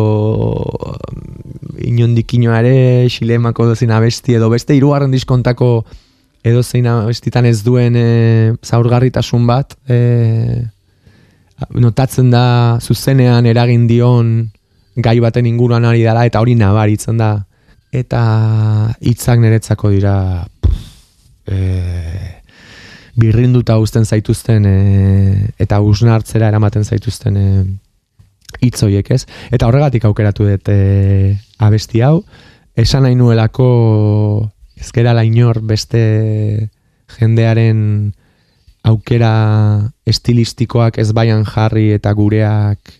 [1.82, 5.70] inondikinoa ere xilemako dozin abesti edo beste hirugarren diskontako
[6.46, 8.06] edo zein abestitan ez duen e,
[8.62, 10.62] zaurgarritasun bat e,
[11.74, 14.32] notatzen da zuzenean eragin dion
[14.96, 17.32] gai baten inguruan ari dela eta hori nabaritzen da
[17.92, 18.22] eta
[19.00, 20.16] hitzak niretzako dira
[20.62, 20.76] pff,
[21.46, 22.42] e,
[23.16, 24.76] birrinduta uzten zaituzten e,
[25.58, 27.46] eta usna hartzera eramaten zaituzten e,
[28.60, 29.24] hitz horiek, ez?
[29.52, 32.20] Eta horregatik aukeratu dut e, abesti hau,
[32.76, 33.68] esan nahi nuelako
[34.76, 36.68] ezkera lainor beste
[37.16, 38.12] jendearen
[38.86, 39.32] aukera
[40.06, 42.92] estilistikoak ez baian jarri eta gureak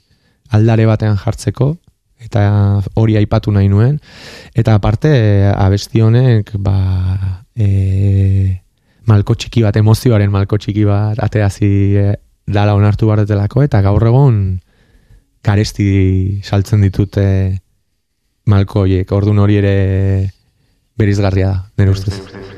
[0.56, 1.74] aldare batean jartzeko,
[2.22, 2.42] eta
[2.94, 3.98] hori aipatu nahi nuen.
[4.54, 5.10] Eta aparte,
[5.52, 8.60] abesti honek, ba, e,
[9.06, 11.70] malko txiki bat, emozioaren malko txiki bat, ateazi
[12.00, 12.08] e,
[12.46, 14.40] dala onartu barretelako, eta gaur egon
[15.46, 17.26] karesti saltzen ditute
[18.50, 19.76] malko horiek, orduan hori ere
[20.98, 22.54] berizgarria da, nire ustez.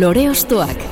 [0.00, 0.89] Lore Ostoak.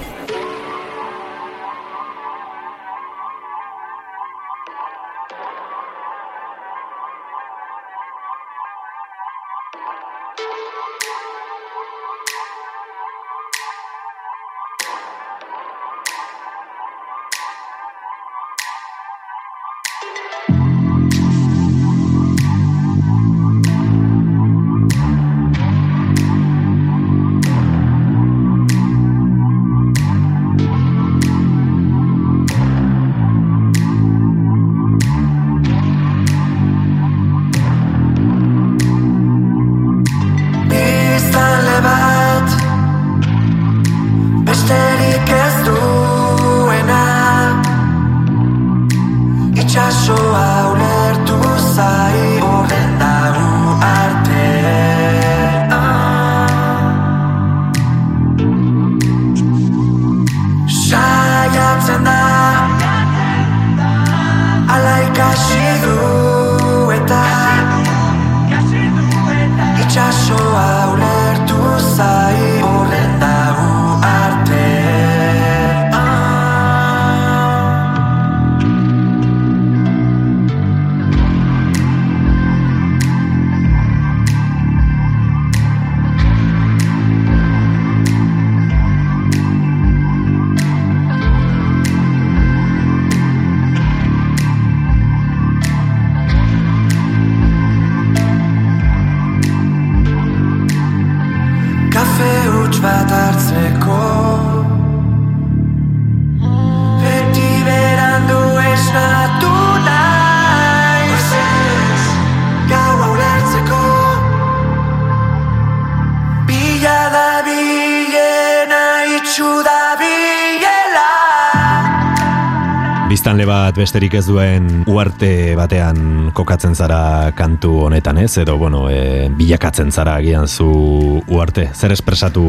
[123.78, 128.32] Besterik ez duen uarte batean kokatzen zara kantu honetan, ez?
[128.42, 131.68] Edo, bueno, e, bilakatzen zara agian zu uarte.
[131.74, 132.42] Zer espresatu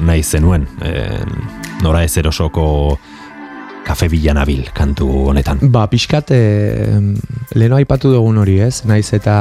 [0.00, 0.68] nahi zenuen?
[0.82, 0.92] E,
[1.82, 2.98] nora ez erosoko
[3.82, 5.58] kafe bilanabil kantu honetan.
[5.74, 7.00] Ba, pixkat, e,
[7.58, 9.34] leheno aipatu dugun hori ez, naiz eta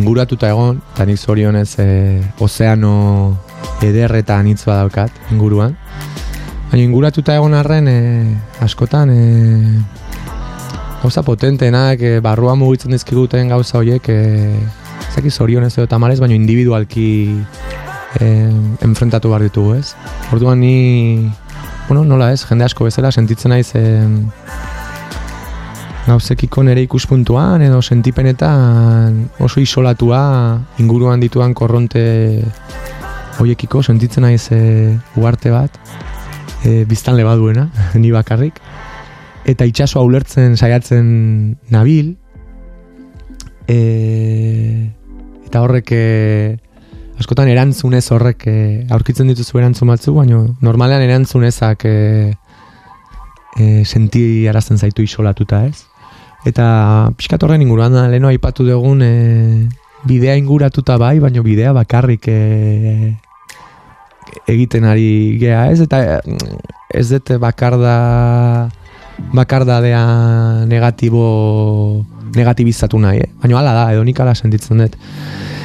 [0.00, 1.90] inguratuta egon, eta nik zorionez e,
[2.40, 2.94] ozeano
[3.84, 5.76] eder eta anitz badaukat inguruan.
[6.70, 8.00] Baina inguratuta egon arren, e,
[8.64, 10.05] askotan, e,
[11.02, 14.54] gauza potentenak, e, barruan mugitzen dizkiguten gauza horiek, e,
[15.14, 17.08] zaki zorionez edo tamalez, baina individualki
[18.20, 18.28] e,
[18.86, 19.94] enfrentatu behar ditugu ez.
[20.32, 21.30] Orduan ni,
[21.88, 23.84] bueno, nola ez, jende asko bezala sentitzen naiz e,
[26.06, 30.20] gauzekiko nere ikuspuntuan edo sentipenetan oso isolatua
[30.78, 32.04] inguruan dituan korronte
[33.40, 34.60] hoiekiko sentitzen naiz e,
[35.18, 35.80] uarte bat
[36.62, 37.68] e, biztanle baduena,
[38.02, 38.62] ni bakarrik
[39.46, 41.06] eta itsasoa ulertzen saiatzen
[41.70, 42.16] nabil
[43.70, 43.78] e,
[45.46, 46.06] eta horrek e,
[47.20, 48.56] askotan erantzunez horrek e,
[48.92, 51.96] aurkitzen dituzu erantzun batzu, baina normalean erantzunezak e,
[53.56, 55.86] e, senti arazten zaitu isolatuta ez.
[56.46, 59.12] Eta pixkat horren inguruan da, leheno aipatu dugun e,
[60.06, 63.14] bidea inguratuta bai, baina bidea bakarrik e,
[64.46, 66.36] egiten ari gea ez, eta e,
[66.94, 67.94] ez dut bakarda
[69.32, 72.04] bakardadea negatibo
[72.36, 73.32] negatibizatu nahi, eh?
[73.42, 74.96] baina hala da, edo nik hala sentitzen dut.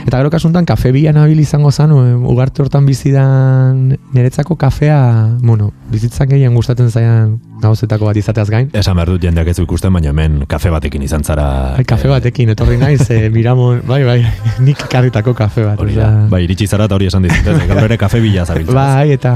[0.01, 4.97] Eta gero kasuntan kafe bila nabil izango zan, e, ugarte hortan bizidan niretzako kafea,
[5.45, 8.71] bueno, bizitzan gehien gustatzen zaian gauzetako bat izateaz gain.
[8.73, 11.47] Esan behar dut jendeak ez ikusten, baina hemen kafe batekin izan zara...
[11.77, 14.19] Bai, kafe batekin, etorri naiz, e, miramon, bai, bai,
[14.65, 15.81] nik karritako kafe bat.
[15.81, 18.73] Hori da, bai, iritsi zara eta hori esan dizut, gaur ere kafe bila zabiltzen.
[18.77, 19.35] Bai, eta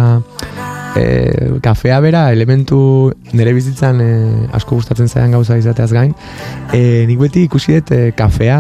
[0.95, 4.09] e, kafea bera elementu nire bizitzan e,
[4.55, 6.13] asko gustatzen zaian gauza izateaz gain.
[6.73, 8.59] E, nik beti ikusi dut e, kafea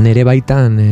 [0.00, 0.90] nire baitan e,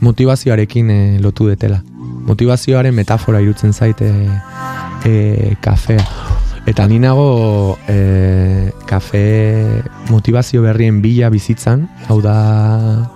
[0.00, 1.82] motivazioarekin e, lotu detela.
[2.28, 6.04] Motivazioaren metafora irutzen zait e, kafea.
[6.68, 9.64] Eta ni nago e, kafe
[10.10, 13.08] motivazio berrien bila bizitzan, hau da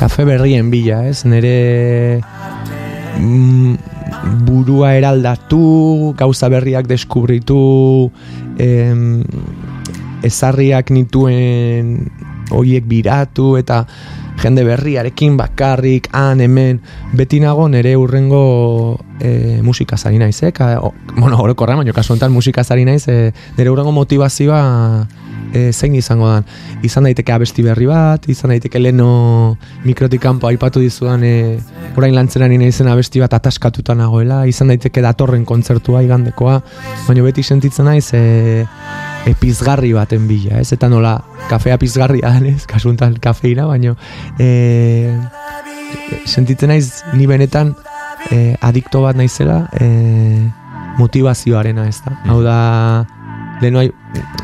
[0.00, 1.22] kafe berrien bila, ez?
[1.30, 2.20] Nire
[3.20, 3.95] mm,
[4.46, 8.10] burua eraldatu, gauza berriak deskubritu,
[8.58, 9.24] em,
[10.26, 12.10] ezarriak nituen
[12.50, 13.84] hoiek biratu eta
[14.42, 16.80] jende berriarekin bakarrik, han, hemen,
[17.16, 20.52] beti nago nire urrengo e, musika zari naiz, eh?
[20.52, 24.60] Ka, o, bueno, orokorra, baina kasu honetan musika zari naiz, e, nire urrengo motivazioa
[25.56, 26.46] e, zein izango dan.
[26.86, 29.56] Izan daiteke abesti berri bat, izan daiteke leno
[29.86, 31.56] mikrotik kanpo aipatu dizudan e,
[31.96, 36.60] orain lantzeran ina izen abesti bat ataskatuta nagoela, izan daiteke datorren kontzertua igandekoa,
[37.06, 38.22] baina beti sentitzen naiz e,
[39.24, 40.70] e, pizgarri baten bila, ez?
[40.76, 41.16] Eta nola,
[41.50, 42.66] kafea pizgarria den, ez?
[42.68, 43.96] Kasuntan kafeina, baina
[44.38, 45.10] e,
[46.26, 47.74] sentitzen naiz ni benetan
[48.30, 49.90] e, adikto bat naizela e,
[50.98, 52.16] motivazioarena, ez da?
[52.30, 52.58] Hau da,
[53.60, 53.94] leheno hitz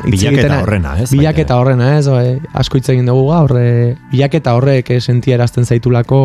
[0.09, 1.09] Bilaketa horrena, ez?
[1.11, 2.07] Bilaketa horrena, ez?
[2.11, 6.19] Oe, asko hitz egin dugu gaur, e, bilaketa horrek eh, sentierazten zaitulako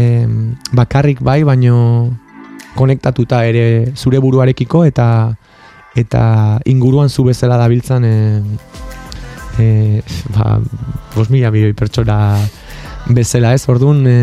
[0.00, 1.76] em, bakarrik bai, baino
[2.76, 5.08] konektatuta ere zure buruarekiko eta
[5.98, 6.22] eta
[6.70, 8.16] inguruan zu bezala dabiltzan e,
[9.58, 9.68] e,
[10.36, 10.60] ba,
[11.16, 12.38] bos mila milioi pertsona
[13.10, 14.18] bezala ez, orduan e,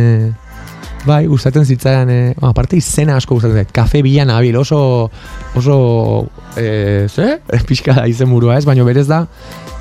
[1.06, 5.10] bai, gustatzen zitzaidan e, ba, aparte izena asko gustatzen zait, kafe bilan abil, oso
[5.56, 5.78] oso
[6.56, 7.38] e, ze?
[7.70, 9.26] pixka da izen burua ez, baina berez da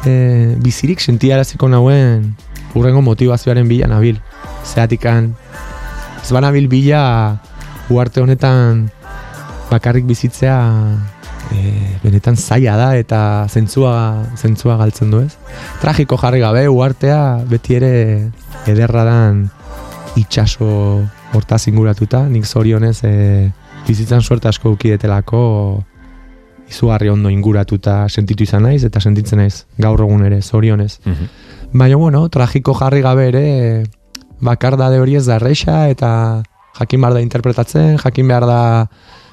[0.05, 2.35] e, bizirik sentiaraziko nauen
[2.77, 4.21] urrengo motivazioaren bila nabil.
[4.67, 5.33] Zeatikan
[6.23, 7.41] ez banabil bila
[7.89, 8.89] uarte honetan
[9.71, 10.59] bakarrik bizitzea
[11.55, 15.33] e, benetan zaila da eta zentzua, zentzua galtzen du ez?
[15.83, 17.95] Tragiko jarri gabe uartea beti ere
[18.67, 19.47] ederra dan
[20.17, 21.03] itxaso
[21.35, 23.51] hortaz inguratuta nik zorionez e,
[23.87, 25.43] bizitzan suerte asko ukidetelako
[26.69, 31.29] izugarri ondo inguratuta sentitu izan naiz eta sentitzen naiz gaur egun ere zorionez Mhm.
[31.73, 33.85] Baina, bueno, tragiko jarri gabe ere
[34.41, 36.43] bakardade hori ez da erreixa eta
[36.79, 38.61] jakin behar da interpretatzen, jakin behar da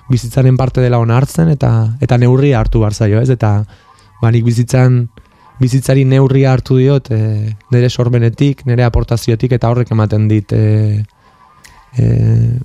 [0.09, 3.29] bizitzaren parte dela ona hartzen eta eta neurria hartu behar zaio, ez?
[3.29, 3.65] Eta
[4.21, 5.09] banik bizitzan
[5.59, 11.03] bizitzari neurria hartu diot e, nire sorbenetik, nire aportaziotik eta horrek ematen dit e,
[11.97, 12.05] e,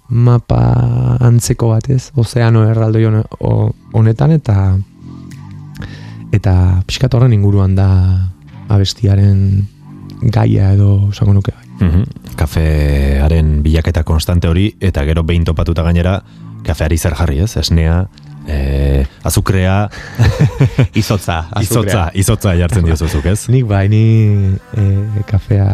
[0.09, 0.63] mapa
[1.21, 2.11] antzeko bat, ez?
[2.17, 3.05] Ozeano erraldoi
[3.93, 4.59] honetan eta
[6.33, 6.55] eta
[6.87, 7.89] pixkat horren inguruan da
[8.69, 9.41] abestiaren
[10.23, 11.65] gaia edo esango nuke bai.
[11.79, 12.35] Mhm.
[12.39, 16.21] Kafearen bilaketa konstante hori, eta gero behin topatuta gainera,
[16.67, 18.09] kafeari zer jarri ez, esnea,
[18.49, 19.89] e, azukrea,
[20.95, 23.49] Izotza, izotza, izotza jartzen diozuzuk ez?
[23.53, 24.01] Nik bai, ni
[24.77, 24.85] e,
[25.29, 25.67] kafea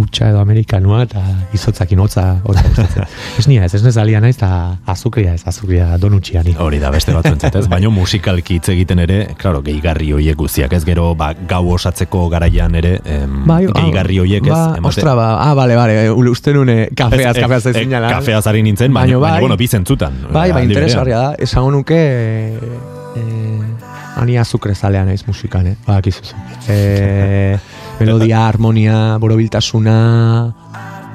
[0.00, 1.22] utxa edo amerikanua eta
[1.56, 3.06] izotzakin hotza hotza
[3.40, 4.50] ez nia ez, ez nezalia naiz eta
[4.90, 6.54] azukria ez, azukria donutxia ni.
[6.58, 10.82] Hori da beste batzuentzat ez, baina musikalki hitz egiten ere, claro, gehigarri hoiek guztiak ez,
[10.88, 15.54] gero ba, gau osatzeko garaian ere, em, gehigarri hoiek ez, Ba, emate- ostra, ba, ah,
[15.58, 18.10] bale, bale, uste nune kafeaz, Ez, kafeaz eh, ez zinala.
[18.18, 19.40] Kafeaz ari nintzen, baina, Baina baina, bai.
[19.46, 20.16] bueno, bi zentzutan.
[20.32, 21.34] Bai, bai, interesgarria da.
[21.46, 25.76] Esango nuke eh, ani azukre zalea naiz musikan, eh?
[26.10, 26.22] Zu.
[26.68, 27.58] Eh,
[28.00, 29.96] melodia, harmonia, borobiltasuna,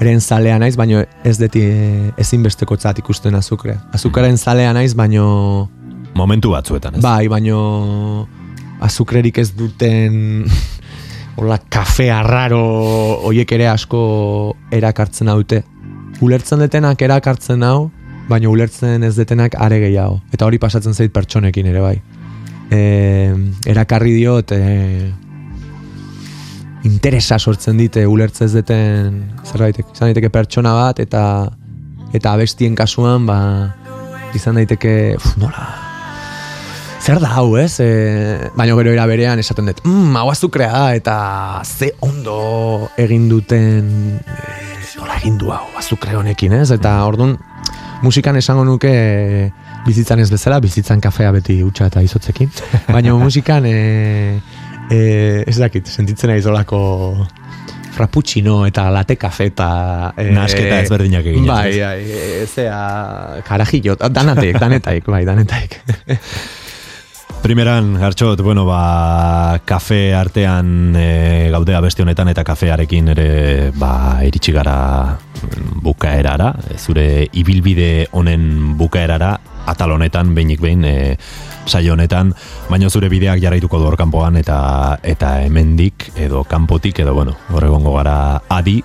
[0.02, 3.82] eren zalea naiz, baino ez deti eh, ezinbesteko tzat ikusten azukrea.
[3.94, 5.69] Azukaren zalea naiz, baino
[6.14, 7.02] Momentu batzuetan, ez?
[7.03, 8.28] bai, baino
[8.84, 10.44] azukrerik ez duten
[11.40, 12.61] hola kafea raro
[13.30, 14.02] hoiek ere asko
[14.72, 15.64] erakartzen haute.
[16.22, 17.90] Ulertzen detenak erakartzen hau,
[18.32, 20.22] baina ulertzen ez detenak are gehiago.
[20.34, 21.98] Eta hori pasatzen zait pertsonekin ere bai.
[22.72, 22.82] E,
[23.68, 24.62] erakarri diot e,
[26.88, 31.24] interesa sortzen dite ulertzen ez deten zerbait izan daiteke pertsona bat eta
[32.16, 33.38] eta abestien kasuan ba
[34.36, 35.68] izan daiteke uf, nola
[37.02, 37.80] zer da hau, ez?
[37.82, 41.16] E, baina gero era berean esaten dut, mm, hau azukrea da, eta
[41.66, 44.60] ze ondo egin duten, e,
[44.99, 46.70] nola egin du hau azukre honekin, ez?
[46.76, 47.40] Eta orduan,
[48.02, 49.52] musikan esango nuke e,
[49.86, 52.49] bizitzan ez bezala, bizitzan kafea beti utxa eta izotzekin,
[52.90, 54.40] baina musikan, e,
[54.90, 55.02] e,
[55.48, 56.82] ez dakit, sentitzen naiz olako
[57.91, 59.68] frappuccino eta latte kafe eta
[60.15, 62.82] e, Nahasketa ezberdinak eginez, Bai, bai, e, zea
[63.48, 65.80] karajillo, danatek, danetaik, bai, danetaik.
[67.41, 73.30] Primeran, hartxot, bueno, ba, kafe artean e, gaudea beste honetan eta kafearekin ere
[73.73, 74.76] ba, iritsi gara
[75.18, 79.31] mm, bukaerara, zure ibilbide honen bukaerara,
[79.65, 81.18] atal honetan, behinik behin, e,
[81.65, 82.30] saio honetan,
[82.69, 87.95] baina zure bideak jarraituko du kanpoan eta eta hemendik edo kanpotik edo bueno, hor egongo
[87.97, 88.41] gara.
[88.49, 88.84] Adi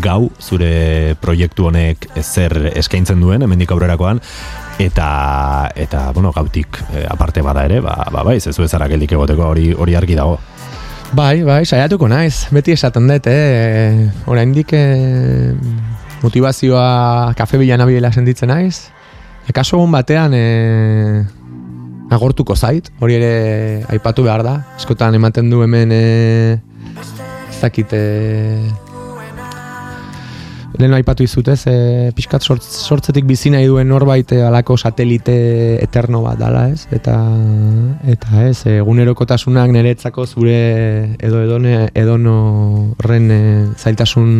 [0.00, 4.20] gau zure proiektu honek zer eskaintzen duen hemendik aurrerakoan
[4.80, 9.50] eta eta bueno, gautik eh, aparte bada ere, ba ba bai, zezu ezara geldik egoteko
[9.52, 10.38] hori hori argi dago.
[11.12, 12.46] Bai, bai, saiatuko naiz.
[12.54, 15.52] Beti esaten dut, eh, oraindik eh,
[16.22, 18.90] motivazioa kafe bilan abilela sentitzen naiz.
[19.50, 21.24] Akaso egun batean eh,
[22.10, 23.32] agortuko zait, hori ere
[23.90, 24.54] aipatu behar da.
[24.76, 26.58] Askotan ematen du hemen eh,
[27.50, 28.70] ez dakit eh,
[30.80, 35.34] lehen aipatu izutez, e, pixkat sortz, sortzetik bizi nahi duen norbait e, alako satelite
[35.84, 36.86] eterno bat dala, ez?
[36.94, 37.16] Eta,
[38.14, 40.56] eta ez, egunerokotasunak niretzako zure
[41.18, 43.42] edo edone, edonorren e,
[43.76, 44.32] zailtasun,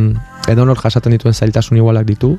[0.50, 2.34] edonor jasaten dituen zailtasun igualak ditu.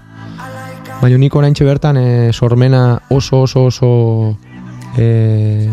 [1.02, 3.92] Baina niko orain bertan e, sormena oso oso oso
[4.98, 5.70] e,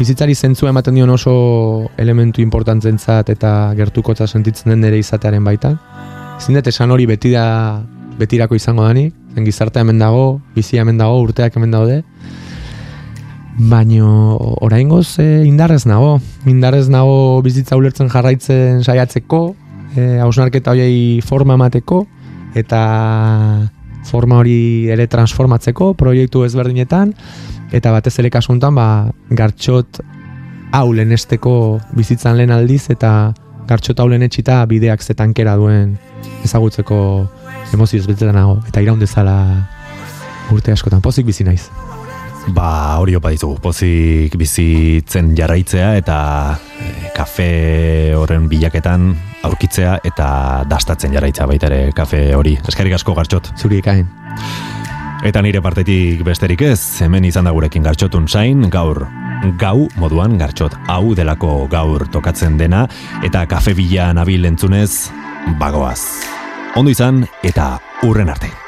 [0.00, 5.78] bizitzari zentzua ematen dion oso elementu importantzentzat eta gertukotza sentitzen den nire izatearen baitan.
[6.40, 7.82] Zindet esan hori beti da
[8.18, 12.00] betirako izango dani, zen gizarte hemen dago, bizi hemen dago, urteak hemen daude.
[13.70, 16.14] Baino oraingoz e, indarrez nago,
[16.48, 19.42] indarrez nago bizitza ulertzen jarraitzen saiatzeko,
[19.96, 22.06] e, hausnarketa horiei forma emateko,
[22.56, 22.80] eta
[24.08, 27.12] forma hori ere transformatzeko proiektu ezberdinetan,
[27.76, 28.88] eta batez ere kasuntan ba,
[29.28, 30.00] gartxot
[30.72, 31.54] hau lehenesteko
[31.96, 33.12] bizitzan lehen aldiz, eta
[33.70, 35.96] gartxot hau etxita bideak zetankera duen
[36.44, 36.98] ezagutzeko
[37.72, 39.36] emozioz betzetan nago, eta iraundezala
[40.50, 41.68] urte askotan, pozik bizi naiz.
[42.56, 46.16] Ba, hori opa ditugu, pozik bizitzen jarraitzea eta
[46.80, 47.50] e, kafe
[48.16, 49.12] horren bilaketan
[49.46, 50.30] aurkitzea eta
[50.68, 52.56] dastatzen jarraitzea baita ere kafe hori.
[52.66, 53.52] Eskarik asko gartxot.
[53.60, 54.08] Zuri ikain.
[55.20, 59.04] Eta nire partetik besterik ez, hemen izan da gurekin gartxotun zain, gaur
[59.60, 62.86] gau moduan gartxot hau delako gaur tokatzen dena
[63.24, 65.10] eta kafe bila nabil entzunez
[65.60, 66.00] bagoaz.
[66.76, 68.59] Ondo izan eta urren arte.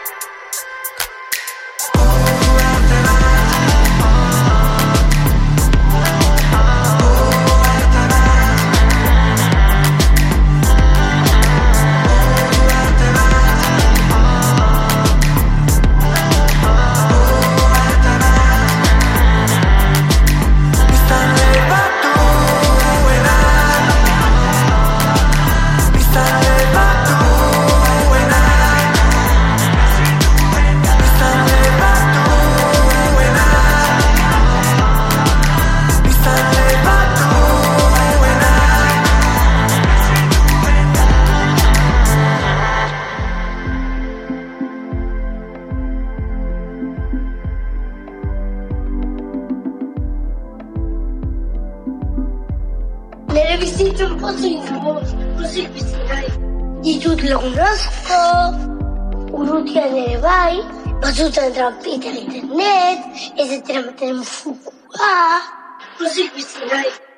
[65.99, 67.12] Trampita egiten